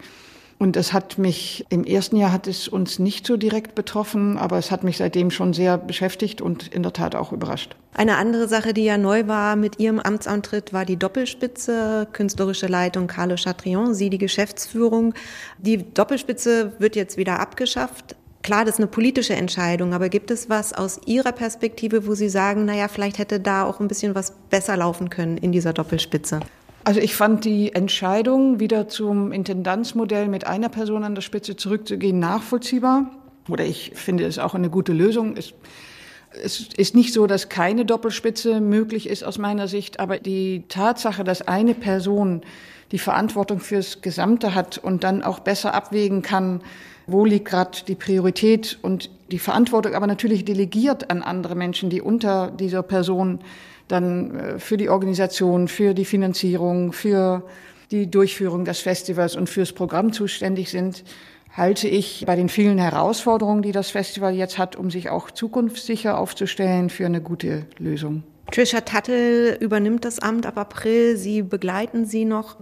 Und 0.59 0.75
es 0.75 0.91
hat 0.91 1.19
mich, 1.19 1.65
im 1.69 1.83
ersten 1.83 2.17
Jahr 2.17 2.31
hat 2.31 2.47
es 2.47 2.67
uns 2.67 2.97
nicht 2.97 3.27
so 3.27 3.37
direkt 3.37 3.75
betroffen, 3.75 4.37
aber 4.37 4.57
es 4.57 4.71
hat 4.71 4.83
mich 4.83 4.97
seitdem 4.97 5.29
schon 5.29 5.53
sehr 5.53 5.77
beschäftigt 5.77 6.41
und 6.41 6.67
in 6.67 6.81
der 6.81 6.93
Tat 6.93 7.15
auch 7.15 7.31
überrascht. 7.31 7.75
Eine 7.93 8.17
andere 8.17 8.47
Sache, 8.47 8.73
die 8.73 8.83
ja 8.83 8.97
neu 8.97 9.27
war 9.27 9.55
mit 9.55 9.79
Ihrem 9.79 9.99
Amtsantritt, 9.99 10.73
war 10.73 10.83
die 10.83 10.97
Doppelspitze, 10.97 12.07
künstlerische 12.11 12.67
Leitung 12.67 13.05
Carlo 13.05 13.35
Chatrion, 13.35 13.93
Sie 13.93 14.09
die 14.09 14.17
Geschäftsführung. 14.17 15.13
Die 15.59 15.93
Doppelspitze 15.93 16.73
wird 16.79 16.95
jetzt 16.95 17.17
wieder 17.17 17.39
abgeschafft. 17.39 18.15
Klar, 18.41 18.65
das 18.65 18.75
ist 18.75 18.79
eine 18.79 18.87
politische 18.87 19.35
Entscheidung, 19.35 19.93
aber 19.93 20.09
gibt 20.09 20.31
es 20.31 20.49
was 20.49 20.73
aus 20.73 21.01
Ihrer 21.05 21.33
Perspektive, 21.33 22.07
wo 22.07 22.15
Sie 22.15 22.29
sagen, 22.29 22.65
naja, 22.65 22.87
vielleicht 22.87 23.19
hätte 23.19 23.39
da 23.39 23.65
auch 23.65 23.79
ein 23.79 23.87
bisschen 23.87 24.15
was 24.15 24.31
besser 24.49 24.77
laufen 24.77 25.09
können 25.09 25.37
in 25.37 25.51
dieser 25.51 25.73
Doppelspitze? 25.73 26.39
Also 26.83 26.99
ich 26.99 27.15
fand 27.15 27.43
die 27.43 27.73
Entscheidung, 27.73 28.59
wieder 28.59 28.87
zum 28.87 29.31
Intendanzmodell 29.31 30.27
mit 30.27 30.47
einer 30.47 30.69
Person 30.69 31.03
an 31.03 31.15
der 31.15 31.21
Spitze 31.21 31.55
zurückzugehen, 31.55 32.19
nachvollziehbar. 32.19 33.11
Oder 33.49 33.65
ich 33.65 33.91
finde 33.95 34.25
es 34.25 34.39
auch 34.39 34.55
eine 34.55 34.69
gute 34.69 34.93
Lösung. 34.93 35.35
Es, 35.35 35.53
es 36.43 36.69
ist 36.75 36.95
nicht 36.95 37.13
so, 37.13 37.27
dass 37.27 37.49
keine 37.49 37.85
Doppelspitze 37.85 38.61
möglich 38.61 39.09
ist 39.09 39.23
aus 39.23 39.37
meiner 39.37 39.67
Sicht, 39.67 39.99
aber 39.99 40.17
die 40.17 40.63
Tatsache, 40.69 41.23
dass 41.23 41.47
eine 41.47 41.73
Person 41.73 42.41
die 42.91 42.99
Verantwortung 42.99 43.59
fürs 43.59 44.01
Gesamte 44.01 44.55
hat 44.55 44.77
und 44.77 45.03
dann 45.03 45.23
auch 45.23 45.39
besser 45.39 45.73
abwägen 45.73 46.21
kann, 46.21 46.61
wo 47.05 47.25
liegt 47.25 47.45
gerade 47.49 47.79
die 47.87 47.95
Priorität 47.95 48.77
und 48.81 49.09
die 49.31 49.39
Verantwortung 49.39 49.93
aber 49.93 50.07
natürlich 50.07 50.45
delegiert 50.45 51.09
an 51.09 51.21
andere 51.21 51.55
Menschen, 51.55 51.89
die 51.89 52.01
unter 52.01 52.51
dieser 52.51 52.83
Person 52.83 53.39
dann 53.87 54.35
äh, 54.35 54.59
für 54.59 54.77
die 54.77 54.89
Organisation, 54.89 55.67
für 55.67 55.93
die 55.93 56.05
Finanzierung, 56.05 56.93
für 56.93 57.43
die 57.91 58.09
Durchführung 58.09 58.65
des 58.65 58.79
Festivals 58.79 59.35
und 59.35 59.49
fürs 59.49 59.73
Programm 59.73 60.11
zuständig 60.11 60.69
sind, 60.69 61.03
halte 61.55 61.87
ich 61.87 62.23
bei 62.27 62.35
den 62.35 62.49
vielen 62.49 62.77
Herausforderungen, 62.77 63.61
die 63.61 63.71
das 63.71 63.89
Festival 63.89 64.35
jetzt 64.35 64.57
hat, 64.57 64.75
um 64.75 64.91
sich 64.91 65.09
auch 65.09 65.31
zukunftssicher 65.31 66.17
aufzustellen, 66.17 66.89
für 66.89 67.05
eine 67.05 67.21
gute 67.21 67.65
Lösung. 67.77 68.23
Trisha 68.51 68.81
Tuttle 68.81 69.55
übernimmt 69.55 70.05
das 70.05 70.19
Amt 70.19 70.45
ab 70.45 70.57
April. 70.57 71.17
Sie 71.17 71.41
begleiten 71.41 72.05
sie 72.05 72.25
noch. 72.25 72.55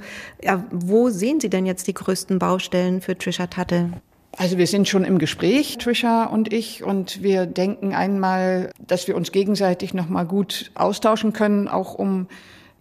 Ja, 0.44 0.66
wo 0.72 1.10
sehen 1.10 1.40
Sie 1.40 1.50
denn 1.50 1.66
jetzt 1.66 1.88
die 1.88 1.94
größten 1.94 2.40
Baustellen 2.40 3.02
für 3.02 3.18
Trisha 3.18 3.48
Tuttle? 3.48 3.92
Also 4.38 4.58
wir 4.58 4.68
sind 4.68 4.88
schon 4.90 5.06
im 5.06 5.18
Gespräch, 5.18 5.78
Trisha 5.78 6.26
und 6.26 6.52
ich, 6.52 6.84
und 6.84 7.24
wir 7.24 7.46
denken 7.46 7.94
einmal, 7.94 8.72
dass 8.86 9.08
wir 9.08 9.16
uns 9.16 9.32
gegenseitig 9.32 9.94
noch 9.94 10.10
mal 10.10 10.26
gut 10.26 10.72
austauschen 10.76 11.32
können, 11.32 11.70
auch 11.70 11.96
um 11.96 12.28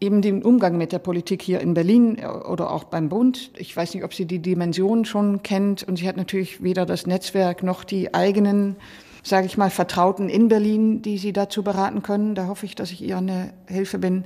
eben 0.00 0.20
den 0.20 0.42
Umgang 0.42 0.76
mit 0.76 0.90
der 0.90 0.98
Politik 0.98 1.42
hier 1.42 1.60
in 1.60 1.72
Berlin 1.74 2.18
oder 2.24 2.72
auch 2.72 2.84
beim 2.84 3.08
Bund. 3.08 3.52
Ich 3.56 3.76
weiß 3.76 3.94
nicht, 3.94 4.02
ob 4.02 4.14
sie 4.14 4.26
die 4.26 4.40
Dimension 4.40 5.04
schon 5.04 5.44
kennt 5.44 5.84
und 5.84 5.96
sie 5.96 6.08
hat 6.08 6.16
natürlich 6.16 6.62
weder 6.62 6.86
das 6.86 7.06
Netzwerk 7.06 7.62
noch 7.62 7.84
die 7.84 8.12
eigenen, 8.12 8.74
sage 9.22 9.46
ich 9.46 9.56
mal, 9.56 9.70
Vertrauten 9.70 10.28
in 10.28 10.48
Berlin, 10.48 11.02
die 11.02 11.18
sie 11.18 11.32
dazu 11.32 11.62
beraten 11.62 12.02
können. 12.02 12.34
Da 12.34 12.48
hoffe 12.48 12.66
ich, 12.66 12.74
dass 12.74 12.90
ich 12.90 13.00
ihr 13.00 13.16
eine 13.16 13.54
Hilfe 13.68 13.98
bin. 13.98 14.24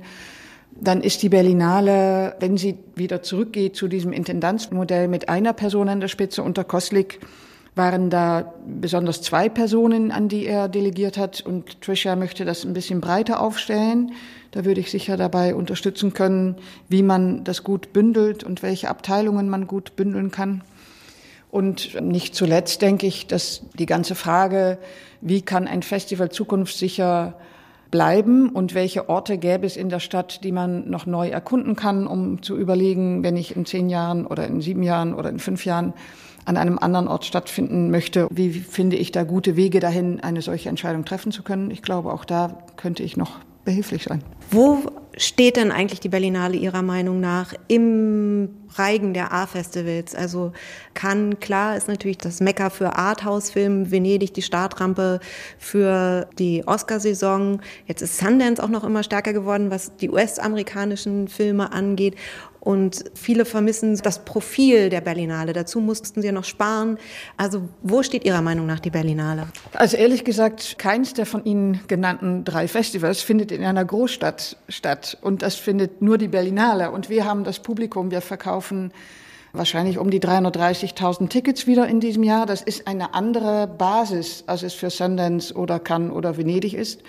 Dann 0.81 1.01
ist 1.01 1.21
die 1.23 1.29
Berlinale, 1.29 2.35
wenn 2.39 2.57
sie 2.57 2.77
wieder 2.95 3.21
zurückgeht 3.21 3.75
zu 3.75 3.87
diesem 3.87 4.13
Intendanzmodell 4.13 5.07
mit 5.07 5.27
einer 5.27 5.53
Person 5.53 5.89
an 5.89 5.99
der 5.99 6.07
Spitze 6.07 6.41
unter 6.41 6.63
Koslik, 6.63 7.19
waren 7.75 8.09
da 8.09 8.53
besonders 8.65 9.21
zwei 9.21 9.47
Personen, 9.47 10.11
an 10.11 10.27
die 10.27 10.45
er 10.45 10.67
delegiert 10.67 11.17
hat. 11.17 11.41
Und 11.41 11.81
Trisha 11.81 12.15
möchte 12.15 12.45
das 12.45 12.65
ein 12.65 12.73
bisschen 12.73 13.01
breiter 13.01 13.41
aufstellen. 13.41 14.13
Da 14.51 14.65
würde 14.65 14.81
ich 14.81 14.91
sicher 14.91 15.17
dabei 15.17 15.53
unterstützen 15.55 16.13
können, 16.13 16.55
wie 16.87 17.03
man 17.03 17.43
das 17.43 17.63
gut 17.63 17.93
bündelt 17.93 18.43
und 18.43 18.63
welche 18.63 18.89
Abteilungen 18.89 19.49
man 19.49 19.67
gut 19.67 19.95
bündeln 19.95 20.31
kann. 20.31 20.61
Und 21.51 21.99
nicht 22.01 22.35
zuletzt 22.35 22.81
denke 22.81 23.07
ich, 23.07 23.27
dass 23.27 23.61
die 23.73 23.85
ganze 23.85 24.15
Frage, 24.15 24.77
wie 25.21 25.41
kann 25.41 25.67
ein 25.67 25.81
Festival 25.81 26.29
zukunftssicher 26.29 27.35
bleiben 27.91 28.49
und 28.49 28.73
welche 28.73 29.09
Orte 29.09 29.37
gäbe 29.37 29.65
es 29.65 29.77
in 29.77 29.89
der 29.89 29.99
Stadt, 29.99 30.43
die 30.43 30.51
man 30.51 30.89
noch 30.89 31.05
neu 31.05 31.29
erkunden 31.29 31.75
kann, 31.75 32.07
um 32.07 32.41
zu 32.41 32.57
überlegen, 32.57 33.23
wenn 33.23 33.35
ich 33.35 33.55
in 33.55 33.65
zehn 33.65 33.89
Jahren 33.89 34.25
oder 34.25 34.47
in 34.47 34.61
sieben 34.61 34.83
Jahren 34.83 35.13
oder 35.13 35.29
in 35.29 35.39
fünf 35.39 35.65
Jahren 35.65 35.93
an 36.45 36.57
einem 36.57 36.79
anderen 36.79 37.07
Ort 37.07 37.25
stattfinden 37.25 37.91
möchte. 37.91 38.27
Wie 38.31 38.51
finde 38.51 38.95
ich 38.95 39.11
da 39.11 39.23
gute 39.23 39.55
Wege 39.55 39.79
dahin, 39.79 40.19
eine 40.19 40.41
solche 40.41 40.69
Entscheidung 40.69 41.05
treffen 41.05 41.31
zu 41.31 41.43
können? 41.43 41.71
Ich 41.71 41.81
glaube, 41.81 42.11
auch 42.13 42.25
da 42.25 42.57
könnte 42.75 43.03
ich 43.03 43.17
noch 43.17 43.39
behilflich 43.65 44.03
sein. 44.03 44.23
Wo 44.51 44.81
steht 45.15 45.57
denn 45.57 45.71
eigentlich 45.71 45.99
die 45.99 46.09
Berlinale 46.09 46.57
Ihrer 46.57 46.81
Meinung 46.81 47.19
nach 47.19 47.53
im 47.67 48.49
Reigen 48.73 49.13
der 49.13 49.31
A-Festivals? 49.31 50.15
Also 50.15 50.53
Cannes, 50.95 51.39
klar, 51.39 51.77
ist 51.77 51.87
natürlich 51.87 52.17
das 52.17 52.39
Mekka 52.39 52.71
für 52.71 52.95
Arthouse-Film, 52.95 53.91
Venedig 53.91 54.33
die 54.33 54.41
Startrampe 54.41 55.19
für 55.59 56.27
die 56.39 56.63
Oscarsaison. 56.65 57.61
Jetzt 57.85 58.01
ist 58.01 58.17
Sundance 58.17 58.63
auch 58.63 58.69
noch 58.69 58.83
immer 58.83 59.03
stärker 59.03 59.33
geworden, 59.33 59.69
was 59.69 59.95
die 59.97 60.09
US-amerikanischen 60.09 61.27
Filme 61.27 61.71
angeht. 61.71 62.15
Und 62.59 63.05
viele 63.13 63.45
vermissen 63.45 63.97
das 64.03 64.25
Profil 64.25 64.89
der 64.89 65.01
Berlinale. 65.01 65.53
Dazu 65.53 65.79
mussten 65.79 66.21
sie 66.21 66.27
ja 66.27 66.33
noch 66.33 66.43
sparen. 66.43 66.97
Also 67.37 67.69
wo 67.81 68.03
steht 68.03 68.25
Ihrer 68.25 68.41
Meinung 68.41 68.65
nach 68.65 68.79
die 68.79 68.89
Berlinale? 68.89 69.47
Also 69.73 69.95
ehrlich 69.95 70.25
gesagt, 70.25 70.77
keins 70.77 71.13
der 71.13 71.25
von 71.25 71.45
Ihnen 71.45 71.79
genannten 71.87 72.43
drei 72.43 72.67
Festivals 72.67 73.21
findet 73.21 73.51
in 73.51 73.63
einer 73.63 73.85
Großstadt 73.85 74.57
statt. 74.67 75.17
Und 75.21 75.41
das 75.41 75.55
findet 75.55 76.01
nur 76.01 76.17
die 76.17 76.27
Berlinale. 76.27 76.91
Und 76.91 77.09
wir 77.09 77.25
haben 77.25 77.43
das 77.43 77.59
Publikum, 77.59 78.11
wir 78.11 78.21
verkaufen 78.21 78.91
wahrscheinlich 79.53 79.97
um 79.97 80.09
die 80.09 80.19
330.000 80.19 81.29
Tickets 81.29 81.65
wieder 81.65 81.87
in 81.87 81.99
diesem 81.99 82.23
Jahr. 82.23 82.45
Das 82.45 82.61
ist 82.61 82.87
eine 82.87 83.13
andere 83.13 83.67
Basis, 83.67 84.43
als 84.47 84.63
es 84.63 84.73
für 84.73 84.89
Sundance 84.89 85.53
oder 85.53 85.79
Cannes 85.79 86.11
oder 86.11 86.37
Venedig 86.37 86.73
ist. 86.73 87.01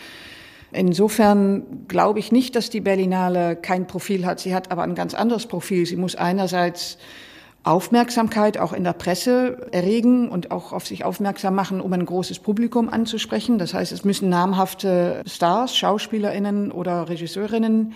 Insofern 0.72 1.86
glaube 1.88 2.18
ich 2.18 2.32
nicht, 2.32 2.54
dass 2.54 2.70
die 2.70 2.80
Berlinale 2.80 3.56
kein 3.56 3.86
Profil 3.86 4.24
hat. 4.24 4.40
Sie 4.40 4.54
hat 4.54 4.70
aber 4.70 4.82
ein 4.82 4.94
ganz 4.94 5.14
anderes 5.14 5.46
Profil. 5.46 5.84
Sie 5.86 5.96
muss 5.96 6.14
einerseits 6.14 6.98
Aufmerksamkeit 7.62 8.56
auch 8.56 8.72
in 8.72 8.84
der 8.84 8.94
Presse 8.94 9.66
erregen 9.72 10.28
und 10.28 10.50
auch 10.50 10.72
auf 10.72 10.86
sich 10.86 11.04
aufmerksam 11.04 11.54
machen, 11.54 11.80
um 11.80 11.92
ein 11.92 12.06
großes 12.06 12.38
Publikum 12.38 12.88
anzusprechen. 12.88 13.58
Das 13.58 13.74
heißt, 13.74 13.92
es 13.92 14.04
müssen 14.04 14.28
namhafte 14.30 15.22
Stars, 15.26 15.76
Schauspielerinnen 15.76 16.72
oder 16.72 17.08
Regisseurinnen 17.08 17.92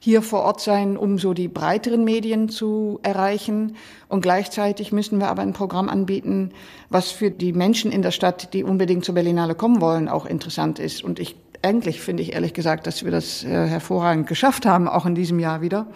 hier 0.00 0.22
vor 0.22 0.42
Ort 0.42 0.60
sein, 0.60 0.96
um 0.96 1.18
so 1.18 1.34
die 1.34 1.48
breiteren 1.48 2.04
Medien 2.04 2.48
zu 2.48 3.00
erreichen. 3.02 3.74
Und 4.08 4.20
gleichzeitig 4.20 4.92
müssen 4.92 5.18
wir 5.18 5.28
aber 5.28 5.42
ein 5.42 5.52
Programm 5.52 5.88
anbieten, 5.88 6.52
was 6.88 7.10
für 7.10 7.32
die 7.32 7.52
Menschen 7.52 7.90
in 7.90 8.02
der 8.02 8.12
Stadt, 8.12 8.54
die 8.54 8.62
unbedingt 8.62 9.04
zur 9.04 9.16
Berlinale 9.16 9.56
kommen 9.56 9.80
wollen, 9.80 10.08
auch 10.08 10.26
interessant 10.26 10.78
ist. 10.78 11.02
Und 11.02 11.18
ich 11.18 11.34
eigentlich 11.62 12.00
finde 12.00 12.22
ich 12.22 12.34
ehrlich 12.34 12.54
gesagt, 12.54 12.86
dass 12.86 13.04
wir 13.04 13.10
das 13.10 13.44
äh, 13.44 13.48
hervorragend 13.48 14.26
geschafft 14.26 14.66
haben, 14.66 14.88
auch 14.88 15.06
in 15.06 15.14
diesem 15.14 15.38
Jahr 15.38 15.60
wieder. 15.60 15.86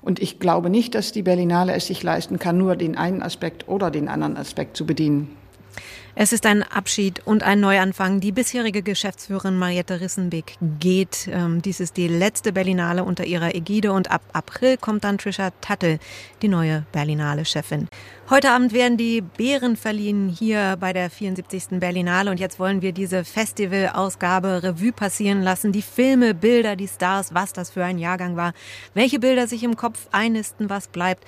Und 0.00 0.20
ich 0.20 0.40
glaube 0.40 0.68
nicht, 0.68 0.94
dass 0.94 1.12
die 1.12 1.22
Berlinale 1.22 1.72
es 1.74 1.86
sich 1.86 2.02
leisten 2.02 2.38
kann, 2.38 2.58
nur 2.58 2.76
den 2.76 2.96
einen 2.96 3.22
Aspekt 3.22 3.68
oder 3.68 3.90
den 3.90 4.08
anderen 4.08 4.36
Aspekt 4.36 4.76
zu 4.76 4.84
bedienen. 4.84 5.36
Es 6.14 6.34
ist 6.34 6.44
ein 6.44 6.62
Abschied 6.62 7.26
und 7.26 7.42
ein 7.42 7.60
Neuanfang. 7.60 8.20
Die 8.20 8.32
bisherige 8.32 8.82
Geschäftsführerin 8.82 9.56
Mariette 9.58 10.02
Rissenbeck 10.02 10.58
geht. 10.78 11.26
Ähm, 11.32 11.62
dies 11.62 11.80
ist 11.80 11.96
die 11.96 12.06
letzte 12.06 12.52
Berlinale 12.52 13.02
unter 13.02 13.24
ihrer 13.24 13.54
Ägide 13.54 13.92
und 13.92 14.10
ab 14.10 14.20
April 14.34 14.76
kommt 14.76 15.04
dann 15.04 15.16
Trisha 15.16 15.52
Tattel, 15.62 15.98
die 16.42 16.48
neue 16.48 16.84
Berlinale-Chefin. 16.92 17.88
Heute 18.28 18.50
Abend 18.50 18.74
werden 18.74 18.98
die 18.98 19.22
Beeren 19.22 19.74
verliehen 19.74 20.28
hier 20.28 20.76
bei 20.78 20.92
der 20.92 21.08
74. 21.08 21.80
Berlinale 21.80 22.30
und 22.30 22.38
jetzt 22.38 22.58
wollen 22.58 22.82
wir 22.82 22.92
diese 22.92 23.24
Festival-Ausgabe 23.24 24.62
Revue 24.62 24.92
passieren 24.92 25.40
lassen. 25.40 25.72
Die 25.72 25.80
Filme, 25.80 26.34
Bilder, 26.34 26.76
die 26.76 26.88
Stars, 26.88 27.32
was 27.32 27.54
das 27.54 27.70
für 27.70 27.84
ein 27.84 27.98
Jahrgang 27.98 28.36
war, 28.36 28.52
welche 28.92 29.18
Bilder 29.18 29.46
sich 29.46 29.64
im 29.64 29.76
Kopf 29.76 30.08
einnisten, 30.12 30.68
was 30.68 30.88
bleibt. 30.88 31.24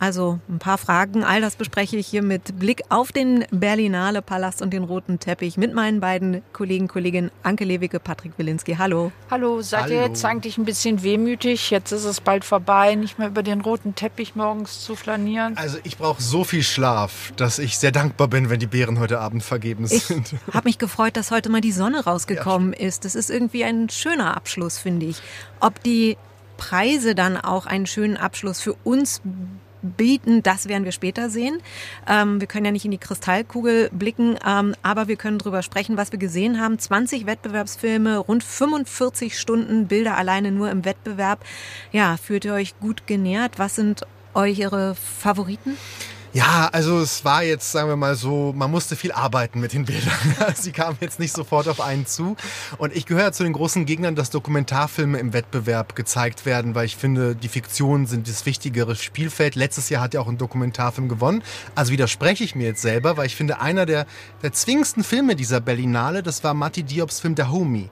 Also 0.00 0.40
ein 0.48 0.58
paar 0.58 0.78
Fragen, 0.78 1.24
all 1.24 1.42
das 1.42 1.56
bespreche 1.56 1.98
ich 1.98 2.06
hier 2.06 2.22
mit 2.22 2.58
Blick 2.58 2.82
auf 2.88 3.12
den 3.12 3.44
Berlinale 3.50 4.22
Palast 4.22 4.62
und 4.62 4.72
den 4.72 4.82
roten 4.82 5.20
Teppich 5.20 5.58
mit 5.58 5.74
meinen 5.74 6.00
beiden 6.00 6.40
Kollegen, 6.54 6.88
Kolleginnen 6.88 7.30
Anke 7.42 7.66
Lewicke, 7.66 8.00
Patrick 8.00 8.32
Wilinski. 8.38 8.76
Hallo. 8.76 9.12
Hallo, 9.30 9.60
seid 9.60 9.82
Hallo. 9.82 9.94
ihr 9.96 10.06
jetzt 10.06 10.24
eigentlich 10.24 10.56
ein 10.56 10.64
bisschen 10.64 11.02
wehmütig? 11.02 11.70
Jetzt 11.70 11.92
ist 11.92 12.06
es 12.06 12.22
bald 12.22 12.46
vorbei, 12.46 12.94
nicht 12.94 13.18
mehr 13.18 13.28
über 13.28 13.42
den 13.42 13.60
roten 13.60 13.94
Teppich 13.94 14.34
morgens 14.34 14.82
zu 14.82 14.96
flanieren. 14.96 15.58
Also 15.58 15.76
ich 15.84 15.98
brauche 15.98 16.22
so 16.22 16.44
viel 16.44 16.62
Schlaf, 16.62 17.34
dass 17.36 17.58
ich 17.58 17.76
sehr 17.76 17.92
dankbar 17.92 18.28
bin, 18.28 18.48
wenn 18.48 18.58
die 18.58 18.66
Beeren 18.66 19.00
heute 19.00 19.20
Abend 19.20 19.42
vergeben 19.42 19.86
sind. 19.86 20.34
Ich 20.48 20.54
habe 20.54 20.68
mich 20.68 20.78
gefreut, 20.78 21.16
dass 21.16 21.30
heute 21.30 21.50
mal 21.50 21.60
die 21.60 21.72
Sonne 21.72 22.04
rausgekommen 22.04 22.72
ja. 22.72 22.86
ist. 22.86 23.04
Das 23.04 23.14
ist 23.14 23.30
irgendwie 23.30 23.64
ein 23.64 23.90
schöner 23.90 24.36
Abschluss, 24.36 24.78
finde 24.78 25.06
ich. 25.06 25.20
Ob 25.60 25.82
die 25.82 26.16
Preise 26.56 27.14
dann 27.14 27.36
auch 27.36 27.66
einen 27.66 27.86
schönen 27.86 28.16
Abschluss 28.16 28.60
für 28.60 28.74
uns 28.84 29.20
bieten, 29.82 30.42
das 30.42 30.68
werden 30.68 30.84
wir 30.84 30.92
später 30.92 31.30
sehen. 31.30 31.58
Ähm, 32.08 32.40
wir 32.40 32.46
können 32.46 32.66
ja 32.66 32.72
nicht 32.72 32.84
in 32.84 32.90
die 32.90 32.98
Kristallkugel 32.98 33.90
blicken, 33.92 34.36
ähm, 34.46 34.74
aber 34.82 35.08
wir 35.08 35.16
können 35.16 35.38
darüber 35.38 35.62
sprechen, 35.62 35.96
was 35.96 36.12
wir 36.12 36.18
gesehen 36.18 36.60
haben. 36.60 36.78
20 36.78 37.26
Wettbewerbsfilme, 37.26 38.18
rund 38.18 38.44
45 38.44 39.38
Stunden 39.38 39.86
Bilder 39.86 40.16
alleine 40.16 40.52
nur 40.52 40.70
im 40.70 40.84
Wettbewerb. 40.84 41.44
Ja, 41.92 42.16
fühlt 42.16 42.44
ihr 42.44 42.54
euch 42.54 42.78
gut 42.80 43.06
genährt? 43.06 43.58
Was 43.58 43.76
sind 43.76 44.06
eure 44.34 44.94
Favoriten? 44.94 45.76
Ja, 46.32 46.68
also 46.72 47.00
es 47.00 47.24
war 47.24 47.42
jetzt, 47.42 47.72
sagen 47.72 47.88
wir 47.88 47.96
mal 47.96 48.14
so, 48.14 48.52
man 48.54 48.70
musste 48.70 48.94
viel 48.94 49.10
arbeiten 49.10 49.58
mit 49.58 49.72
den 49.72 49.84
Bildern. 49.84 50.14
Sie 50.54 50.70
kamen 50.70 50.96
jetzt 51.00 51.18
nicht 51.18 51.34
sofort 51.34 51.66
auf 51.66 51.80
einen 51.80 52.06
zu. 52.06 52.36
Und 52.78 52.94
ich 52.94 53.04
gehöre 53.06 53.32
zu 53.32 53.42
den 53.42 53.52
großen 53.52 53.84
Gegnern, 53.84 54.14
dass 54.14 54.30
Dokumentarfilme 54.30 55.18
im 55.18 55.32
Wettbewerb 55.32 55.96
gezeigt 55.96 56.46
werden, 56.46 56.76
weil 56.76 56.86
ich 56.86 56.96
finde, 56.96 57.34
die 57.34 57.48
Fiktionen 57.48 58.06
sind 58.06 58.28
das 58.28 58.46
wichtigere 58.46 58.94
Spielfeld. 58.94 59.56
Letztes 59.56 59.88
Jahr 59.88 60.02
hat 60.02 60.14
ja 60.14 60.20
auch 60.20 60.28
ein 60.28 60.38
Dokumentarfilm 60.38 61.08
gewonnen. 61.08 61.42
Also 61.74 61.90
widerspreche 61.90 62.44
ich 62.44 62.54
mir 62.54 62.68
jetzt 62.68 62.82
selber, 62.82 63.16
weil 63.16 63.26
ich 63.26 63.34
finde, 63.34 63.60
einer 63.60 63.84
der, 63.84 64.06
der 64.44 64.52
zwingendsten 64.52 65.02
Filme 65.02 65.34
dieser 65.34 65.60
Berlinale, 65.60 66.22
das 66.22 66.44
war 66.44 66.54
Matti 66.54 66.84
Diops 66.84 67.18
Film 67.18 67.34
Der 67.34 67.50
Homie. 67.50 67.90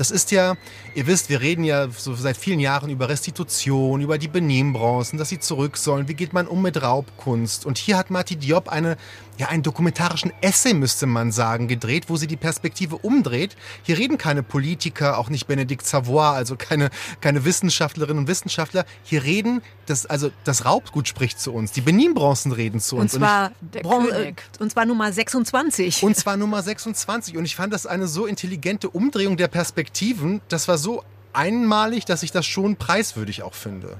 Das 0.00 0.10
ist 0.10 0.30
ja, 0.30 0.54
ihr 0.94 1.06
wisst, 1.06 1.28
wir 1.28 1.42
reden 1.42 1.62
ja 1.62 1.90
so 1.90 2.14
seit 2.14 2.38
vielen 2.38 2.58
Jahren 2.58 2.88
über 2.88 3.10
Restitution, 3.10 4.00
über 4.00 4.16
die 4.16 4.28
Benehmbronzen, 4.28 5.18
dass 5.18 5.28
sie 5.28 5.40
zurück 5.40 5.76
sollen. 5.76 6.08
Wie 6.08 6.14
geht 6.14 6.32
man 6.32 6.46
um 6.46 6.62
mit 6.62 6.80
Raubkunst? 6.80 7.66
Und 7.66 7.76
hier 7.76 7.98
hat 7.98 8.08
Marti 8.08 8.36
Diop 8.36 8.70
eine, 8.70 8.96
ja, 9.40 9.48
einen 9.48 9.62
dokumentarischen 9.62 10.32
Essay, 10.40 10.74
müsste 10.74 11.06
man 11.06 11.32
sagen, 11.32 11.68
gedreht, 11.68 12.04
wo 12.08 12.16
sie 12.16 12.26
die 12.26 12.36
Perspektive 12.36 12.96
umdreht. 12.96 13.56
Hier 13.82 13.98
reden 13.98 14.18
keine 14.18 14.42
Politiker, 14.42 15.18
auch 15.18 15.28
nicht 15.30 15.46
Benedikt 15.46 15.86
Savoy, 15.86 16.36
also 16.36 16.56
keine, 16.56 16.90
keine 17.20 17.44
Wissenschaftlerinnen 17.44 18.18
und 18.18 18.28
Wissenschaftler. 18.28 18.84
Hier 19.02 19.24
reden, 19.24 19.62
das, 19.86 20.06
also 20.06 20.30
das 20.44 20.64
Raubgut 20.64 21.08
spricht 21.08 21.40
zu 21.40 21.52
uns. 21.52 21.72
Die 21.72 21.80
Benehmbronzen 21.80 22.52
reden 22.52 22.80
zu 22.80 22.96
uns. 22.96 23.14
Und 23.14 23.20
zwar, 23.20 23.52
und, 23.82 24.08
ich, 24.08 24.14
äh, 24.14 24.34
und 24.60 24.70
zwar 24.70 24.84
Nummer 24.84 25.12
26. 25.12 26.02
Und 26.10 26.16
zwar 26.16 26.36
Nummer 26.36 26.62
26. 26.62 27.36
Und 27.36 27.44
ich 27.44 27.56
fand 27.56 27.72
das 27.72 27.86
eine 27.86 28.06
so 28.06 28.26
intelligente 28.26 28.90
Umdrehung 28.90 29.36
der 29.36 29.48
Perspektive 29.48 29.80
Perspektiven, 29.80 30.40
das 30.48 30.68
war 30.68 30.78
so 30.78 31.04
einmalig, 31.32 32.04
dass 32.04 32.22
ich 32.22 32.32
das 32.32 32.46
schon 32.46 32.76
preiswürdig 32.76 33.42
auch 33.42 33.54
finde. 33.54 33.96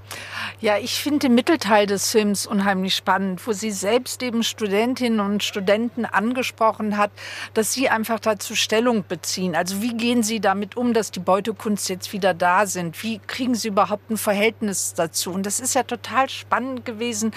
Ja, 0.61 0.79
ich 0.79 1.03
finde 1.03 1.21
den 1.21 1.35
Mittelteil 1.35 1.87
des 1.87 2.11
Films 2.11 2.47
unheimlich 2.47 2.95
spannend, 2.95 3.47
wo 3.47 3.53
sie 3.53 3.71
selbst 3.71 4.23
eben 4.23 4.43
Studentinnen 4.43 5.21
und 5.21 5.43
Studenten 5.43 6.05
angesprochen 6.05 6.97
hat, 6.97 7.11
dass 7.55 7.73
sie 7.73 7.89
einfach 7.89 8.21
dazu 8.21 8.55
Stellung 8.55 9.05
beziehen. 9.07 9.55
Also 9.55 9.83
wie 9.83 9.95
gehen 9.95 10.23
sie 10.23 10.41
damit 10.41 10.77
um, 10.77 10.93
dass 10.93 11.11
die 11.11 11.21
Beutekunst 11.21 11.89
jetzt 11.89 12.13
wieder 12.13 12.35
da 12.35 12.67
sind? 12.67 13.03
Wie 13.03 13.19
kriegen 13.19 13.55
sie 13.55 13.69
überhaupt 13.69 14.11
ein 14.11 14.17
Verhältnis 14.17 14.95
dazu? 14.95 15.31
Und 15.31 15.47
das 15.47 15.61
ist 15.61 15.75
ja 15.75 15.83
total 15.83 16.29
spannend 16.29 16.85
gewesen, 16.85 17.33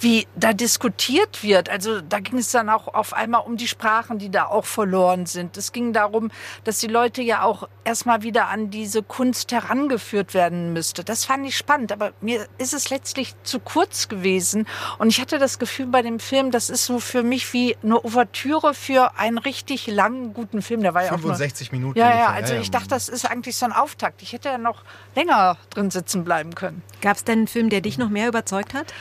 wie 0.00 0.26
da 0.36 0.52
diskutiert 0.52 1.42
wird. 1.42 1.68
Also 1.68 2.00
da 2.00 2.20
ging 2.20 2.38
es 2.38 2.50
dann 2.50 2.68
auch 2.68 2.88
auf 2.88 3.12
einmal 3.12 3.42
um 3.42 3.56
die 3.56 3.68
Sprachen, 3.68 4.18
die 4.18 4.30
da 4.30 4.46
auch 4.46 4.64
verloren 4.64 5.26
sind. 5.26 5.56
Es 5.56 5.72
ging 5.72 5.92
darum, 5.92 6.30
dass 6.64 6.78
die 6.78 6.86
Leute 6.86 7.22
ja 7.22 7.42
auch 7.42 7.68
erstmal 7.84 8.22
wieder 8.22 8.48
an 8.48 8.70
diese 8.70 9.02
Kunst 9.02 9.37
Kunst 9.38 9.52
herangeführt 9.52 10.34
werden 10.34 10.72
müsste. 10.72 11.04
Das 11.04 11.24
fand 11.24 11.46
ich 11.46 11.56
spannend, 11.56 11.92
aber 11.92 12.12
mir 12.20 12.48
ist 12.58 12.74
es 12.74 12.90
letztlich 12.90 13.36
zu 13.44 13.60
kurz 13.60 14.08
gewesen. 14.08 14.66
Und 14.98 15.10
ich 15.10 15.20
hatte 15.20 15.38
das 15.38 15.60
Gefühl 15.60 15.86
bei 15.86 16.02
dem 16.02 16.18
Film, 16.18 16.50
das 16.50 16.70
ist 16.70 16.86
so 16.86 16.98
für 16.98 17.22
mich 17.22 17.52
wie 17.52 17.76
eine 17.84 18.04
Ouvertüre 18.04 18.74
für 18.74 19.16
einen 19.16 19.38
richtig 19.38 19.86
langen, 19.86 20.34
guten 20.34 20.60
Film. 20.60 20.82
Der 20.82 20.92
war 20.94 21.02
65 21.02 21.66
ja 21.66 21.68
auch 21.68 21.72
nur, 21.72 21.78
Minuten. 21.78 21.98
Ja, 22.00 22.16
ja, 22.16 22.26
also 22.30 22.54
ich 22.54 22.72
dachte, 22.72 22.88
das 22.88 23.08
ist 23.08 23.26
eigentlich 23.26 23.56
so 23.56 23.66
ein 23.66 23.72
Auftakt. 23.72 24.22
Ich 24.22 24.32
hätte 24.32 24.48
ja 24.48 24.58
noch 24.58 24.82
länger 25.14 25.56
drin 25.70 25.92
sitzen 25.92 26.24
bleiben 26.24 26.56
können. 26.56 26.82
Gab 27.00 27.16
es 27.16 27.22
denn 27.22 27.38
einen 27.38 27.46
Film, 27.46 27.70
der 27.70 27.80
dich 27.80 27.96
noch 27.96 28.08
mehr 28.08 28.26
überzeugt 28.26 28.74
hat? 28.74 28.92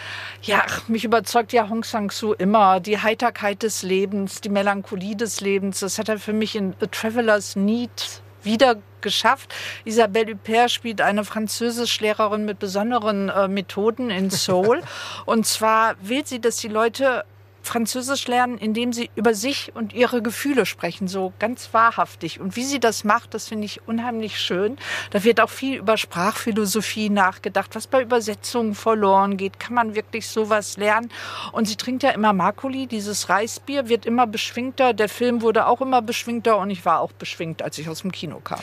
Ja, 0.44 0.64
mich 0.88 1.04
überzeugt 1.04 1.52
ja 1.52 1.68
Hong 1.68 1.84
Sang-soo 1.84 2.34
immer. 2.34 2.80
Die 2.80 3.02
Heiterkeit 3.02 3.64
des 3.64 3.82
Lebens, 3.82 4.42
die 4.42 4.50
Melancholie 4.50 5.16
des 5.16 5.42
Lebens. 5.42 5.80
Das 5.80 5.98
hat 5.98 6.10
er 6.10 6.20
für 6.20 6.34
mich 6.34 6.56
in 6.56 6.76
A 6.80 6.86
Traveler's 6.86 7.56
Need 7.56 8.22
wieder 8.48 8.78
geschafft. 9.02 9.54
Isabelle 9.86 10.34
Huppert 10.34 10.72
spielt 10.72 11.02
eine 11.02 11.24
Französischlehrerin 11.24 12.46
mit 12.46 12.58
besonderen 12.58 13.30
äh, 13.30 13.48
Methoden 13.48 14.10
in 14.10 14.32
Seoul. 14.32 14.82
und 15.26 15.46
zwar 15.46 15.96
will 16.02 16.26
sie, 16.26 16.42
dass 16.42 16.58
die 16.58 16.68
Leute 16.68 17.24
Französisch 17.68 18.28
lernen, 18.28 18.58
indem 18.58 18.94
sie 18.94 19.10
über 19.16 19.34
sich 19.34 19.72
und 19.76 19.94
ihre 19.94 20.22
Gefühle 20.22 20.66
sprechen, 20.66 21.08
so 21.08 21.34
ganz 21.40 21.74
wahrhaftig. 21.74 22.40
Und 22.40 22.56
wie 22.56 22.64
sie 22.64 22.80
das 22.80 23.04
macht, 23.04 23.34
das 23.34 23.48
finde 23.48 23.66
ich 23.66 23.88
unheimlich 23.88 24.40
schön. 24.40 24.78
Da 25.12 25.24
wird 25.24 25.40
auch 25.42 25.50
viel 25.50 25.78
über 25.78 25.98
Sprachphilosophie 25.98 27.10
nachgedacht, 27.10 27.76
was 27.76 27.88
bei 27.88 28.02
Übersetzungen 28.02 28.76
verloren 28.76 29.38
geht. 29.38 29.60
Kann 29.60 29.74
man 29.74 29.96
wirklich 29.96 30.28
sowas 30.28 30.78
lernen? 30.78 31.12
Und 31.52 31.68
sie 31.68 31.76
trinkt 31.76 32.04
ja 32.04 32.12
immer 32.12 32.34
Makuli, 32.34 32.88
dieses 32.88 33.30
Reisbier, 33.30 33.90
wird 33.90 34.06
immer 34.06 34.28
beschwingter. 34.28 34.94
Der 34.94 35.10
Film 35.10 35.42
wurde 35.42 35.68
auch 35.68 35.82
immer 35.82 36.02
beschwingter 36.02 36.58
und 36.58 36.70
ich 36.70 36.86
war 36.86 37.02
auch 37.02 37.12
beschwingt, 37.12 37.62
als 37.62 37.78
ich 37.78 37.90
aus 37.90 38.02
dem 38.02 38.12
Kino 38.12 38.40
kam. 38.40 38.62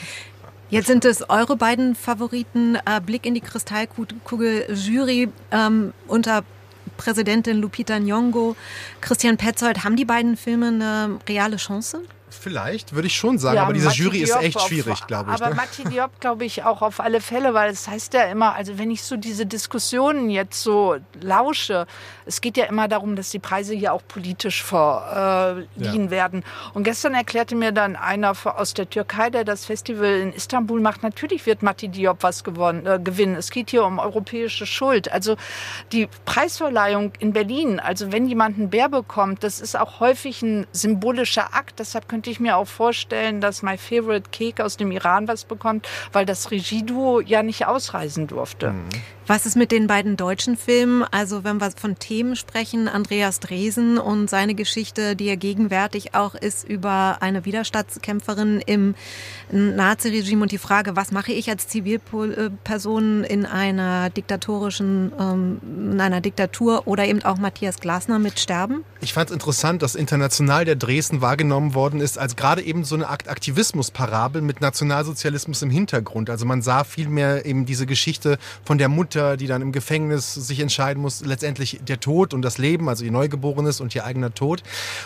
Jetzt 0.69 0.87
sind 0.87 1.05
es 1.05 1.29
eure 1.29 1.55
beiden 1.55 1.93
Favoriten. 1.95 2.75
Äh, 2.75 2.99
Blick 2.99 3.25
in 3.25 3.35
die 3.35 3.41
Kristallkugel 3.41 4.65
Jury 4.73 5.29
ähm, 5.51 5.93
unter 6.07 6.43
Präsidentin 6.97 7.59
Lupita 7.59 7.99
Nyong'o, 7.99 8.55
Christian 9.01 9.37
Petzold, 9.37 9.83
haben 9.83 9.95
die 9.95 10.05
beiden 10.05 10.37
Filme 10.37 10.67
eine 10.67 11.19
reale 11.27 11.57
Chance? 11.57 12.01
Vielleicht, 12.35 12.93
würde 12.93 13.07
ich 13.07 13.15
schon 13.15 13.37
sagen, 13.37 13.57
ja, 13.57 13.63
aber 13.63 13.73
diese 13.73 13.87
Matti 13.87 14.03
Jury 14.03 14.17
Diop 14.23 14.29
ist 14.29 14.43
echt 14.43 14.61
schwierig, 14.61 15.07
glaube 15.07 15.31
ich. 15.31 15.41
Aber 15.41 15.49
ne? 15.49 15.55
Matti 15.55 15.83
Diop 15.83 16.19
glaube 16.19 16.45
ich 16.45 16.63
auch 16.63 16.81
auf 16.81 16.99
alle 16.99 17.21
Fälle, 17.21 17.53
weil 17.53 17.71
es 17.71 17.87
heißt 17.87 18.13
ja 18.13 18.23
immer, 18.23 18.53
also 18.55 18.77
wenn 18.77 18.91
ich 18.91 19.03
so 19.03 19.17
diese 19.17 19.45
Diskussionen 19.45 20.29
jetzt 20.29 20.61
so 20.61 20.97
lausche, 21.21 21.87
es 22.25 22.41
geht 22.41 22.57
ja 22.57 22.65
immer 22.65 22.87
darum, 22.87 23.15
dass 23.15 23.29
die 23.29 23.39
Preise 23.39 23.73
hier 23.73 23.93
auch 23.93 24.01
politisch 24.07 24.63
verliehen 24.63 25.67
ja. 25.75 26.09
werden. 26.09 26.43
Und 26.73 26.83
gestern 26.83 27.13
erklärte 27.13 27.55
mir 27.55 27.71
dann 27.71 27.95
einer 27.95 28.35
aus 28.45 28.73
der 28.73 28.89
Türkei, 28.89 29.29
der 29.29 29.43
das 29.43 29.65
Festival 29.65 30.19
in 30.19 30.33
Istanbul 30.33 30.81
macht, 30.81 31.03
natürlich 31.03 31.45
wird 31.45 31.63
Matti 31.63 31.87
Diop 31.87 32.23
was 32.23 32.43
gewonnen, 32.43 32.85
äh, 32.85 32.99
gewinnen. 33.03 33.35
Es 33.35 33.51
geht 33.51 33.69
hier 33.69 33.83
um 33.85 33.99
europäische 33.99 34.65
Schuld. 34.65 35.11
Also 35.11 35.35
die 35.91 36.07
Preisverleihung 36.25 37.13
in 37.19 37.33
Berlin, 37.33 37.79
also 37.79 38.11
wenn 38.11 38.27
jemand 38.27 38.57
einen 38.57 38.69
Bär 38.69 38.89
bekommt, 38.89 39.43
das 39.43 39.61
ist 39.61 39.77
auch 39.77 39.99
häufig 39.99 40.41
ein 40.41 40.67
symbolischer 40.71 41.53
Akt. 41.53 41.79
Deshalb 41.79 42.07
könnte 42.07 42.24
ich 42.29 42.39
mir 42.39 42.57
auch 42.57 42.67
vorstellen, 42.67 43.41
dass 43.41 43.63
My 43.63 43.77
Favorite 43.77 44.29
Cake 44.31 44.63
aus 44.63 44.77
dem 44.77 44.91
Iran 44.91 45.27
was 45.27 45.45
bekommt, 45.45 45.87
weil 46.11 46.25
das 46.25 46.51
Regieduo 46.51 47.19
ja 47.21 47.43
nicht 47.43 47.65
ausreisen 47.65 48.27
durfte. 48.27 48.71
Mhm. 48.71 48.89
Was 49.27 49.47
ist 49.47 49.55
mit 49.55 49.71
den 49.71 49.87
beiden 49.87 50.17
deutschen 50.17 50.55
Filmen? 50.55 51.03
Also 51.09 51.43
wenn 51.43 51.59
wir 51.59 51.71
von 51.71 51.97
Themen 51.97 52.35
sprechen, 52.35 52.87
Andreas 52.87 53.39
Dresen 53.39 53.97
und 53.97 54.29
seine 54.29 54.53
Geschichte, 54.53 55.15
die 55.15 55.25
ja 55.25 55.35
gegenwärtig 55.35 56.13
auch 56.13 56.35
ist 56.35 56.63
über 56.69 57.17
eine 57.21 57.43
Widerstandskämpferin 57.43 58.61
im 58.63 58.93
Naziregime 59.51 60.43
und 60.43 60.51
die 60.51 60.59
Frage, 60.59 60.95
was 60.95 61.11
mache 61.11 61.31
ich 61.31 61.49
als 61.49 61.67
Zivilperson 61.67 63.23
in 63.23 63.47
einer 63.47 64.11
diktatorischen, 64.11 65.11
ähm, 65.19 65.59
in 65.93 65.99
einer 65.99 66.21
Diktatur 66.21 66.83
oder 66.85 67.05
eben 67.05 67.23
auch 67.23 67.37
Matthias 67.39 67.79
Glasner 67.79 68.19
mit 68.19 68.39
Sterben? 68.39 68.83
Ich 69.01 69.13
fand 69.13 69.31
es 69.31 69.33
interessant, 69.33 69.81
dass 69.81 69.95
international 69.95 70.65
der 70.65 70.75
Dresden 70.75 71.21
wahrgenommen 71.21 71.73
worden 71.73 71.99
ist 71.99 72.14
als, 72.17 72.35
gerade 72.35 72.61
eben 72.61 72.83
so 72.83 72.95
eine 72.95 73.07
Akt 73.07 73.27
Aktivismusparabel 73.27 74.41
mit 74.41 74.61
Nationalsozialismus 74.61 75.61
im 75.61 75.69
Hintergrund. 75.69 76.29
Also 76.29 76.45
man 76.45 76.61
sah 76.61 76.83
viel 76.83 77.09
mehr 77.09 77.45
eben 77.45 77.65
diese 77.65 77.85
Geschichte 77.85 78.37
von 78.63 78.77
der 78.77 78.89
Mutter, 78.89 79.37
die 79.37 79.47
dann 79.47 79.61
im 79.61 79.71
Gefängnis 79.71 80.33
sich 80.33 80.59
entscheiden 80.59 81.01
muss, 81.01 81.21
letztendlich 81.21 81.79
der 81.85 81.99
Tod 81.99 82.33
und 82.33 82.41
das 82.41 82.57
Leben, 82.57 82.89
also 82.89 83.03
ihr 83.03 83.11
Neugeborenes 83.11 83.81
und 83.81 83.93
ihr 83.95 84.05
eigener 84.05 84.33
Tod. 84.33 84.63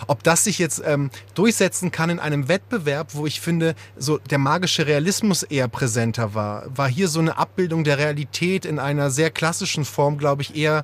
Ob 0.07 0.23
das 0.23 0.43
sich 0.43 0.59
jetzt 0.59 0.81
ähm, 0.85 1.09
durchsetzen 1.33 1.91
kann 1.91 2.09
in 2.09 2.19
einem 2.19 2.47
Wettbewerb, 2.47 3.15
wo 3.15 3.25
ich 3.25 3.41
finde, 3.41 3.75
so 3.97 4.17
der 4.17 4.37
magische 4.37 4.87
Realismus 4.87 5.43
eher 5.43 5.67
präsenter 5.67 6.33
war, 6.33 6.65
war 6.75 6.89
hier 6.89 7.07
so 7.07 7.19
eine 7.19 7.37
Abbildung 7.37 7.83
der 7.83 7.97
Realität 7.97 8.65
in 8.65 8.79
einer 8.79 9.09
sehr 9.09 9.31
klassischen 9.31 9.85
Form, 9.85 10.17
glaube 10.17 10.41
ich, 10.41 10.55
eher 10.55 10.83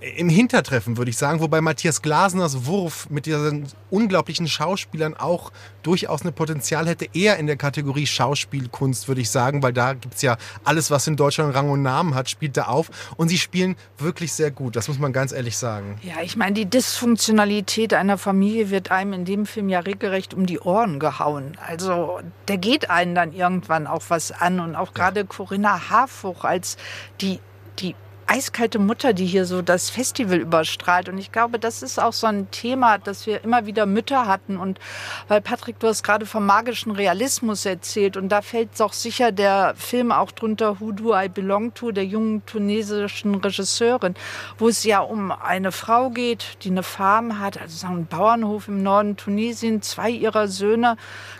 im 0.00 0.28
Hintertreffen, 0.28 0.98
würde 0.98 1.10
ich 1.10 1.16
sagen, 1.16 1.40
wobei 1.40 1.62
Matthias 1.62 2.02
Glasners 2.02 2.66
Wurf 2.66 3.08
mit 3.08 3.24
diesen 3.24 3.66
unglaublichen 3.88 4.46
Schauspielern 4.46 5.14
auch 5.14 5.52
durchaus 5.82 6.22
ein 6.22 6.32
Potenzial 6.34 6.86
hätte, 6.86 7.08
eher 7.14 7.38
in 7.38 7.46
der 7.46 7.56
Kategorie 7.56 8.06
Schauspielkunst, 8.06 9.08
würde 9.08 9.22
ich 9.22 9.30
sagen, 9.30 9.62
weil 9.62 9.72
da 9.72 9.94
gibt 9.94 10.16
es 10.16 10.22
ja 10.22 10.36
alles, 10.64 10.90
was 10.90 11.06
in 11.06 11.16
Deutschland 11.16 11.54
Rang 11.54 11.70
und 11.70 11.82
Namen 11.82 12.14
hat, 12.14 12.28
spielt 12.28 12.58
da 12.58 12.64
auf. 12.64 12.90
Und 13.16 13.28
sie 13.28 13.38
spielen 13.38 13.74
wirklich 13.96 14.34
sehr 14.34 14.50
gut, 14.50 14.76
das 14.76 14.88
muss 14.88 14.98
man 14.98 15.14
ganz 15.14 15.32
ehrlich 15.32 15.56
sagen. 15.56 15.98
Ja, 16.02 16.22
ich 16.22 16.36
meine, 16.36 16.52
die 16.52 16.68
Dysfunktionalität 16.68 17.94
einer 17.94 18.18
Familie 18.18 18.70
wird 18.70 18.90
einem 18.90 19.14
in 19.14 19.24
dem 19.24 19.46
Film 19.46 19.70
ja 19.70 19.80
regelrecht 19.80 20.34
um 20.34 20.44
die 20.44 20.60
Ohren 20.60 21.00
gehauen. 21.00 21.56
Also, 21.66 22.20
der 22.48 22.58
geht 22.58 22.90
einen 22.90 23.14
dann 23.14 23.32
irgendwann 23.32 23.86
auch 23.86 24.02
was 24.08 24.30
an. 24.30 24.60
Und 24.60 24.76
auch 24.76 24.92
gerade 24.92 25.24
Corinna 25.24 25.88
Harfuch 25.88 26.44
als 26.44 26.76
die 27.20 27.40
die 27.78 27.94
eiskalte 28.26 28.78
Mutter, 28.78 29.12
die 29.12 29.26
hier 29.26 29.44
so 29.44 29.62
das 29.62 29.90
Festival 29.90 30.38
überstrahlt. 30.38 31.08
Und 31.08 31.18
ich 31.18 31.32
glaube, 31.32 31.58
das 31.58 31.82
ist 31.82 31.98
auch 31.98 32.12
so 32.12 32.26
ein 32.26 32.50
Thema, 32.50 32.98
dass 32.98 33.26
wir 33.26 33.44
immer 33.44 33.66
wieder 33.66 33.86
Mütter 33.86 34.26
hatten. 34.26 34.56
Und 34.56 34.80
weil 35.28 35.40
Patrick, 35.40 35.78
du 35.78 35.86
hast 35.86 36.02
gerade 36.02 36.26
vom 36.26 36.44
magischen 36.44 36.92
Realismus 36.92 37.64
erzählt. 37.64 38.16
Und 38.16 38.30
da 38.30 38.42
fällt 38.42 38.78
doch 38.78 38.92
sicher 38.92 39.32
der 39.32 39.74
Film 39.76 40.12
auch 40.12 40.32
drunter, 40.32 40.80
Who 40.80 40.92
Do 40.92 41.16
I 41.16 41.28
Belong 41.28 41.74
To, 41.74 41.92
der 41.92 42.04
jungen 42.04 42.44
tunesischen 42.46 43.36
Regisseurin, 43.36 44.14
wo 44.58 44.68
es 44.68 44.84
ja 44.84 45.00
um 45.00 45.30
eine 45.30 45.72
Frau 45.72 46.10
geht, 46.10 46.58
die 46.62 46.70
eine 46.70 46.82
Farm 46.82 47.38
hat, 47.38 47.60
also 47.60 47.86
einen 47.86 48.06
Bauernhof 48.06 48.68
im 48.68 48.82
Norden 48.82 49.16
Tunesien. 49.16 49.82
Zwei 49.82 50.10
ihrer 50.10 50.48
Söhne 50.48 50.96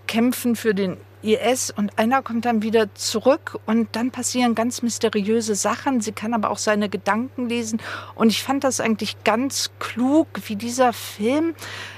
kämpfen 0.06 0.56
für 0.56 0.74
den 0.74 0.96
IS 1.34 1.70
und 1.70 1.98
einer 1.98 2.22
kommt 2.22 2.44
dann 2.44 2.62
wieder 2.62 2.94
zurück 2.94 3.58
und 3.66 3.88
dann 3.96 4.10
passieren 4.10 4.54
ganz 4.54 4.82
mysteriöse 4.82 5.54
Sachen. 5.54 6.00
Sie 6.00 6.12
kann 6.12 6.34
aber 6.34 6.50
auch 6.50 6.58
seine 6.58 6.88
Gedanken 6.88 7.48
lesen 7.48 7.80
und 8.14 8.30
ich 8.30 8.42
fand 8.42 8.64
das 8.64 8.80
eigentlich 8.80 9.22
ganz 9.24 9.70
klug, 9.78 10.28
wie 10.46 10.56
dieser 10.56 10.92
Film 10.92 11.54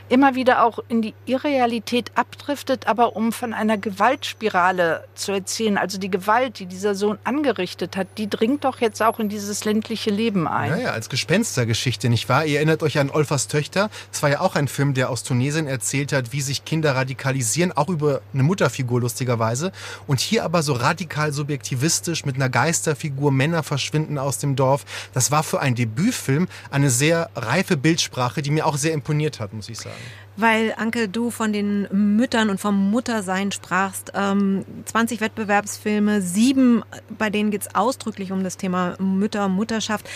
immer 0.08 0.34
wieder 0.34 0.64
auch 0.64 0.78
in 0.88 1.02
die 1.02 1.14
Irrealität 1.26 2.12
abdriftet, 2.14 2.86
aber 2.86 3.16
um 3.16 3.32
von 3.32 3.52
einer 3.52 3.78
Gewaltspirale 3.78 5.04
zu 5.14 5.32
erzählen. 5.32 5.78
Also 5.78 5.98
die 5.98 6.10
Gewalt, 6.10 6.58
die 6.58 6.66
dieser 6.66 6.94
Sohn 6.94 7.18
angerichtet 7.24 7.96
hat, 7.96 8.06
die 8.16 8.28
dringt 8.28 8.64
doch 8.64 8.80
jetzt 8.80 9.02
auch 9.02 9.18
in 9.18 9.28
dieses 9.28 9.64
ländliche 9.64 10.10
Leben 10.10 10.48
ein. 10.48 10.70
Naja, 10.70 10.90
als 10.90 11.08
Gespenstergeschichte, 11.08 12.08
nicht 12.08 12.28
wahr? 12.28 12.44
Ihr 12.44 12.56
erinnert 12.56 12.82
euch 12.82 12.98
an 12.98 13.10
Olfers 13.10 13.48
Töchter. 13.48 13.90
Es 14.12 14.22
war 14.22 14.30
ja 14.30 14.40
auch 14.40 14.56
ein 14.56 14.68
Film, 14.68 14.94
der 14.94 15.10
aus 15.10 15.22
Tunesien 15.22 15.66
erzählt 15.66 16.12
hat, 16.12 16.32
wie 16.32 16.40
sich 16.40 16.64
Kinder 16.64 16.94
radikalisieren, 16.94 17.72
auch 17.72 17.88
über 17.88 18.20
eine 18.32 18.42
Mutterfigur 18.42 19.00
lustigerweise. 19.00 19.72
Und 20.06 20.20
hier 20.20 20.44
aber 20.44 20.62
so 20.62 20.72
radikal 20.72 21.32
subjektivistisch 21.32 22.24
mit 22.24 22.36
einer 22.36 22.48
Geisterfigur, 22.48 23.30
Männer 23.30 23.62
verschwinden 23.62 24.18
aus 24.18 24.38
dem 24.38 24.56
Dorf. 24.56 24.84
Das 25.12 25.30
war 25.30 25.42
für 25.42 25.60
einen 25.60 25.76
Debütfilm 25.76 26.48
eine 26.70 26.90
sehr 26.90 27.30
reife 27.36 27.76
Bildsprache, 27.76 28.42
die 28.42 28.50
mir 28.50 28.66
auch 28.66 28.76
sehr 28.76 28.92
imponiert 28.92 29.40
hat, 29.40 29.52
muss 29.52 29.68
ich 29.68 29.78
sagen. 29.78 29.97
Weil, 30.36 30.74
Anke, 30.76 31.08
du 31.08 31.30
von 31.30 31.52
den 31.52 31.88
Müttern 32.16 32.48
und 32.48 32.60
vom 32.60 32.90
Muttersein 32.90 33.50
sprachst. 33.50 34.12
Ähm, 34.14 34.64
20 34.84 35.20
Wettbewerbsfilme, 35.20 36.22
sieben, 36.22 36.84
bei 37.18 37.28
denen 37.28 37.50
geht 37.50 37.62
es 37.62 37.74
ausdrücklich 37.74 38.30
um 38.30 38.44
das 38.44 38.56
Thema 38.56 38.94
Mütter, 39.00 39.48
Mutterschaft. 39.48 40.08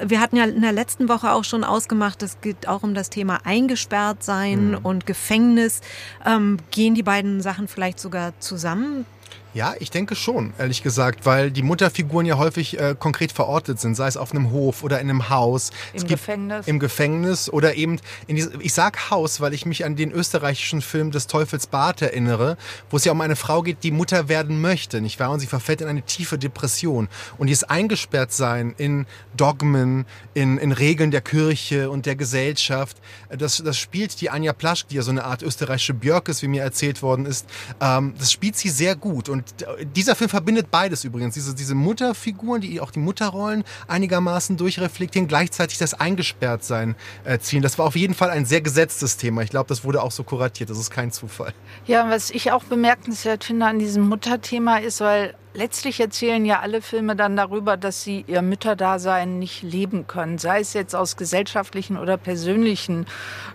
Wir 0.00 0.20
hatten 0.20 0.36
ja 0.36 0.44
in 0.44 0.62
der 0.62 0.72
letzten 0.72 1.08
Woche 1.08 1.32
auch 1.32 1.44
schon 1.44 1.64
ausgemacht, 1.64 2.22
es 2.22 2.40
geht 2.40 2.68
auch 2.68 2.82
um 2.82 2.94
das 2.94 3.10
Thema 3.10 3.40
eingesperrt 3.44 4.22
sein 4.22 4.70
mhm. 4.70 4.78
und 4.84 5.06
Gefängnis. 5.06 5.80
Ähm, 6.24 6.58
gehen 6.70 6.94
die 6.94 7.02
beiden 7.02 7.40
Sachen 7.40 7.66
vielleicht 7.66 7.98
sogar 7.98 8.32
zusammen? 8.38 9.06
Ja, 9.54 9.74
ich 9.78 9.90
denke 9.90 10.14
schon, 10.14 10.54
ehrlich 10.58 10.82
gesagt, 10.82 11.26
weil 11.26 11.50
die 11.50 11.62
Mutterfiguren 11.62 12.24
ja 12.24 12.38
häufig 12.38 12.80
äh, 12.80 12.94
konkret 12.98 13.32
verortet 13.32 13.78
sind, 13.78 13.94
sei 13.96 14.06
es 14.06 14.16
auf 14.16 14.32
einem 14.32 14.50
Hof 14.50 14.82
oder 14.82 14.98
in 14.98 15.10
einem 15.10 15.28
Haus. 15.28 15.72
Im 15.92 16.06
Gefängnis. 16.06 16.66
Im 16.66 16.78
Gefängnis 16.78 17.50
oder 17.50 17.74
eben 17.74 18.00
in 18.26 18.36
diese, 18.36 18.50
ich 18.60 18.72
sag 18.72 19.10
Haus, 19.10 19.42
weil 19.42 19.52
ich 19.52 19.66
mich 19.66 19.84
an 19.84 19.94
den 19.94 20.10
österreichischen 20.10 20.80
Film 20.80 21.10
des 21.10 21.26
Teufels 21.26 21.66
Bart 21.66 22.00
erinnere, 22.00 22.56
wo 22.88 22.96
es 22.96 23.04
ja 23.04 23.12
um 23.12 23.20
eine 23.20 23.36
Frau 23.36 23.60
geht, 23.60 23.82
die 23.82 23.90
Mutter 23.90 24.30
werden 24.30 24.58
möchte, 24.62 25.02
nicht 25.02 25.20
wahr? 25.20 25.30
Und 25.30 25.40
sie 25.40 25.46
verfällt 25.46 25.82
in 25.82 25.88
eine 25.88 26.00
tiefe 26.00 26.38
Depression. 26.38 27.08
Und 27.36 27.48
dieses 27.48 27.64
Eingesperrtsein 27.64 28.74
in 28.78 29.04
Dogmen, 29.36 30.06
in, 30.32 30.56
in 30.56 30.72
Regeln 30.72 31.10
der 31.10 31.20
Kirche 31.20 31.90
und 31.90 32.06
der 32.06 32.16
Gesellschaft, 32.16 32.96
äh, 33.28 33.36
das, 33.36 33.62
das 33.62 33.76
spielt 33.76 34.18
die 34.22 34.30
Anja 34.30 34.54
Plaschk, 34.54 34.88
die 34.88 34.96
ja 34.96 35.02
so 35.02 35.10
eine 35.10 35.24
Art 35.24 35.42
österreichische 35.42 35.92
Björk 35.92 36.30
ist, 36.30 36.40
wie 36.40 36.48
mir 36.48 36.62
erzählt 36.62 37.02
worden 37.02 37.26
ist, 37.26 37.46
ähm, 37.82 38.14
das 38.18 38.32
spielt 38.32 38.56
sie 38.56 38.70
sehr 38.70 38.96
gut. 38.96 39.28
Und 39.28 39.41
und 39.42 39.96
dieser 39.96 40.14
Film 40.14 40.30
verbindet 40.30 40.70
beides 40.70 41.04
übrigens. 41.04 41.34
Diese, 41.34 41.54
diese 41.54 41.74
Mutterfiguren, 41.74 42.60
die 42.60 42.80
auch 42.80 42.90
die 42.90 42.98
Mutterrollen 42.98 43.64
einigermaßen 43.88 44.56
durchreflektieren, 44.56 45.28
gleichzeitig 45.28 45.78
das 45.78 45.94
Eingesperrtsein 45.94 46.94
äh, 47.24 47.38
ziehen. 47.38 47.62
Das 47.62 47.78
war 47.78 47.86
auf 47.86 47.96
jeden 47.96 48.14
Fall 48.14 48.30
ein 48.30 48.44
sehr 48.44 48.60
gesetztes 48.60 49.16
Thema. 49.16 49.42
Ich 49.42 49.50
glaube, 49.50 49.68
das 49.68 49.84
wurde 49.84 50.02
auch 50.02 50.12
so 50.12 50.24
kuratiert. 50.24 50.70
Das 50.70 50.78
ist 50.78 50.90
kein 50.90 51.12
Zufall. 51.12 51.52
Ja, 51.86 52.08
was 52.08 52.30
ich 52.30 52.52
auch 52.52 52.64
bemerkenswert 52.64 53.44
finde 53.44 53.66
an 53.66 53.78
diesem 53.78 54.08
Mutterthema 54.08 54.78
ist, 54.78 55.00
weil 55.00 55.34
letztlich 55.54 56.00
erzählen 56.00 56.44
ja 56.44 56.60
alle 56.60 56.82
Filme 56.82 57.16
dann 57.16 57.36
darüber, 57.36 57.76
dass 57.76 58.02
sie 58.02 58.24
ihr 58.26 58.42
Mütterdasein 58.42 59.38
nicht 59.38 59.62
leben 59.62 60.06
können, 60.06 60.38
sei 60.38 60.60
es 60.60 60.72
jetzt 60.72 60.94
aus 60.94 61.16
gesellschaftlichen 61.16 61.98
oder 61.98 62.16
persönlichen 62.16 63.06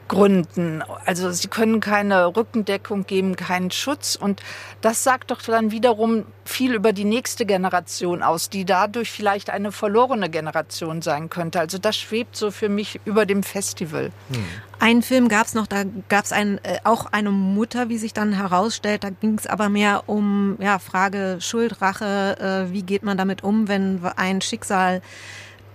Gründen. 0.08 0.84
Also 1.06 1.32
sie 1.32 1.48
können 1.48 1.80
keine 1.80 2.36
Rückendeckung 2.36 3.06
geben, 3.06 3.36
keinen 3.36 3.72
Schutz. 3.72 4.16
Und 4.16 4.42
das 4.82 5.04
sagt 5.04 5.32
doch 5.32 5.42
dann 5.42 5.72
wiederum 5.72 6.26
viel 6.50 6.74
über 6.74 6.94
die 6.94 7.06
nächste 7.06 7.46
Generation 7.46 8.24
aus, 8.24 8.50
die 8.50 8.66
dadurch 8.66 9.12
vielleicht 9.12 9.50
eine 9.50 9.72
verlorene 9.72 10.30
Generation 10.30 11.02
sein 11.02 11.30
könnte. 11.30 11.60
Also 11.60 11.78
das 11.78 11.98
schwebt 11.98 12.36
so 12.36 12.52
für 12.52 12.70
mich 12.70 13.00
über 13.06 13.26
dem 13.26 13.44
Festival. 13.44 14.12
Hm. 14.32 14.46
Einen 14.80 15.02
Film 15.02 15.28
gab 15.28 15.48
es 15.48 15.54
noch, 15.54 15.68
da 15.68 15.84
gab 16.08 16.26
es 16.26 16.32
äh, 16.32 16.58
auch 16.84 17.08
eine 17.12 17.32
Mutter, 17.32 17.90
wie 17.90 17.98
sich 17.98 18.14
dann 18.14 18.34
herausstellt. 18.34 19.04
Da 19.04 19.10
ging 19.10 19.38
es 19.38 19.48
aber 19.48 19.70
mehr 19.70 20.04
um 20.08 20.58
ja, 20.60 20.80
Frage 20.80 21.38
Schuld, 21.40 21.82
Rache. 21.82 22.68
Äh, 22.70 22.74
wie 22.74 22.84
geht 22.84 23.04
man 23.04 23.18
damit 23.18 23.44
um, 23.44 23.68
wenn 23.68 24.04
ein 24.16 24.42
Schicksal 24.42 25.02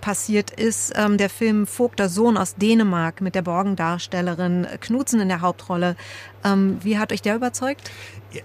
passiert 0.03 0.51
ist. 0.51 0.93
Ähm, 0.97 1.17
der 1.17 1.31
Film 1.31 1.67
Vogter 1.67 2.11
Sohn 2.11 2.37
aus 2.37 2.57
Dänemark 2.57 3.23
mit 3.23 3.35
der 3.35 3.41
Borgendarstellerin 3.41 4.67
Knutzen 4.81 5.21
in 5.21 5.29
der 5.29 5.41
Hauptrolle. 5.41 5.97
Ähm, 6.45 6.79
wie 6.83 6.99
hat 6.99 7.13
euch 7.13 7.23
der 7.23 7.37
überzeugt? 7.37 7.91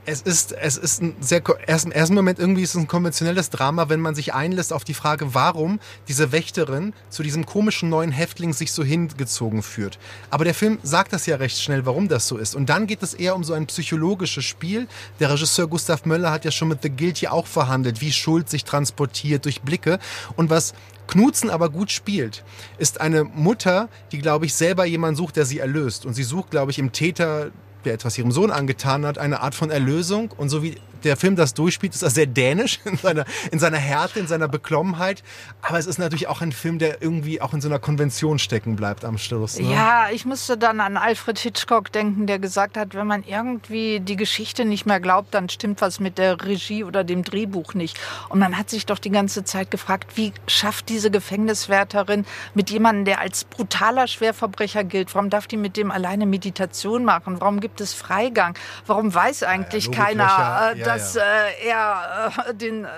Es 0.05 0.21
ist, 0.21 0.51
es 0.51 0.77
ist 0.77 1.01
ein 1.01 1.15
sehr, 1.21 1.41
erst 1.65 1.85
im 1.85 1.91
ersten 1.91 2.13
Moment 2.13 2.39
irgendwie 2.39 2.61
ist 2.61 2.75
es 2.75 2.81
ein 2.81 2.87
konventionelles 2.87 3.49
Drama, 3.49 3.89
wenn 3.89 4.01
man 4.01 4.15
sich 4.15 4.33
einlässt 4.33 4.73
auf 4.73 4.83
die 4.83 4.93
Frage, 4.93 5.33
warum 5.33 5.79
diese 6.07 6.31
Wächterin 6.31 6.93
zu 7.09 7.23
diesem 7.23 7.45
komischen 7.45 7.89
neuen 7.89 8.11
Häftling 8.11 8.53
sich 8.53 8.71
so 8.71 8.83
hingezogen 8.83 9.63
führt. 9.63 9.97
Aber 10.29 10.43
der 10.43 10.53
Film 10.53 10.77
sagt 10.83 11.13
das 11.13 11.25
ja 11.25 11.37
recht 11.37 11.59
schnell, 11.59 11.85
warum 11.85 12.07
das 12.07 12.27
so 12.27 12.37
ist. 12.37 12.53
Und 12.53 12.69
dann 12.69 12.85
geht 12.85 13.01
es 13.01 13.13
eher 13.13 13.35
um 13.35 13.43
so 13.43 13.53
ein 13.53 13.65
psychologisches 13.65 14.45
Spiel. 14.45 14.87
Der 15.19 15.31
Regisseur 15.31 15.67
Gustav 15.67 16.05
Möller 16.05 16.31
hat 16.31 16.45
ja 16.45 16.51
schon 16.51 16.67
mit 16.67 16.83
The 16.83 16.89
Guilty 16.89 17.27
auch 17.27 17.47
verhandelt, 17.47 18.01
wie 18.01 18.11
Schuld 18.11 18.49
sich 18.49 18.65
transportiert 18.65 19.45
durch 19.45 19.61
Blicke. 19.61 19.99
Und 20.35 20.49
was 20.49 20.73
Knutzen 21.07 21.49
aber 21.49 21.69
gut 21.69 21.91
spielt, 21.91 22.43
ist 22.77 23.01
eine 23.01 23.23
Mutter, 23.23 23.89
die, 24.11 24.19
glaube 24.19 24.45
ich, 24.45 24.53
selber 24.53 24.85
jemanden 24.85 25.15
sucht, 25.15 25.35
der 25.35 25.45
sie 25.45 25.59
erlöst. 25.59 26.05
Und 26.05 26.13
sie 26.13 26.23
sucht, 26.23 26.51
glaube 26.51 26.71
ich, 26.71 26.79
im 26.79 26.91
Täter 26.91 27.51
der 27.85 27.93
etwas 27.93 28.17
ihrem 28.17 28.31
Sohn 28.31 28.51
angetan 28.51 29.05
hat, 29.05 29.17
eine 29.17 29.39
Art 29.41 29.55
von 29.55 29.71
Erlösung. 29.71 30.31
Und 30.35 30.49
so 30.49 30.61
wie 30.61 30.75
der 31.03 31.17
Film 31.17 31.35
das 31.35 31.53
durchspielt, 31.53 31.93
ist 31.93 32.03
er 32.03 32.09
sehr 32.09 32.25
dänisch 32.25 32.79
in 32.85 32.97
seiner, 32.97 33.25
in 33.51 33.59
seiner 33.59 33.77
Härte, 33.77 34.19
in 34.19 34.27
seiner 34.27 34.47
Beklommenheit. 34.47 35.23
Aber 35.61 35.77
es 35.77 35.85
ist 35.85 35.97
natürlich 35.97 36.27
auch 36.27 36.41
ein 36.41 36.51
Film, 36.51 36.79
der 36.79 37.01
irgendwie 37.01 37.41
auch 37.41 37.53
in 37.53 37.61
so 37.61 37.67
einer 37.67 37.79
Konvention 37.79 38.39
stecken 38.39 38.75
bleibt 38.75 39.05
am 39.05 39.17
Schluss. 39.17 39.59
Ne? 39.59 39.71
Ja, 39.71 40.09
ich 40.11 40.25
musste 40.25 40.57
dann 40.57 40.79
an 40.79 40.97
Alfred 40.97 41.39
Hitchcock 41.39 41.91
denken, 41.91 42.27
der 42.27 42.39
gesagt 42.39 42.77
hat, 42.77 42.93
wenn 42.93 43.07
man 43.07 43.23
irgendwie 43.23 43.99
die 43.99 44.15
Geschichte 44.15 44.65
nicht 44.65 44.85
mehr 44.85 44.99
glaubt, 44.99 45.33
dann 45.33 45.49
stimmt 45.49 45.81
was 45.81 45.99
mit 45.99 46.17
der 46.17 46.43
Regie 46.43 46.83
oder 46.83 47.03
dem 47.03 47.23
Drehbuch 47.23 47.73
nicht. 47.73 47.99
Und 48.29 48.39
man 48.39 48.57
hat 48.57 48.69
sich 48.69 48.85
doch 48.85 48.99
die 48.99 49.11
ganze 49.11 49.43
Zeit 49.43 49.71
gefragt, 49.71 50.15
wie 50.15 50.33
schafft 50.47 50.89
diese 50.89 51.11
Gefängniswärterin 51.11 52.25
mit 52.53 52.69
jemandem, 52.69 53.05
der 53.05 53.19
als 53.19 53.43
brutaler 53.43 54.07
Schwerverbrecher 54.07 54.83
gilt, 54.83 55.13
warum 55.15 55.29
darf 55.29 55.47
die 55.47 55.57
mit 55.57 55.77
dem 55.77 55.91
alleine 55.91 56.25
Meditation 56.25 57.05
machen? 57.05 57.39
Warum 57.39 57.59
gibt 57.59 57.81
es 57.81 57.93
Freigang? 57.93 58.57
Warum 58.85 59.13
weiß 59.13 59.43
eigentlich 59.43 59.87
ja, 59.87 59.91
keiner, 59.91 60.73
äh, 60.75 60.83
dass 60.87 61.15
ja. 61.15 61.21
Äh, 61.21 61.67
er 61.67 62.31
äh, 62.47 62.53
den, 62.53 62.85
äh, 62.85 62.89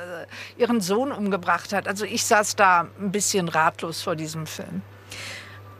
ihren 0.58 0.82
Sohn 0.82 1.12
umgebracht 1.12 1.74
hat? 1.74 1.88
Also 1.88 2.06
ich 2.06 2.26
saß 2.26 2.56
da 2.56 2.88
ein 3.00 3.12
bisschen 3.12 3.48
ratlos 3.48 4.02
vor 4.02 4.16
diesem 4.16 4.46
Film. 4.46 4.82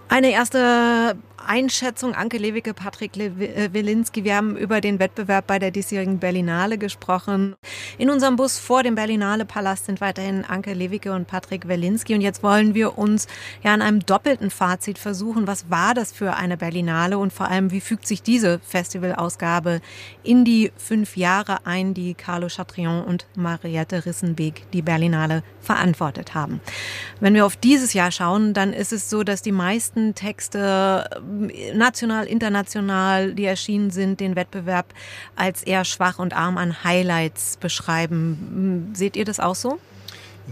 Eine 0.10 0.32
erste 0.32 1.16
Einschätzung, 1.47 2.13
Anke 2.13 2.37
Lewicke, 2.37 2.73
Patrick 2.73 3.17
äh, 3.17 3.73
Wilinski. 3.73 4.23
Wir 4.23 4.35
haben 4.35 4.57
über 4.57 4.81
den 4.81 4.99
Wettbewerb 4.99 5.47
bei 5.47 5.59
der 5.59 5.71
diesjährigen 5.71 6.19
Berlinale 6.19 6.77
gesprochen. 6.77 7.55
In 7.97 8.09
unserem 8.09 8.35
Bus 8.35 8.59
vor 8.59 8.83
dem 8.83 8.95
Berlinale 8.95 9.45
Palast 9.45 9.85
sind 9.85 10.01
weiterhin 10.01 10.45
Anke 10.45 10.73
Lewicke 10.73 11.13
und 11.13 11.27
Patrick 11.27 11.67
Wilinski. 11.67 12.15
Und 12.15 12.21
jetzt 12.21 12.43
wollen 12.43 12.73
wir 12.73 12.97
uns 12.97 13.27
ja 13.63 13.73
an 13.73 13.81
einem 13.81 14.05
doppelten 14.05 14.49
Fazit 14.49 14.97
versuchen. 14.97 15.47
Was 15.47 15.69
war 15.69 15.93
das 15.93 16.11
für 16.11 16.35
eine 16.35 16.57
Berlinale 16.57 17.17
und 17.17 17.33
vor 17.33 17.47
allem, 17.47 17.71
wie 17.71 17.81
fügt 17.81 18.07
sich 18.07 18.21
diese 18.21 18.59
Festivalausgabe 18.59 19.81
in 20.23 20.45
die 20.45 20.71
fünf 20.77 21.17
Jahre 21.17 21.65
ein, 21.65 21.93
die 21.93 22.13
Carlo 22.13 22.47
Chatrion 22.47 23.03
und 23.03 23.27
Mariette 23.35 24.05
Rissenbeek 24.05 24.71
die 24.71 24.81
Berlinale 24.81 25.43
verantwortet 25.61 26.35
haben? 26.35 26.61
Wenn 27.19 27.33
wir 27.33 27.45
auf 27.45 27.55
dieses 27.55 27.93
Jahr 27.93 28.11
schauen, 28.11 28.53
dann 28.53 28.73
ist 28.73 28.93
es 28.93 29.09
so, 29.09 29.23
dass 29.23 29.41
die 29.41 29.51
meisten 29.51 30.15
Texte 30.15 31.09
national, 31.73 32.25
international, 32.25 33.34
die 33.34 33.45
erschienen 33.45 33.91
sind, 33.91 34.19
den 34.19 34.36
Wettbewerb 34.36 34.93
als 35.36 35.63
eher 35.63 35.86
schwach 35.86 36.19
und 36.19 36.36
arm 36.36 36.57
an 36.57 36.84
Highlights 36.84 37.57
beschreiben. 37.57 38.91
Seht 38.93 39.15
ihr 39.15 39.25
das 39.25 39.39
auch 39.39 39.55
so? 39.55 39.80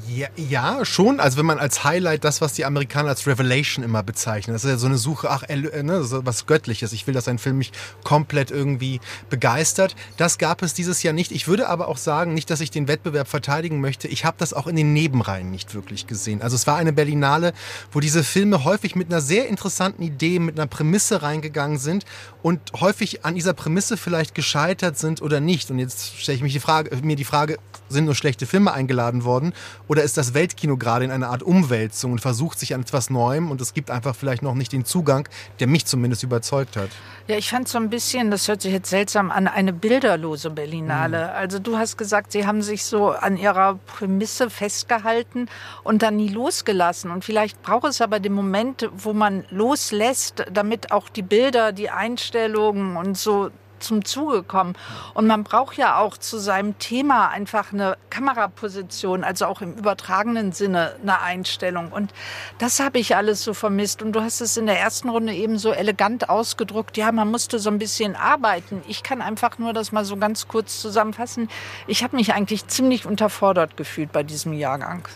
Ja, 0.05 0.27
ja, 0.35 0.85
schon. 0.85 1.19
Also 1.19 1.37
wenn 1.37 1.45
man 1.45 1.57
als 1.57 1.83
Highlight 1.83 2.23
das, 2.23 2.39
was 2.39 2.53
die 2.53 2.65
Amerikaner 2.65 3.09
als 3.09 3.25
Revelation 3.25 3.83
immer 3.83 4.03
bezeichnen, 4.03 4.53
das 4.53 4.63
ist 4.63 4.69
ja 4.69 4.77
so 4.77 4.85
eine 4.85 4.97
Suche, 4.97 5.29
ach, 5.31 5.43
äh, 5.43 5.83
ne, 5.83 6.03
so 6.03 6.23
was 6.25 6.45
Göttliches. 6.45 6.93
Ich 6.93 7.07
will, 7.07 7.13
dass 7.13 7.27
ein 7.27 7.39
Film 7.39 7.57
mich 7.57 7.71
komplett 8.03 8.51
irgendwie 8.51 8.99
begeistert. 9.29 9.95
Das 10.17 10.37
gab 10.37 10.61
es 10.61 10.73
dieses 10.75 11.01
Jahr 11.01 11.13
nicht. 11.13 11.31
Ich 11.31 11.47
würde 11.47 11.67
aber 11.67 11.87
auch 11.87 11.97
sagen, 11.97 12.33
nicht, 12.33 12.49
dass 12.49 12.61
ich 12.61 12.69
den 12.69 12.87
Wettbewerb 12.87 13.27
verteidigen 13.27 13.81
möchte. 13.81 14.07
Ich 14.07 14.23
habe 14.23 14.37
das 14.39 14.53
auch 14.53 14.67
in 14.67 14.75
den 14.75 14.93
Nebenreihen 14.93 15.49
nicht 15.49 15.73
wirklich 15.73 16.05
gesehen. 16.05 16.41
Also 16.41 16.55
es 16.55 16.67
war 16.67 16.77
eine 16.77 16.93
Berlinale, 16.93 17.53
wo 17.91 17.99
diese 17.99 18.23
Filme 18.23 18.65
häufig 18.65 18.95
mit 18.95 19.07
einer 19.09 19.21
sehr 19.21 19.47
interessanten 19.47 20.03
Idee, 20.03 20.37
mit 20.39 20.59
einer 20.59 20.67
Prämisse 20.67 21.23
reingegangen 21.23 21.79
sind 21.79 22.05
und 22.43 22.59
häufig 22.79 23.25
an 23.25 23.35
dieser 23.35 23.53
Prämisse 23.53 23.97
vielleicht 23.97 24.35
gescheitert 24.35 24.97
sind 24.97 25.21
oder 25.21 25.39
nicht. 25.39 25.71
Und 25.71 25.79
jetzt 25.79 26.19
stelle 26.19 26.35
ich 26.35 26.43
mich 26.43 26.53
die 26.53 26.59
Frage, 26.59 26.95
mir 26.97 27.15
die 27.15 27.23
Frage, 27.23 27.57
sind 27.89 28.05
nur 28.05 28.15
schlechte 28.15 28.45
Filme 28.45 28.73
eingeladen 28.73 29.23
worden? 29.23 29.53
Oder 29.88 30.03
ist 30.03 30.17
das 30.17 30.33
Weltkino 30.33 30.77
gerade 30.77 31.05
in 31.05 31.11
einer 31.11 31.29
Art 31.29 31.43
Umwälzung 31.43 32.11
und 32.11 32.19
versucht 32.19 32.59
sich 32.59 32.73
an 32.73 32.81
etwas 32.81 33.09
Neuem 33.09 33.51
und 33.51 33.61
es 33.61 33.73
gibt 33.73 33.89
einfach 33.89 34.15
vielleicht 34.15 34.41
noch 34.41 34.53
nicht 34.53 34.73
den 34.73 34.85
Zugang, 34.85 35.27
der 35.59 35.67
mich 35.67 35.85
zumindest 35.85 36.23
überzeugt 36.23 36.75
hat? 36.75 36.89
Ja, 37.27 37.38
ich 37.38 37.49
fand 37.49 37.67
so 37.67 37.77
ein 37.77 37.89
bisschen, 37.89 38.31
das 38.31 38.47
hört 38.47 38.61
sich 38.61 38.73
jetzt 38.73 38.89
seltsam 38.89 39.31
an, 39.31 39.47
eine 39.47 39.73
bilderlose 39.73 40.49
Berlinale. 40.49 41.27
Mhm. 41.27 41.35
Also 41.35 41.59
du 41.59 41.77
hast 41.77 41.97
gesagt, 41.97 42.31
sie 42.31 42.45
haben 42.45 42.61
sich 42.61 42.85
so 42.85 43.11
an 43.11 43.38
ihrer 43.38 43.79
Prämisse 43.85 44.49
festgehalten 44.49 45.47
und 45.83 46.01
dann 46.01 46.17
nie 46.17 46.29
losgelassen. 46.29 47.11
Und 47.11 47.25
vielleicht 47.25 47.61
braucht 47.61 47.88
es 47.88 48.01
aber 48.01 48.19
den 48.19 48.33
Moment, 48.33 48.89
wo 48.95 49.13
man 49.13 49.45
loslässt, 49.49 50.45
damit 50.51 50.91
auch 50.91 51.09
die 51.09 51.21
Bilder, 51.21 51.71
die 51.71 51.89
Einstellungen 51.89 52.97
und 52.97 53.17
so 53.17 53.51
zum 53.80 54.05
Zuge 54.05 54.43
kommen. 54.43 54.75
Und 55.13 55.28
man 55.28 55.43
braucht 55.43 55.78
ja 55.78 55.97
auch 55.97 56.17
zu 56.17 56.38
seinem 56.38 56.78
Thema 56.80 57.30
einfach 57.30 57.73
eine 57.73 57.97
Kameraposition, 58.09 59.23
also 59.23 59.45
auch 59.45 59.61
im 59.61 59.73
übertragenen 59.73 60.51
Sinne 60.51 60.95
eine 61.01 61.21
Einstellung. 61.21 61.91
Und 61.91 62.13
das 62.57 62.80
habe 62.80 62.99
ich 62.99 63.15
alles 63.15 63.43
so 63.43 63.53
vermisst. 63.53 64.01
Und 64.01 64.13
du 64.13 64.21
hast 64.21 64.41
es 64.41 64.57
in 64.57 64.65
der 64.65 64.80
ersten 64.80 65.09
Runde 65.09 65.34
eben 65.34 65.57
so 65.57 65.71
elegant 65.71 66.30
ausgedruckt. 66.30 66.97
Ja, 66.97 67.11
man 67.11 67.30
musste 67.30 67.59
so 67.59 67.69
ein 67.69 67.80
bisschen 67.80 68.15
arbeiten. 68.15 68.82
Ich 68.88 69.03
kann 69.03 69.21
einfach 69.21 69.57
nur 69.57 69.73
das 69.73 69.91
mal 69.91 70.05
so 70.05 70.17
ganz 70.17 70.47
kurz 70.47 70.82
zusammenfassen. 70.82 71.49
Ich 71.88 72.03
habe 72.03 72.15
mich 72.15 72.34
eigentlich 72.34 72.67
ziemlich 72.67 73.05
unterfordert 73.05 73.78
gefühlt 73.78 74.11
bei 74.11 74.23
diesem 74.23 74.53
Jahrgang. 74.53 75.07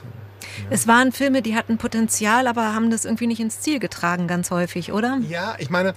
Es 0.70 0.88
waren 0.88 1.12
Filme, 1.12 1.42
die 1.42 1.56
hatten 1.56 1.78
Potenzial, 1.78 2.48
aber 2.48 2.74
haben 2.74 2.92
das 2.92 3.06
irgendwie 3.06 3.28
nicht 3.28 3.40
ins 3.40 3.62
Ziel 3.62 3.80
getragen, 3.80 4.28
ganz 4.28 4.52
häufig, 4.52 4.92
oder? 4.92 5.20
Ja, 5.28 5.56
ich 5.60 5.70
meine, 5.70 5.94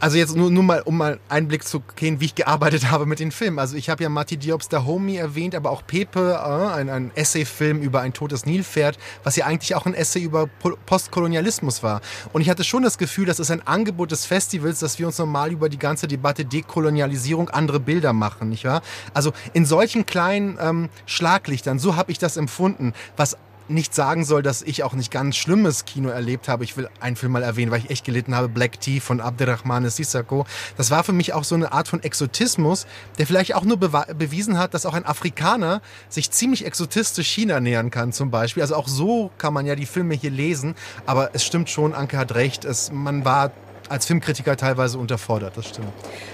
also 0.00 0.16
jetzt 0.16 0.34
nur, 0.34 0.50
nur 0.50 0.62
mal, 0.62 0.80
um 0.82 0.96
mal 0.96 1.20
einen 1.28 1.46
Blick 1.46 1.62
zu 1.62 1.80
gehen, 1.94 2.20
wie 2.20 2.24
ich 2.24 2.34
gearbeitet 2.34 2.90
habe 2.90 3.04
mit 3.04 3.20
den 3.20 3.30
Filmen. 3.30 3.58
Also 3.58 3.76
ich 3.76 3.90
habe 3.90 4.02
ja 4.02 4.08
Mati 4.08 4.38
Diops 4.38 4.68
The 4.70 4.78
Homie 4.78 5.16
erwähnt, 5.16 5.54
aber 5.54 5.70
auch 5.70 5.86
Pepe, 5.86 6.32
äh, 6.32 6.74
ein, 6.74 6.88
ein 6.88 7.10
Essay-Film 7.14 7.80
über 7.80 8.00
ein 8.00 8.14
totes 8.14 8.46
Nilpferd, 8.46 8.98
was 9.24 9.36
ja 9.36 9.44
eigentlich 9.44 9.74
auch 9.74 9.84
ein 9.84 9.94
Essay 9.94 10.22
über 10.22 10.48
Postkolonialismus 10.86 11.82
war. 11.82 12.00
Und 12.32 12.40
ich 12.40 12.48
hatte 12.48 12.64
schon 12.64 12.82
das 12.82 12.96
Gefühl, 12.96 13.26
das 13.26 13.40
ist 13.40 13.50
ein 13.50 13.66
Angebot 13.66 14.10
des 14.10 14.24
Festivals, 14.24 14.78
dass 14.80 14.98
wir 14.98 15.06
uns 15.06 15.18
normal 15.18 15.52
über 15.52 15.68
die 15.68 15.78
ganze 15.78 16.08
Debatte 16.08 16.44
Dekolonialisierung 16.46 17.50
andere 17.50 17.78
Bilder 17.78 18.14
machen, 18.14 18.48
nicht 18.48 18.64
wahr? 18.64 18.80
Also 19.12 19.32
in 19.52 19.66
solchen 19.66 20.06
kleinen 20.06 20.58
ähm, 20.60 20.88
Schlaglichtern, 21.04 21.78
so 21.78 21.96
habe 21.96 22.10
ich 22.10 22.18
das 22.18 22.38
empfunden, 22.38 22.94
was 23.16 23.36
nicht 23.70 23.94
sagen 23.94 24.24
soll, 24.24 24.42
dass 24.42 24.62
ich 24.62 24.82
auch 24.82 24.92
nicht 24.92 25.10
ganz 25.10 25.36
schlimmes 25.36 25.84
Kino 25.84 26.08
erlebt 26.08 26.48
habe. 26.48 26.64
Ich 26.64 26.76
will 26.76 26.88
einen 27.00 27.16
Film 27.16 27.32
mal 27.32 27.42
erwähnen, 27.42 27.70
weil 27.70 27.80
ich 27.80 27.90
echt 27.90 28.04
gelitten 28.04 28.34
habe, 28.34 28.48
Black 28.48 28.80
Tea 28.80 29.00
von 29.00 29.20
Abderrahmane 29.20 29.90
Sissako. 29.90 30.46
Das 30.76 30.90
war 30.90 31.04
für 31.04 31.12
mich 31.12 31.32
auch 31.32 31.44
so 31.44 31.54
eine 31.54 31.72
Art 31.72 31.88
von 31.88 32.02
Exotismus, 32.02 32.86
der 33.18 33.26
vielleicht 33.26 33.54
auch 33.54 33.64
nur 33.64 33.78
bewiesen 33.78 34.58
hat, 34.58 34.74
dass 34.74 34.86
auch 34.86 34.94
ein 34.94 35.06
Afrikaner 35.06 35.80
sich 36.08 36.30
ziemlich 36.30 36.66
exotistisch 36.66 37.28
China 37.28 37.60
nähern 37.60 37.90
kann 37.90 38.12
zum 38.12 38.30
Beispiel. 38.30 38.62
Also 38.62 38.74
auch 38.74 38.88
so 38.88 39.30
kann 39.38 39.54
man 39.54 39.66
ja 39.66 39.76
die 39.76 39.86
Filme 39.86 40.14
hier 40.14 40.30
lesen. 40.30 40.74
Aber 41.06 41.30
es 41.34 41.44
stimmt 41.44 41.70
schon, 41.70 41.94
Anke 41.94 42.18
hat 42.18 42.34
recht, 42.34 42.64
es, 42.64 42.90
man 42.92 43.24
war 43.24 43.52
als 43.90 44.06
Filmkritiker 44.06 44.56
teilweise 44.56 44.98
unterfordert, 44.98 45.56
das 45.56 45.68
stimmt. 45.68 45.88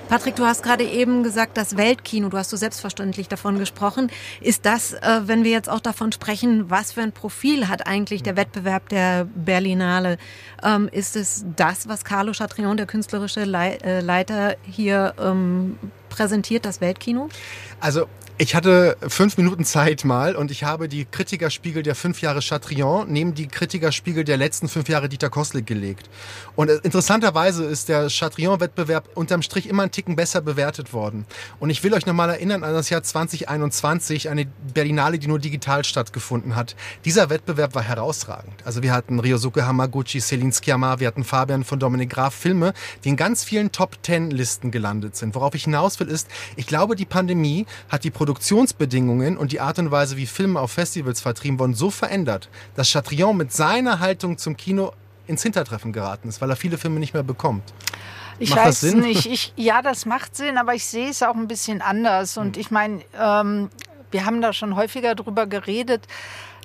Patrick, 0.09 0.37
du 0.37 0.45
hast 0.45 0.63
gerade 0.63 0.85
eben 0.85 1.23
gesagt, 1.23 1.57
das 1.57 1.77
Weltkino, 1.77 2.29
du 2.29 2.37
hast 2.37 2.51
so 2.51 2.57
selbstverständlich 2.57 3.29
davon 3.29 3.59
gesprochen. 3.59 4.11
Ist 4.41 4.67
das, 4.67 4.93
äh, 4.93 5.23
wenn 5.25 5.43
wir 5.43 5.53
jetzt 5.53 5.71
auch 5.71 5.81
davon 5.81 6.13
sprechen, 6.13 6.69
was 6.71 6.93
für 6.93 7.01
ein 7.01 7.13
Profil 7.13 7.69
hat 7.69 7.87
eigentlich 7.87 8.23
der 8.23 8.37
Wettbewerb 8.37 8.91
der 8.91 9.27
Berlinale? 9.35 10.19
Ähm, 10.63 10.89
ist 10.93 11.17
es 11.17 11.47
das, 11.57 11.89
was 11.89 12.05
Carlo 12.05 12.33
Chatrion, 12.33 12.77
der 12.77 12.87
künstlerische 12.87 13.41
äh, 13.41 14.01
Leiter, 14.01 14.57
hier 14.63 15.15
ähm, 15.19 15.79
präsentiert, 16.11 16.67
das 16.67 16.83
Weltkino? 16.83 17.31
Also 17.81 18.07
ich 18.39 18.55
hatte 18.55 18.99
fünf 19.09 19.39
Minuten 19.39 19.65
Zeit 19.65 20.05
mal 20.05 20.37
und 20.37 20.51
ich 20.51 20.63
habe 20.63 20.89
die 20.89 21.07
Kritikerspiegel 21.07 21.83
der 21.83 21.95
fünf 21.95 22.21
Jahre 22.21 22.43
Chatrion 22.43 23.11
neben 23.11 23.35
die 23.35 23.49
Kritikerspiegel 23.49 24.25
der 24.25 24.37
letzten 24.37 24.69
fünf 24.69 24.91
Jahre 24.91 25.09
Dieter 25.09 25.31
Kostlik 25.31 25.67
gelegt. 25.67 26.11
Und 26.55 26.69
äh, 26.69 26.79
interessanterweise 26.83 27.65
ist 27.65 27.89
der 27.89 28.11
Chatrion-Wettbewerb 28.11 29.09
unterm 29.15 29.41
Strich 29.41 29.67
immer 29.67 29.85
einen 29.85 29.93
Ticken 29.93 30.17
besser 30.17 30.43
bewertet 30.43 30.93
worden. 30.93 31.25
Und 31.61 31.71
ich 31.71 31.83
will 31.83 31.95
euch 31.95 32.05
nochmal 32.05 32.29
erinnern 32.29 32.63
an 32.63 32.75
das 32.75 32.91
Jahr 32.91 33.03
2021, 33.03 34.29
eine 34.29 34.47
Berlinale, 34.75 35.19
die 35.19 35.29
nur 35.29 35.39
digital 35.39 35.83
stattgefunden 35.85 36.57
hat. 36.57 36.77
Dieser 37.07 37.31
Wettbewerb 37.31 37.75
war 37.75 37.83
herausragend. 37.83 38.67
Also 38.67 38.83
wir 38.83 38.93
hatten 38.93 39.19
Ryosuke 39.19 39.67
Hamaguchi, 39.67 40.21
Celine 40.21 40.53
Sciamma, 40.53 41.01
wir 41.01 41.07
hatten 41.07 41.25
Fabian 41.25 41.65
von 41.65 41.79
Dominik 41.79 42.11
Graf, 42.11 42.35
Filme, 42.35 42.75
die 43.03 43.09
in 43.09 43.17
ganz 43.17 43.45
vielen 43.45 43.73
Top-Ten-Listen 43.73 44.71
gelandet 44.71 45.17
sind. 45.17 45.35
Worauf 45.35 45.55
ich 45.55 45.65
hinaus 45.65 45.99
will 46.01 46.09
ist, 46.09 46.29
ich 46.57 46.67
glaube, 46.67 46.97
die 46.97 47.07
Pandemie 47.07 47.65
hat 47.89 48.05
die 48.05 48.11
Produktionsbedingungen 48.27 49.37
und 49.37 49.53
die 49.53 49.61
Art 49.61 49.79
und 49.79 49.93
Weise, 49.93 50.17
wie 50.17 50.27
Filme 50.27 50.59
auf 50.59 50.73
Festivals 50.73 51.21
vertrieben 51.21 51.61
wurden, 51.61 51.75
so 51.75 51.91
verändert, 51.91 52.49
dass 52.75 52.91
Chatrion 52.91 53.37
mit 53.37 53.53
seiner 53.53 54.01
Haltung 54.01 54.37
zum 54.37 54.57
Kino 54.57 54.91
ins 55.29 55.45
Hintertreffen 55.45 55.93
geraten 55.93 56.29
ist, 56.29 56.41
weil 56.41 56.51
er 56.51 56.57
viele 56.57 56.77
Filme 56.77 56.99
nicht 56.99 57.15
mehr 57.15 57.23
bekommt. 57.23 57.63
Ich 58.41 58.51
macht 58.51 58.67
weiß 58.67 58.83
nicht. 58.95 59.27
Ich, 59.27 59.53
ja, 59.55 59.81
das 59.81 60.07
macht 60.07 60.35
Sinn, 60.35 60.59
aber 60.59 60.75
ich 60.75 60.85
sehe 60.85 61.09
es 61.09 61.23
auch 61.23 61.37
ein 61.37 61.47
bisschen 61.47 61.83
anders. 61.83 62.37
Und 62.37 62.57
hm. 62.57 62.61
ich 62.61 62.73
meine, 62.73 63.03
ähm, 63.17 63.71
wir 64.11 64.27
haben 64.27 64.43
da 64.43 64.53
schon 64.53 64.75
häufiger 64.75 65.15
drüber 65.15 65.47
geredet. 65.47 66.03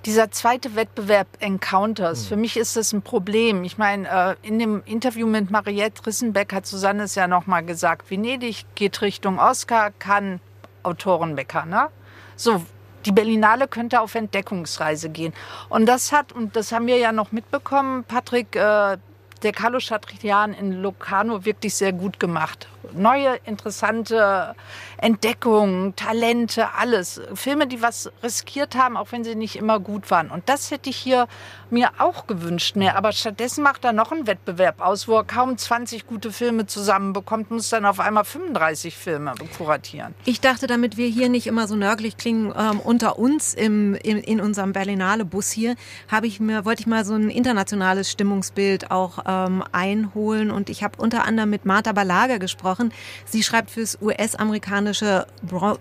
Dieser 0.05 0.32
zweite 0.32 0.76
Wettbewerb 0.76 1.28
Encounters, 1.41 2.24
mhm. 2.24 2.28
für 2.28 2.36
mich 2.38 2.57
ist 2.57 2.76
das 2.76 2.91
ein 2.91 3.03
Problem. 3.03 3.64
Ich 3.64 3.78
meine, 3.78 4.09
äh, 4.41 4.47
in 4.47 4.57
dem 4.57 4.82
Interview 4.86 5.28
mit 5.28 5.51
Mariette 5.51 6.07
Rissenbeck 6.07 6.53
hat 6.53 6.66
Susanne 6.66 7.03
es 7.03 7.14
ja 7.14 7.28
nochmal 7.28 7.64
gesagt, 7.64 8.09
Venedig 8.09 8.66
geht 8.74 8.99
Richtung 9.03 9.38
Oscar, 9.38 9.91
kann 9.91 10.39
Autorenbäcker. 10.84 11.66
Ne? 11.66 11.88
So, 12.36 12.64
die 13.06 13.12
Berlinale 13.12 13.68
könnte 13.68 14.02
auf 14.02 14.16
Entdeckungsreise 14.16 15.10
gehen. 15.10 15.34
Und 15.70 15.86
das 15.86 16.12
hat, 16.12 16.32
und 16.32 16.56
das 16.56 16.72
haben 16.72 16.88
wir 16.88 16.98
ja 16.98 17.12
noch 17.12 17.32
mitbekommen, 17.32 18.04
Patrick, 18.04 18.56
äh, 18.56 18.98
der 19.44 19.52
Carlo 19.54 19.80
Chatrian 19.80 20.54
in 20.54 20.82
Locarno 20.82 21.46
wirklich 21.46 21.74
sehr 21.74 21.94
gut 21.94 22.20
gemacht. 22.20 22.68
Neue, 22.94 23.39
interessante 23.46 24.56
Entdeckungen, 24.98 25.96
Talente, 25.96 26.74
alles. 26.78 27.22
Filme, 27.34 27.68
die 27.68 27.82
was 27.82 28.12
riskiert 28.24 28.76
haben, 28.76 28.98
auch 28.98 29.12
wenn 29.12 29.24
sie 29.24 29.36
nicht 29.36 29.56
immer 29.56 29.80
gut 29.80 30.12
waren. 30.12 30.30
Und 30.30 30.48
das 30.48 30.72
hätte 30.72 30.89
ich 30.89 30.98
hier 30.98 31.28
mir 31.70 31.92
auch 32.00 32.28
gewünscht 32.28 32.76
mehr. 32.76 32.98
Aber 32.98 33.12
stattdessen 33.12 33.64
macht 33.64 33.84
er 33.86 33.94
noch 33.94 34.12
einen 34.12 34.28
Wettbewerb 34.28 34.82
aus, 34.82 35.08
wo 35.08 35.16
er 35.18 35.24
kaum 35.24 35.58
20 35.58 36.08
gute 36.08 36.32
Filme 36.32 36.66
zusammenbekommt, 36.66 37.52
muss 37.52 37.70
dann 37.70 37.86
auf 37.86 38.00
einmal 38.00 38.26
35 38.26 38.96
Filme 38.96 39.34
kuratieren. 39.58 40.14
Ich 40.26 40.42
dachte, 40.42 40.68
damit 40.68 40.98
wir 40.98 41.08
hier 41.08 41.30
nicht 41.30 41.48
immer 41.48 41.68
so 41.68 41.76
nörglich 41.76 42.18
klingen, 42.18 42.54
ähm, 42.58 42.80
unter 42.80 43.18
uns 43.18 43.54
im, 43.54 43.96
in, 43.96 44.18
in 44.18 44.42
unserem 44.42 44.74
Berlinale-Bus 44.74 45.52
hier, 45.52 45.76
habe 46.10 46.28
ich 46.28 46.39
mir, 46.39 46.66
wollte 46.66 46.82
ich 46.82 46.88
mal 46.88 47.06
so 47.06 47.14
ein 47.14 47.30
internationales 47.30 48.12
Stimmungsbild 48.12 48.92
auch 48.92 49.20
ähm, 49.26 49.64
einholen. 49.72 50.52
Und 50.52 50.70
ich 50.70 50.84
habe 50.84 51.02
unter 51.02 51.26
anderem 51.26 51.50
mit 51.50 51.66
Martha 51.66 51.92
Balaga 51.92 52.38
gesprochen. 52.38 52.81
Sie 53.26 53.44
schreibt 53.44 53.72
fürs 53.72 53.98
US-amerikanische 54.02 54.62
amerikanische 55.02 55.26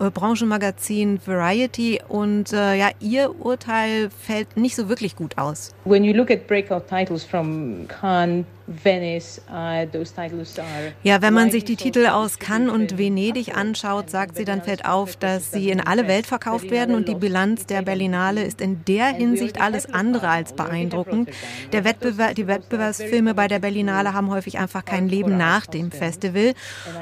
äh, 0.00 0.10
Branchenmagazin 0.10 1.20
Variety 1.24 2.00
und 2.08 2.52
äh, 2.52 2.74
ja, 2.74 2.90
ihr 3.00 3.34
Urteil 3.40 4.10
fällt 4.10 4.56
nicht 4.56 4.76
so 4.76 4.88
wirklich 4.88 5.16
gut 5.16 5.38
aus. 5.38 5.74
When 5.84 6.04
you 6.04 6.12
look 6.12 6.30
at 6.30 6.46
breakout 6.46 6.86
titles 6.88 7.24
from 7.24 7.86
Cannes 7.88 8.44
Ja, 11.02 11.22
wenn 11.22 11.34
man 11.34 11.50
sich 11.50 11.64
die 11.64 11.76
Titel 11.76 12.06
aus 12.06 12.38
Cannes 12.38 12.72
und 12.72 12.98
Venedig 12.98 13.56
anschaut, 13.56 14.10
sagt 14.10 14.36
sie, 14.36 14.44
dann 14.44 14.62
fällt 14.62 14.84
auf, 14.84 15.16
dass 15.16 15.50
sie 15.50 15.70
in 15.70 15.80
alle 15.80 16.06
Welt 16.06 16.26
verkauft 16.26 16.70
werden 16.70 16.94
und 16.94 17.08
die 17.08 17.14
Bilanz 17.14 17.66
der 17.66 17.82
Berlinale 17.82 18.44
ist 18.44 18.60
in 18.60 18.84
der 18.84 19.06
Hinsicht 19.06 19.60
alles 19.60 19.92
andere 19.92 20.28
als 20.28 20.52
beeindruckend. 20.52 21.30
Der 21.72 21.84
Wettbewerb, 21.84 22.34
die 22.36 22.46
Wettbewerbsfilme 22.46 23.34
bei 23.34 23.48
der 23.48 23.58
Berlinale 23.58 24.14
haben 24.14 24.30
häufig 24.30 24.58
einfach 24.58 24.84
kein 24.84 25.08
Leben 25.08 25.36
nach 25.36 25.66
dem 25.66 25.90
Festival. 25.90 26.54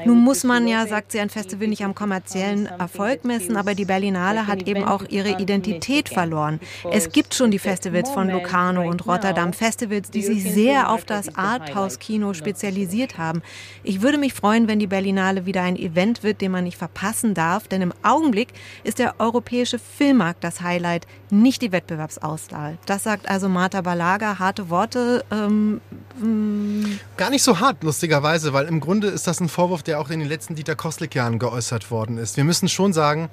Nun 0.05 0.19
muss 0.19 0.43
man 0.43 0.67
ja, 0.67 0.87
sagt 0.87 1.11
sie, 1.11 1.19
ein 1.19 1.29
Festival 1.29 1.67
nicht 1.67 1.83
am 1.83 1.93
kommerziellen 1.93 2.65
Erfolg 2.65 3.25
messen, 3.25 3.55
aber 3.57 3.75
die 3.75 3.85
Berlinale 3.85 4.47
hat 4.47 4.63
eben 4.67 4.83
auch 4.83 5.03
ihre 5.07 5.39
Identität 5.39 6.09
verloren. 6.09 6.59
Es 6.91 7.11
gibt 7.11 7.35
schon 7.35 7.51
die 7.51 7.59
Festivals 7.59 8.09
von 8.09 8.29
Locarno 8.29 8.89
und 8.89 9.05
Rotterdam, 9.05 9.53
Festivals, 9.53 10.09
die 10.09 10.23
sich 10.23 10.43
sehr 10.43 10.89
auf 10.89 11.05
das 11.05 11.37
Arthouse-Kino 11.59 12.33
spezialisiert 12.33 13.17
haben. 13.17 13.41
Ich 13.83 14.01
würde 14.01 14.17
mich 14.17 14.33
freuen, 14.33 14.67
wenn 14.67 14.79
die 14.79 14.87
Berlinale 14.87 15.45
wieder 15.45 15.63
ein 15.63 15.75
Event 15.75 16.23
wird, 16.23 16.41
den 16.41 16.51
man 16.51 16.63
nicht 16.63 16.77
verpassen 16.77 17.33
darf, 17.33 17.67
denn 17.67 17.81
im 17.81 17.93
Augenblick 18.03 18.49
ist 18.83 18.99
der 18.99 19.15
europäische 19.19 19.79
Filmmarkt 19.79 20.43
das 20.43 20.61
Highlight, 20.61 21.07
nicht 21.29 21.61
die 21.61 21.71
Wettbewerbsauswahl. 21.71 22.77
Das 22.85 23.03
sagt 23.03 23.29
also 23.29 23.49
Marta 23.49 23.81
Balaga, 23.81 24.39
harte 24.39 24.69
Worte. 24.69 25.23
Ähm, 25.31 25.81
mm. 26.19 26.99
Gar 27.17 27.29
nicht 27.29 27.43
so 27.43 27.59
hart, 27.59 27.83
lustigerweise, 27.83 28.53
weil 28.53 28.65
im 28.65 28.79
Grunde 28.79 29.07
ist 29.07 29.27
das 29.27 29.39
ein 29.39 29.49
Vorwurf, 29.49 29.83
der 29.83 29.99
auch 29.99 30.09
in 30.09 30.19
den 30.19 30.29
letzten 30.29 30.55
Dieter 30.55 30.75
Kostlik-Jahren 30.75 31.39
geäußert 31.39 31.91
worden 31.91 32.17
ist. 32.17 32.37
Wir 32.37 32.43
müssen 32.43 32.67
schon 32.67 32.93
sagen, 32.93 33.29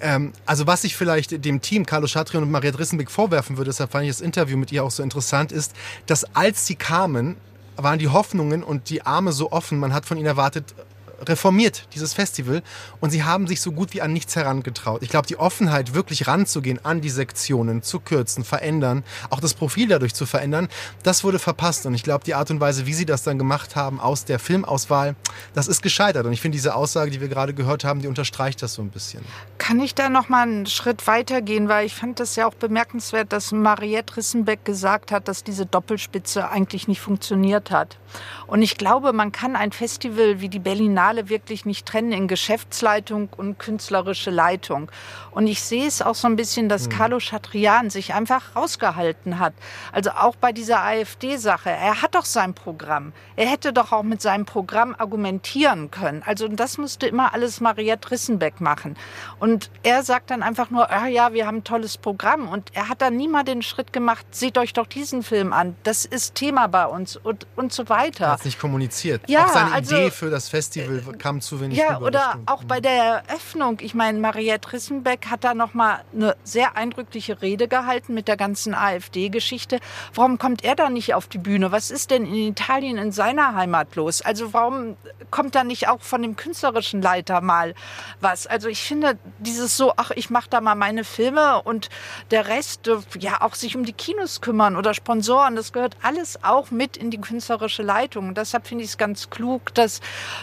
ähm, 0.00 0.32
also 0.46 0.66
was 0.66 0.84
ich 0.84 0.96
vielleicht 0.96 1.44
dem 1.44 1.60
Team 1.60 1.86
Carlo 1.86 2.06
Chatrion 2.06 2.42
und 2.42 2.50
Maria 2.50 2.70
Drissenbeck 2.70 3.10
vorwerfen 3.10 3.56
würde, 3.56 3.70
deshalb 3.70 3.92
fand 3.92 4.04
ich 4.04 4.10
das 4.10 4.20
Interview 4.20 4.56
mit 4.56 4.72
ihr 4.72 4.84
auch 4.84 4.90
so 4.90 5.02
interessant, 5.02 5.52
ist, 5.52 5.74
dass 6.06 6.24
als 6.34 6.66
sie 6.66 6.76
kamen, 6.76 7.36
waren 7.76 7.98
die 7.98 8.08
Hoffnungen 8.08 8.62
und 8.62 8.90
die 8.90 9.02
Arme 9.02 9.32
so 9.32 9.52
offen. 9.52 9.78
Man 9.78 9.92
hat 9.92 10.06
von 10.06 10.16
ihnen 10.16 10.26
erwartet, 10.26 10.74
reformiert, 11.20 11.86
dieses 11.94 12.14
Festival. 12.14 12.62
Und 13.00 13.10
sie 13.10 13.24
haben 13.24 13.46
sich 13.46 13.60
so 13.60 13.72
gut 13.72 13.94
wie 13.94 14.02
an 14.02 14.12
nichts 14.12 14.36
herangetraut. 14.36 15.02
Ich 15.02 15.08
glaube, 15.08 15.26
die 15.26 15.36
Offenheit, 15.36 15.94
wirklich 15.94 16.26
ranzugehen 16.26 16.84
an 16.84 17.00
die 17.00 17.10
Sektionen, 17.10 17.82
zu 17.82 18.00
kürzen, 18.00 18.44
verändern, 18.44 19.04
auch 19.30 19.40
das 19.40 19.54
Profil 19.54 19.88
dadurch 19.88 20.14
zu 20.14 20.26
verändern, 20.26 20.68
das 21.02 21.24
wurde 21.24 21.38
verpasst. 21.38 21.86
Und 21.86 21.94
ich 21.94 22.02
glaube, 22.02 22.24
die 22.24 22.34
Art 22.34 22.50
und 22.50 22.60
Weise, 22.60 22.86
wie 22.86 22.94
sie 22.94 23.06
das 23.06 23.22
dann 23.22 23.38
gemacht 23.38 23.76
haben 23.76 24.00
aus 24.00 24.24
der 24.24 24.38
Filmauswahl, 24.38 25.16
das 25.54 25.68
ist 25.68 25.82
gescheitert. 25.82 26.26
Und 26.26 26.32
ich 26.32 26.40
finde, 26.40 26.56
diese 26.56 26.74
Aussage, 26.74 27.10
die 27.10 27.20
wir 27.20 27.28
gerade 27.28 27.54
gehört 27.54 27.84
haben, 27.84 28.00
die 28.00 28.08
unterstreicht 28.08 28.62
das 28.62 28.74
so 28.74 28.82
ein 28.82 28.90
bisschen. 28.90 29.24
Kann 29.58 29.80
ich 29.80 29.94
da 29.94 30.08
noch 30.08 30.28
mal 30.28 30.42
einen 30.42 30.66
Schritt 30.66 31.06
weiter 31.06 31.42
gehen? 31.42 31.68
Weil 31.68 31.86
ich 31.86 31.94
fand 31.94 32.20
das 32.20 32.36
ja 32.36 32.46
auch 32.46 32.54
bemerkenswert, 32.54 33.32
dass 33.32 33.52
Mariette 33.52 34.16
Rissenbeck 34.16 34.64
gesagt 34.64 35.12
hat, 35.12 35.28
dass 35.28 35.44
diese 35.44 35.66
Doppelspitze 35.66 36.48
eigentlich 36.50 36.88
nicht 36.88 37.00
funktioniert 37.00 37.70
hat. 37.70 37.98
Und 38.46 38.62
ich 38.62 38.76
glaube, 38.76 39.12
man 39.12 39.32
kann 39.32 39.56
ein 39.56 39.72
Festival 39.72 40.40
wie 40.40 40.48
die 40.48 40.58
Berlinale 41.04 41.28
wirklich 41.28 41.66
nicht 41.66 41.86
trennen 41.86 42.12
in 42.12 42.28
Geschäftsleitung 42.28 43.28
und 43.36 43.58
künstlerische 43.58 44.30
Leitung. 44.30 44.90
Und 45.32 45.46
ich 45.46 45.62
sehe 45.62 45.86
es 45.86 46.00
auch 46.00 46.14
so 46.14 46.28
ein 46.28 46.36
bisschen, 46.36 46.68
dass 46.68 46.84
hm. 46.84 46.90
Carlo 46.90 47.18
Chatrian 47.18 47.90
sich 47.90 48.14
einfach 48.14 48.56
rausgehalten 48.56 49.38
hat. 49.38 49.52
Also 49.92 50.10
auch 50.10 50.36
bei 50.36 50.52
dieser 50.52 50.82
AfD-Sache. 50.82 51.70
Er 51.70 52.00
hat 52.02 52.14
doch 52.14 52.24
sein 52.24 52.54
Programm. 52.54 53.12
Er 53.36 53.48
hätte 53.48 53.72
doch 53.72 53.92
auch 53.92 54.02
mit 54.02 54.22
seinem 54.22 54.46
Programm 54.46 54.94
argumentieren 54.96 55.90
können. 55.90 56.22
Also 56.24 56.48
das 56.48 56.78
musste 56.78 57.06
immer 57.06 57.34
alles 57.34 57.60
Mariette 57.60 58.10
Rissenbeck 58.10 58.60
machen. 58.60 58.96
Und 59.40 59.70
er 59.82 60.02
sagt 60.04 60.30
dann 60.30 60.42
einfach 60.42 60.70
nur, 60.70 60.90
ah 60.90 61.06
ja, 61.06 61.32
wir 61.32 61.46
haben 61.46 61.58
ein 61.58 61.64
tolles 61.64 61.98
Programm. 61.98 62.48
Und 62.48 62.70
er 62.74 62.88
hat 62.88 63.02
dann 63.02 63.16
nie 63.16 63.28
mal 63.28 63.44
den 63.44 63.62
Schritt 63.62 63.92
gemacht, 63.92 64.26
seht 64.30 64.56
euch 64.56 64.72
doch 64.72 64.86
diesen 64.86 65.22
Film 65.22 65.52
an. 65.52 65.76
Das 65.82 66.04
ist 66.04 66.34
Thema 66.36 66.68
bei 66.68 66.86
uns 66.86 67.16
und, 67.16 67.46
und 67.56 67.72
so 67.72 67.88
weiter. 67.88 68.26
Er 68.26 68.32
hat 68.32 68.44
nicht 68.44 68.60
kommuniziert. 68.60 69.22
Ja, 69.28 69.46
auch 69.46 69.52
seine 69.52 69.72
also, 69.72 69.96
Idee 69.96 70.10
für 70.10 70.30
das 70.30 70.48
Festival 70.48 70.93
kam 71.18 71.40
zu 71.40 71.60
wenig 71.60 71.78
Ja, 71.78 72.00
oder 72.00 72.38
auch 72.46 72.64
bei 72.64 72.80
der 72.80 73.24
Eröffnung. 73.28 73.78
Ich 73.80 73.94
meine, 73.94 74.18
Mariette 74.18 74.72
Rissenbeck 74.72 75.26
hat 75.26 75.44
da 75.44 75.54
noch 75.54 75.74
mal 75.74 76.02
eine 76.14 76.36
sehr 76.44 76.76
eindrückliche 76.76 77.42
Rede 77.42 77.68
gehalten 77.68 78.14
mit 78.14 78.28
der 78.28 78.36
ganzen 78.36 78.74
AfD-Geschichte. 78.74 79.80
Warum 80.14 80.38
kommt 80.38 80.64
er 80.64 80.74
da 80.74 80.90
nicht 80.90 81.14
auf 81.14 81.26
die 81.26 81.38
Bühne? 81.38 81.72
Was 81.72 81.90
ist 81.90 82.10
denn 82.10 82.26
in 82.26 82.34
Italien 82.34 82.98
in 82.98 83.12
seiner 83.12 83.54
Heimat 83.54 83.96
los? 83.96 84.22
Also 84.22 84.52
warum 84.52 84.96
kommt 85.30 85.54
da 85.54 85.64
nicht 85.64 85.88
auch 85.88 86.00
von 86.00 86.22
dem 86.22 86.36
künstlerischen 86.36 87.02
Leiter 87.02 87.40
mal 87.40 87.74
was? 88.20 88.46
Also 88.46 88.68
ich 88.68 88.82
finde 88.82 89.18
dieses 89.38 89.76
so, 89.76 89.92
ach, 89.96 90.10
ich 90.12 90.30
mache 90.30 90.48
da 90.50 90.60
mal 90.60 90.74
meine 90.74 91.04
Filme 91.04 91.62
und 91.62 91.88
der 92.30 92.48
Rest, 92.48 92.88
ja, 93.18 93.40
auch 93.40 93.54
sich 93.54 93.76
um 93.76 93.84
die 93.84 93.92
Kinos 93.92 94.40
kümmern 94.40 94.76
oder 94.76 94.94
Sponsoren, 94.94 95.56
das 95.56 95.72
gehört 95.72 95.96
alles 96.02 96.42
auch 96.42 96.70
mit 96.70 96.96
in 96.96 97.10
die 97.10 97.20
künstlerische 97.20 97.82
Leitung. 97.82 98.28
Und 98.28 98.38
deshalb 98.38 98.66
finde 98.66 98.84
ich 98.84 98.90
es 98.90 98.98
ganz 98.98 99.30
klug, 99.30 99.74
dass 99.74 100.00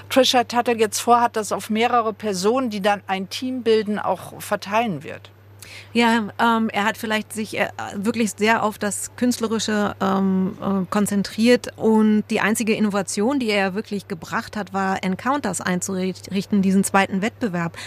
Trisha 0.09 0.40
Tuttle 0.47 0.77
jetzt 0.77 0.99
vorhat, 0.99 1.35
das 1.35 1.51
auf 1.51 1.69
mehrere 1.69 2.13
Personen, 2.13 2.69
die 2.69 2.81
dann 2.81 3.01
ein 3.07 3.29
Team 3.29 3.63
bilden, 3.63 3.99
auch 3.99 4.41
verteilen 4.41 5.03
wird. 5.03 5.31
Ja, 5.93 6.29
ähm, 6.39 6.69
er 6.69 6.85
hat 6.85 6.97
vielleicht 6.97 7.33
sich 7.33 7.57
äh, 7.57 7.69
wirklich 7.95 8.31
sehr 8.31 8.63
auf 8.63 8.77
das 8.77 9.11
Künstlerische 9.15 9.95
ähm, 10.01 10.57
äh, 10.61 10.85
konzentriert 10.89 11.67
und 11.77 12.23
die 12.29 12.39
einzige 12.39 12.73
Innovation, 12.73 13.39
die 13.39 13.49
er 13.49 13.73
wirklich 13.73 14.07
gebracht 14.07 14.55
hat, 14.55 14.73
war 14.73 15.03
Encounters 15.03 15.61
einzurichten, 15.61 16.61
diesen 16.61 16.83
zweiten 16.83 17.21
Wettbewerb 17.21 17.77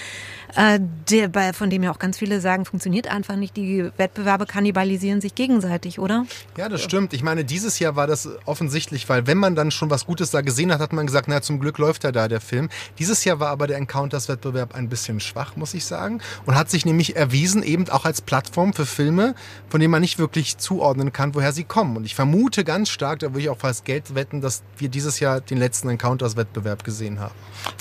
äh, 0.56 0.80
der, 1.10 1.28
bei, 1.28 1.52
von 1.52 1.70
dem 1.70 1.82
ja 1.82 1.90
auch 1.90 1.98
ganz 1.98 2.18
viele 2.18 2.40
sagen, 2.40 2.64
funktioniert 2.64 3.08
einfach 3.08 3.36
nicht. 3.36 3.56
Die 3.56 3.90
Wettbewerbe 3.96 4.46
kannibalisieren 4.46 5.20
sich 5.20 5.34
gegenseitig, 5.34 5.98
oder? 5.98 6.26
Ja, 6.56 6.68
das 6.68 6.82
stimmt. 6.82 7.12
Ich 7.12 7.22
meine, 7.22 7.44
dieses 7.44 7.78
Jahr 7.78 7.96
war 7.96 8.06
das 8.06 8.28
offensichtlich, 8.44 9.08
weil 9.08 9.26
wenn 9.26 9.38
man 9.38 9.54
dann 9.54 9.70
schon 9.70 9.90
was 9.90 10.06
Gutes 10.06 10.30
da 10.30 10.40
gesehen 10.40 10.72
hat, 10.72 10.80
hat 10.80 10.92
man 10.92 11.06
gesagt, 11.06 11.28
na 11.28 11.42
zum 11.42 11.58
Glück 11.60 11.78
läuft 11.78 12.04
er 12.04 12.12
da, 12.12 12.28
der 12.28 12.40
Film. 12.40 12.68
Dieses 12.98 13.24
Jahr 13.24 13.40
war 13.40 13.48
aber 13.48 13.66
der 13.66 13.78
Encounters-Wettbewerb 13.78 14.74
ein 14.74 14.88
bisschen 14.88 15.20
schwach, 15.20 15.56
muss 15.56 15.74
ich 15.74 15.84
sagen. 15.84 16.20
Und 16.46 16.54
hat 16.54 16.70
sich 16.70 16.86
nämlich 16.86 17.16
erwiesen, 17.16 17.62
eben 17.62 17.88
auch 17.88 18.04
als 18.04 18.20
Plattform 18.20 18.72
für 18.72 18.86
Filme, 18.86 19.34
von 19.68 19.80
denen 19.80 19.90
man 19.90 20.00
nicht 20.00 20.18
wirklich 20.18 20.58
zuordnen 20.58 21.12
kann, 21.12 21.34
woher 21.34 21.52
sie 21.52 21.64
kommen. 21.64 21.96
Und 21.96 22.04
ich 22.04 22.14
vermute 22.14 22.64
ganz 22.64 22.90
stark, 22.90 23.18
da 23.20 23.28
würde 23.28 23.40
ich 23.40 23.48
auch 23.48 23.58
fast 23.58 23.84
Geld 23.84 24.14
wetten, 24.14 24.40
dass 24.40 24.62
wir 24.78 24.88
dieses 24.88 25.20
Jahr 25.20 25.40
den 25.40 25.58
letzten 25.58 25.88
Encounters-Wettbewerb 25.88 26.84
gesehen 26.84 27.18
haben. 27.18 27.34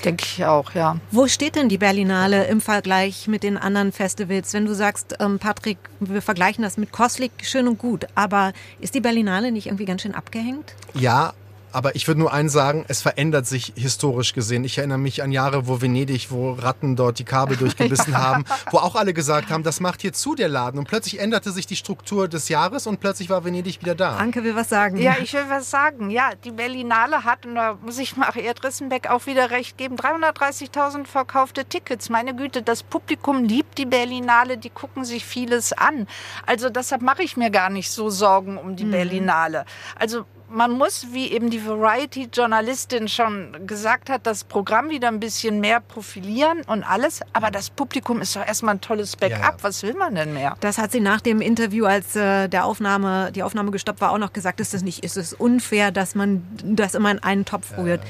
Denke 0.03 0.26
ich 0.26 0.45
auch, 0.45 0.71
ja. 0.74 0.97
Wo 1.11 1.28
steht 1.28 1.55
denn 1.55 1.69
die 1.69 1.78
Berlinale 1.78 2.45
im 2.45 2.61
Vergleich 2.64 3.28
mit 3.28 3.43
den 3.43 3.57
anderen 3.57 3.91
Festivals? 3.91 4.53
Wenn 4.53 4.66
du 4.66 4.74
sagst, 4.74 5.18
ähm, 5.20 5.38
Patrick, 5.38 5.78
wir 5.99 6.22
vergleichen 6.22 6.64
das 6.64 6.78
mit 6.78 6.91
Kostlik, 6.91 7.32
schön 7.43 7.68
und 7.68 7.78
gut, 7.78 8.07
aber 8.16 8.53
ist 8.80 8.95
die 8.95 9.01
Berlinale 9.01 9.51
nicht 9.51 9.68
irgendwie 9.68 9.86
ganz 9.86 10.01
schön 10.01 10.16
abgehängt? 10.16 10.74
Ja, 10.93 11.34
aber 11.74 11.95
ich 11.95 12.07
würde 12.07 12.19
nur 12.19 12.32
eins 12.32 12.53
sagen, 12.53 12.86
es 12.88 13.01
verändert 13.01 13.47
sich 13.47 13.74
historisch 13.76 14.34
gesehen. 14.34 14.63
Ich 14.63 14.78
erinnere 14.78 14.97
mich 14.97 15.24
an 15.24 15.32
Jahre, 15.32 15.67
wo 15.67 15.82
Venedig, 15.82 16.32
wo 16.32 16.53
Ratten 16.53 16.95
dort 16.95 17.19
die 17.19 17.24
Kabel 17.24 17.57
durchgebissen 17.63 18.13
ja. 18.13 18.19
haben, 18.19 18.45
wo 18.71 18.78
auch 18.78 18.95
alle 18.95 19.13
gesagt 19.13 19.49
haben, 19.49 19.63
das 19.63 19.80
macht 19.80 20.01
hier 20.01 20.13
zu 20.13 20.36
der 20.36 20.49
Laden. 20.49 20.80
Und 20.80 20.88
plötzlich 20.88 21.19
änderte 21.19 21.51
sich 21.51 21.65
die 21.65 21.76
Struktur 21.76 22.28
des 22.28 22.49
Jahres 22.49 22.88
und 22.88 22.99
plötzlich 22.99 23.30
war 23.30 23.43
Venedig 23.43 23.82
wieder 23.82 23.95
da. 23.95 24.17
Anke 24.17 24.43
will 24.43 24.55
was 24.55 24.69
sagen. 24.69 24.97
Ja, 24.97 25.15
ich 25.21 25.34
will 25.34 25.45
was 25.49 25.69
sagen. 25.69 26.09
Ja, 26.09 26.32
die 26.43 26.51
Berlinale 26.51 27.24
hat, 27.24 27.45
und 27.45 27.55
da 27.55 27.78
muss 27.82 27.97
ich 27.97 28.15
Maria 28.17 28.53
Drissenbeck 28.53 29.09
auch 29.09 29.26
wieder 29.26 29.51
recht 29.51 29.78
geben, 29.78 29.95
330.000 29.95 31.05
verkaufte 31.05 31.65
Tickets. 31.65 32.09
Meine 32.09 32.36
Güte, 32.36 32.61
das 32.61 32.84
Publikum 32.84 33.43
liebt 33.43 33.78
die 33.78 33.86
Berlinale, 33.86 34.57
die 34.57 34.69
gucken 34.69 35.05
sich 35.05 35.26
vieles 35.26 35.74
an. 35.74 36.07
Also 36.45 36.69
deshalb 36.69 37.01
mache 37.01 37.24
ich 37.24 37.38
mir 37.38 37.49
gar 37.49 37.69
nicht 37.69 37.89
so 37.91 38.09
Sorgen 38.09 38.57
um 38.57 38.76
die 38.76 38.86
mhm. 38.86 38.91
Berlinale. 38.91 39.65
Also 39.95 40.26
man 40.54 40.72
muss, 40.72 41.08
wie 41.12 41.32
eben 41.32 41.49
die 41.49 41.66
Variety-Journalistin 41.66 43.08
schon 43.08 43.66
gesagt 43.66 44.10
hat, 44.10 44.28
das 44.28 44.43
Programm 44.43 44.89
wieder 44.89 45.08
ein 45.08 45.20
bisschen 45.20 45.60
mehr 45.60 45.80
profilieren 45.80 46.62
und 46.68 46.84
alles. 46.84 47.22
Aber 47.34 47.49
das 47.49 47.72
Publikum 47.72 48.22
ist 48.22 48.36
doch 48.36 48.45
erstmal 48.45 48.76
ein 48.76 48.82
tolles 48.82 49.16
Backup. 49.16 49.39
Ja, 49.39 49.49
ja. 49.49 49.56
Was 49.62 49.82
will 49.84 49.95
man 49.95 50.16
denn 50.16 50.34
mehr? 50.34 50.56
Das 50.60 50.78
hat 50.78 50.91
sie 50.91 50.99
nach 50.99 51.22
dem 51.22 51.41
Interview, 51.41 51.86
als 51.86 52.16
äh, 52.16 52.47
der 52.47 52.66
Aufnahme, 52.66 53.32
die 53.32 53.41
Aufnahme 53.41 53.72
gestoppt 53.72 54.01
war, 54.01 54.12
auch 54.12 54.20
noch 54.20 54.32
gesagt. 54.32 54.60
Ist 54.60 54.74
es 54.74 54.84
nicht, 54.84 55.04
ist 55.04 55.18
es 55.18 55.34
unfair, 55.34 55.91
dass 55.91 56.14
man 56.14 56.43
das 56.64 56.93
immer 56.93 57.10
in 57.10 57.20
einen 57.20 57.45
Topf 57.45 57.76
rührt? 57.78 58.01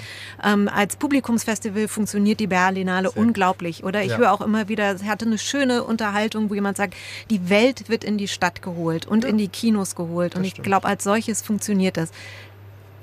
Ja, 0.44 0.54
ähm, 0.54 0.70
als 0.74 0.98
Publikumsfestival 0.98 1.88
funktioniert 1.88 2.42
die 2.42 2.48
Berlinale 2.48 3.10
Sehr 3.10 3.18
unglaublich, 3.18 3.84
oder? 3.84 4.04
Ich 4.04 4.18
höre 4.18 4.34
auch 4.34 4.42
immer 4.42 4.68
wieder, 4.68 4.92
es 4.92 5.04
hatte 5.04 5.26
eine 5.26 5.38
schöne 5.38 5.84
Unterhaltung, 5.84 6.50
wo 6.50 6.56
jemand 6.56 6.76
sagt, 6.76 6.96
die 7.30 7.50
Welt 7.50 7.88
wird 7.88 8.04
in 8.04 8.18
die 8.18 8.28
Stadt 8.28 8.62
geholt 8.62 9.06
und 9.06 9.24
in 9.24 9.38
die 9.38 9.48
Kinos 9.48 9.96
geholt. 9.96 10.36
Und 10.36 10.44
ich 10.44 10.56
glaube, 10.56 10.88
als 10.88 11.04
solches 11.06 11.42
funktioniert 11.42 11.96
das. 11.96 12.12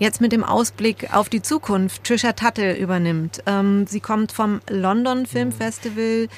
Jetzt 0.01 0.23
mit 0.23 0.33
dem 0.33 0.45
Ausblick 0.45 1.13
auf 1.15 1.29
die 1.29 1.43
Zukunft. 1.43 2.05
Trisha 2.05 2.33
Tuttle 2.33 2.75
übernimmt. 2.75 3.43
Ähm, 3.45 3.87
sie 3.87 4.01
kommt 4.01 4.33
vom 4.33 4.63
London 4.71 5.27
Film 5.27 5.53
Festival. 5.53 6.29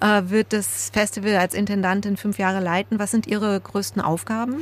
Äh, 0.00 0.22
wird 0.26 0.52
das 0.52 0.90
Festival 0.92 1.36
als 1.36 1.54
Intendantin 1.54 2.16
fünf 2.16 2.38
Jahre 2.38 2.60
leiten. 2.60 2.98
Was 2.98 3.10
sind 3.10 3.26
Ihre 3.26 3.60
größten 3.60 4.00
Aufgaben? 4.02 4.56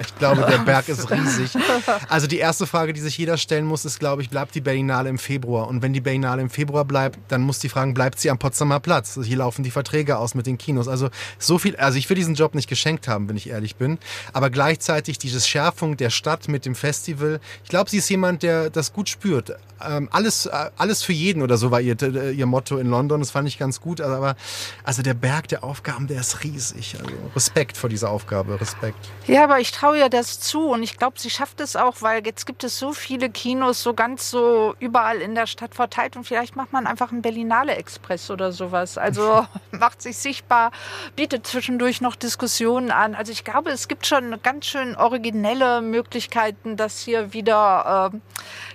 Ich 0.00 0.16
glaube, 0.16 0.44
der 0.48 0.58
Berg 0.64 0.88
ist 0.88 1.10
riesig. 1.10 1.52
Also 2.08 2.26
die 2.26 2.38
erste 2.38 2.66
Frage, 2.66 2.92
die 2.92 3.00
sich 3.00 3.16
jeder 3.16 3.36
stellen 3.36 3.64
muss, 3.64 3.84
ist, 3.84 3.98
glaube 3.98 4.22
ich, 4.22 4.30
bleibt 4.30 4.54
die 4.54 4.60
Berlinale 4.60 5.08
im 5.08 5.18
Februar? 5.18 5.68
Und 5.68 5.82
wenn 5.82 5.92
die 5.92 6.00
Berlinale 6.00 6.42
im 6.42 6.50
Februar 6.50 6.84
bleibt, 6.84 7.18
dann 7.28 7.42
muss 7.42 7.58
die 7.58 7.68
fragen, 7.68 7.94
bleibt 7.94 8.18
sie 8.18 8.30
am 8.30 8.38
Potsdamer 8.38 8.80
Platz? 8.80 9.18
Hier 9.22 9.38
laufen 9.38 9.62
die 9.62 9.70
Verträge 9.70 10.18
aus 10.18 10.34
mit 10.34 10.46
den 10.46 10.58
Kinos. 10.58 10.88
Also 10.88 11.10
so 11.38 11.58
viel, 11.58 11.76
also 11.76 11.98
ich 11.98 12.08
will 12.08 12.16
diesen 12.16 12.34
Job 12.34 12.54
nicht 12.54 12.68
geschenkt 12.68 13.08
haben, 13.08 13.28
wenn 13.28 13.36
ich 13.36 13.48
ehrlich 13.48 13.76
bin. 13.76 13.98
Aber 14.32 14.50
gleichzeitig 14.50 15.18
diese 15.18 15.40
Schärfung 15.40 15.96
der 15.96 16.10
Stadt 16.10 16.48
mit 16.48 16.66
dem 16.66 16.74
Festival. 16.74 17.40
Ich 17.64 17.70
glaube, 17.70 17.90
sie 17.90 17.98
ist 17.98 18.08
jemand, 18.08 18.42
der 18.42 18.70
das 18.70 18.92
gut 18.92 19.08
spürt. 19.08 19.56
Ähm, 19.82 20.08
alles, 20.12 20.46
äh, 20.46 20.70
alles 20.76 21.02
für 21.02 21.12
jeden 21.12 21.42
oder 21.42 21.56
so 21.56 21.70
war 21.70 21.80
ihr, 21.80 21.96
äh, 22.02 22.32
ihr 22.32 22.46
Motto 22.46 22.76
in 22.78 22.88
London. 22.88 23.20
Das 23.20 23.30
fand 23.30 23.48
ich 23.48 23.58
ganz 23.58 23.80
gut. 23.80 24.00
Aber 24.00 24.36
also 24.84 25.02
der 25.02 25.14
Berg 25.14 25.48
der 25.48 25.64
Aufgaben, 25.64 26.06
der 26.06 26.20
ist 26.20 26.44
riesig. 26.44 26.96
Also 26.98 27.14
Respekt 27.34 27.76
vor 27.76 27.90
dieser 27.90 28.10
Aufgabe, 28.10 28.60
Respekt. 28.60 28.98
Ja, 29.26 29.44
aber 29.44 29.60
ich 29.60 29.72
traue 29.72 29.98
ihr 29.98 30.08
das 30.08 30.40
zu 30.40 30.68
und 30.68 30.82
ich 30.82 30.96
glaube, 30.96 31.18
sie 31.18 31.30
schafft 31.30 31.60
es 31.60 31.76
auch, 31.76 31.96
weil 32.00 32.24
jetzt 32.26 32.46
gibt 32.46 32.64
es 32.64 32.78
so 32.78 32.92
viele 32.92 33.30
Kinos, 33.30 33.82
so 33.82 33.94
ganz 33.94 34.30
so 34.30 34.74
überall 34.78 35.18
in 35.18 35.34
der 35.34 35.46
Stadt 35.46 35.74
verteilt 35.74 36.16
und 36.16 36.24
vielleicht 36.24 36.56
macht 36.56 36.72
man 36.72 36.86
einfach 36.86 37.12
einen 37.12 37.22
Berlinale 37.22 37.74
Express 37.74 38.30
oder 38.30 38.52
sowas. 38.52 38.98
Also 38.98 39.46
macht 39.70 40.02
sich 40.02 40.16
sichtbar, 40.16 40.72
bietet 41.16 41.46
zwischendurch 41.46 42.00
noch 42.00 42.16
Diskussionen 42.16 42.90
an. 42.90 43.14
Also 43.14 43.32
ich 43.32 43.44
glaube, 43.44 43.70
es 43.70 43.88
gibt 43.88 44.06
schon 44.06 44.40
ganz 44.42 44.66
schön 44.66 44.96
originelle 44.96 45.82
Möglichkeiten, 45.82 46.76
das 46.76 47.00
hier 47.00 47.32
wieder, 47.32 48.10
äh, 48.12 48.18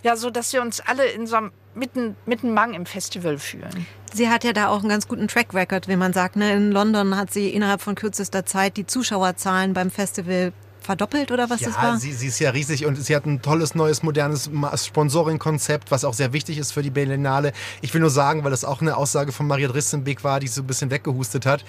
ja, 0.03 0.15
so 0.15 0.29
dass 0.29 0.53
wir 0.53 0.61
uns 0.61 0.81
alle 0.81 1.05
in 1.05 1.27
so 1.27 1.37
einem 1.37 1.51
mitten, 1.75 2.15
mitten 2.25 2.53
Mang 2.53 2.73
im 2.73 2.85
Festival 2.85 3.37
fühlen. 3.37 3.85
Sie 4.13 4.29
hat 4.29 4.43
ja 4.43 4.53
da 4.53 4.69
auch 4.69 4.79
einen 4.79 4.89
ganz 4.89 5.07
guten 5.07 5.27
Track 5.27 5.53
Record, 5.53 5.87
wie 5.87 5.95
man 5.95 6.13
sagt. 6.13 6.35
Ne? 6.35 6.53
In 6.53 6.71
London 6.71 7.17
hat 7.17 7.31
sie 7.31 7.49
innerhalb 7.49 7.81
von 7.81 7.95
kürzester 7.95 8.45
Zeit 8.45 8.77
die 8.77 8.85
Zuschauerzahlen 8.85 9.73
beim 9.73 9.91
Festival 9.91 10.53
verdoppelt 10.85 11.31
oder 11.31 11.49
was 11.49 11.61
ja, 11.61 11.67
das 11.67 11.77
war? 11.77 11.97
Sie, 11.97 12.13
sie 12.13 12.27
ist 12.27 12.39
ja 12.39 12.51
riesig 12.51 12.85
und 12.85 12.95
sie 12.95 13.15
hat 13.15 13.25
ein 13.25 13.41
tolles 13.41 13.75
neues 13.75 14.03
modernes 14.03 14.49
Sponsoring-Konzept, 14.75 15.91
was 15.91 16.05
auch 16.05 16.13
sehr 16.13 16.31
wichtig 16.31 16.57
ist 16.57 16.71
für 16.71 16.81
die 16.81 16.89
Berlinale. 16.89 17.51
Ich 17.81 17.93
will 17.93 18.01
nur 18.01 18.09
sagen, 18.09 18.43
weil 18.43 18.51
das 18.51 18.63
auch 18.63 18.81
eine 18.81 18.95
Aussage 18.95 19.31
von 19.31 19.47
Maria 19.47 19.67
Drissenbeck 19.67 20.23
war, 20.23 20.39
die 20.39 20.47
so 20.47 20.61
ein 20.61 20.67
bisschen 20.67 20.91
weggehustet 20.91 21.45
hat, 21.45 21.65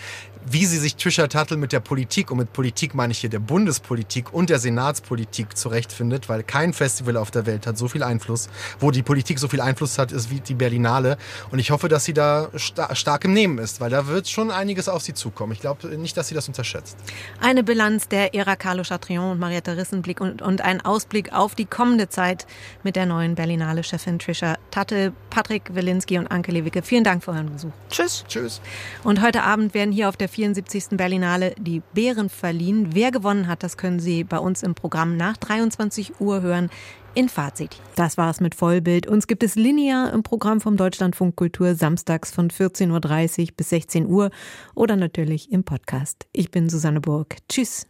wie 0.48 0.64
sie 0.66 0.78
sich 0.78 0.96
Trisha 0.96 1.26
Tuttle 1.26 1.56
mit 1.56 1.72
der 1.72 1.80
Politik, 1.80 2.30
und 2.30 2.38
mit 2.38 2.52
Politik 2.52 2.94
meine 2.94 3.12
ich 3.12 3.18
hier 3.18 3.30
der 3.30 3.40
Bundespolitik 3.40 4.32
und 4.32 4.50
der 4.50 4.58
Senatspolitik 4.58 5.56
zurechtfindet, 5.56 6.28
weil 6.28 6.42
kein 6.42 6.72
Festival 6.72 7.16
auf 7.16 7.30
der 7.30 7.46
Welt 7.46 7.66
hat 7.66 7.78
so 7.78 7.88
viel 7.88 8.02
Einfluss, 8.02 8.48
wo 8.78 8.90
die 8.90 9.02
Politik 9.02 9.38
so 9.38 9.48
viel 9.48 9.60
Einfluss 9.60 9.98
hat, 9.98 10.12
ist 10.12 10.30
wie 10.30 10.40
die 10.40 10.54
Berlinale. 10.54 11.16
Und 11.50 11.58
ich 11.58 11.70
hoffe, 11.70 11.88
dass 11.88 12.04
sie 12.04 12.12
da 12.12 12.48
sta 12.54 12.94
stark 12.94 13.24
im 13.24 13.32
Nehmen 13.32 13.58
ist, 13.58 13.80
weil 13.80 13.90
da 13.90 14.06
wird 14.06 14.28
schon 14.28 14.50
einiges 14.50 14.88
auf 14.88 15.02
sie 15.02 15.14
zukommen. 15.14 15.52
Ich 15.52 15.60
glaube 15.60 15.88
nicht, 15.96 16.16
dass 16.16 16.28
sie 16.28 16.34
das 16.34 16.46
unterschätzt. 16.48 16.96
Eine 17.40 17.64
Bilanz 17.64 18.08
der 18.08 18.34
Ära 18.34 18.56
Carlo 18.56 18.84
Chatrion 19.06 19.32
und 19.32 19.38
Marietta 19.38 19.72
Rissenblick 19.72 20.20
und, 20.20 20.42
und 20.42 20.60
ein 20.62 20.80
Ausblick 20.84 21.32
auf 21.32 21.54
die 21.54 21.64
kommende 21.64 22.08
Zeit 22.08 22.46
mit 22.82 22.96
der 22.96 23.06
neuen 23.06 23.34
Berlinale-Chefin 23.34 24.18
Trisha 24.18 24.56
Tatte, 24.70 25.12
Patrick 25.30 25.74
Wilinski 25.74 26.18
und 26.18 26.26
Anke 26.26 26.52
Lewicke. 26.52 26.82
Vielen 26.82 27.04
Dank 27.04 27.22
für 27.22 27.30
euren 27.30 27.52
Besuch. 27.52 27.72
Tschüss. 27.90 28.24
Tschüss. 28.28 28.60
Und 29.04 29.22
heute 29.22 29.42
Abend 29.42 29.74
werden 29.74 29.92
hier 29.92 30.08
auf 30.08 30.16
der 30.16 30.28
74. 30.28 30.96
Berlinale 30.96 31.54
die 31.58 31.82
Bären 31.94 32.28
verliehen. 32.28 32.90
Wer 32.92 33.10
gewonnen 33.10 33.46
hat, 33.46 33.62
das 33.62 33.76
können 33.76 34.00
Sie 34.00 34.24
bei 34.24 34.38
uns 34.38 34.62
im 34.62 34.74
Programm 34.74 35.16
nach 35.16 35.36
23 35.36 36.20
Uhr 36.20 36.42
hören 36.42 36.70
in 37.14 37.28
Fazit. 37.28 37.80
Das 37.94 38.18
war's 38.18 38.40
mit 38.40 38.54
Vollbild. 38.54 39.06
Uns 39.06 39.26
gibt 39.26 39.42
es 39.42 39.54
linear 39.54 40.12
im 40.12 40.22
Programm 40.22 40.60
vom 40.60 40.76
Deutschlandfunk 40.76 41.36
Kultur 41.36 41.74
samstags 41.74 42.30
von 42.30 42.50
14.30 42.50 43.40
Uhr 43.40 43.46
bis 43.56 43.70
16 43.70 44.06
Uhr 44.06 44.30
oder 44.74 44.96
natürlich 44.96 45.50
im 45.50 45.64
Podcast. 45.64 46.26
Ich 46.32 46.50
bin 46.50 46.68
Susanne 46.68 47.00
Burg. 47.00 47.36
Tschüss. 47.48 47.86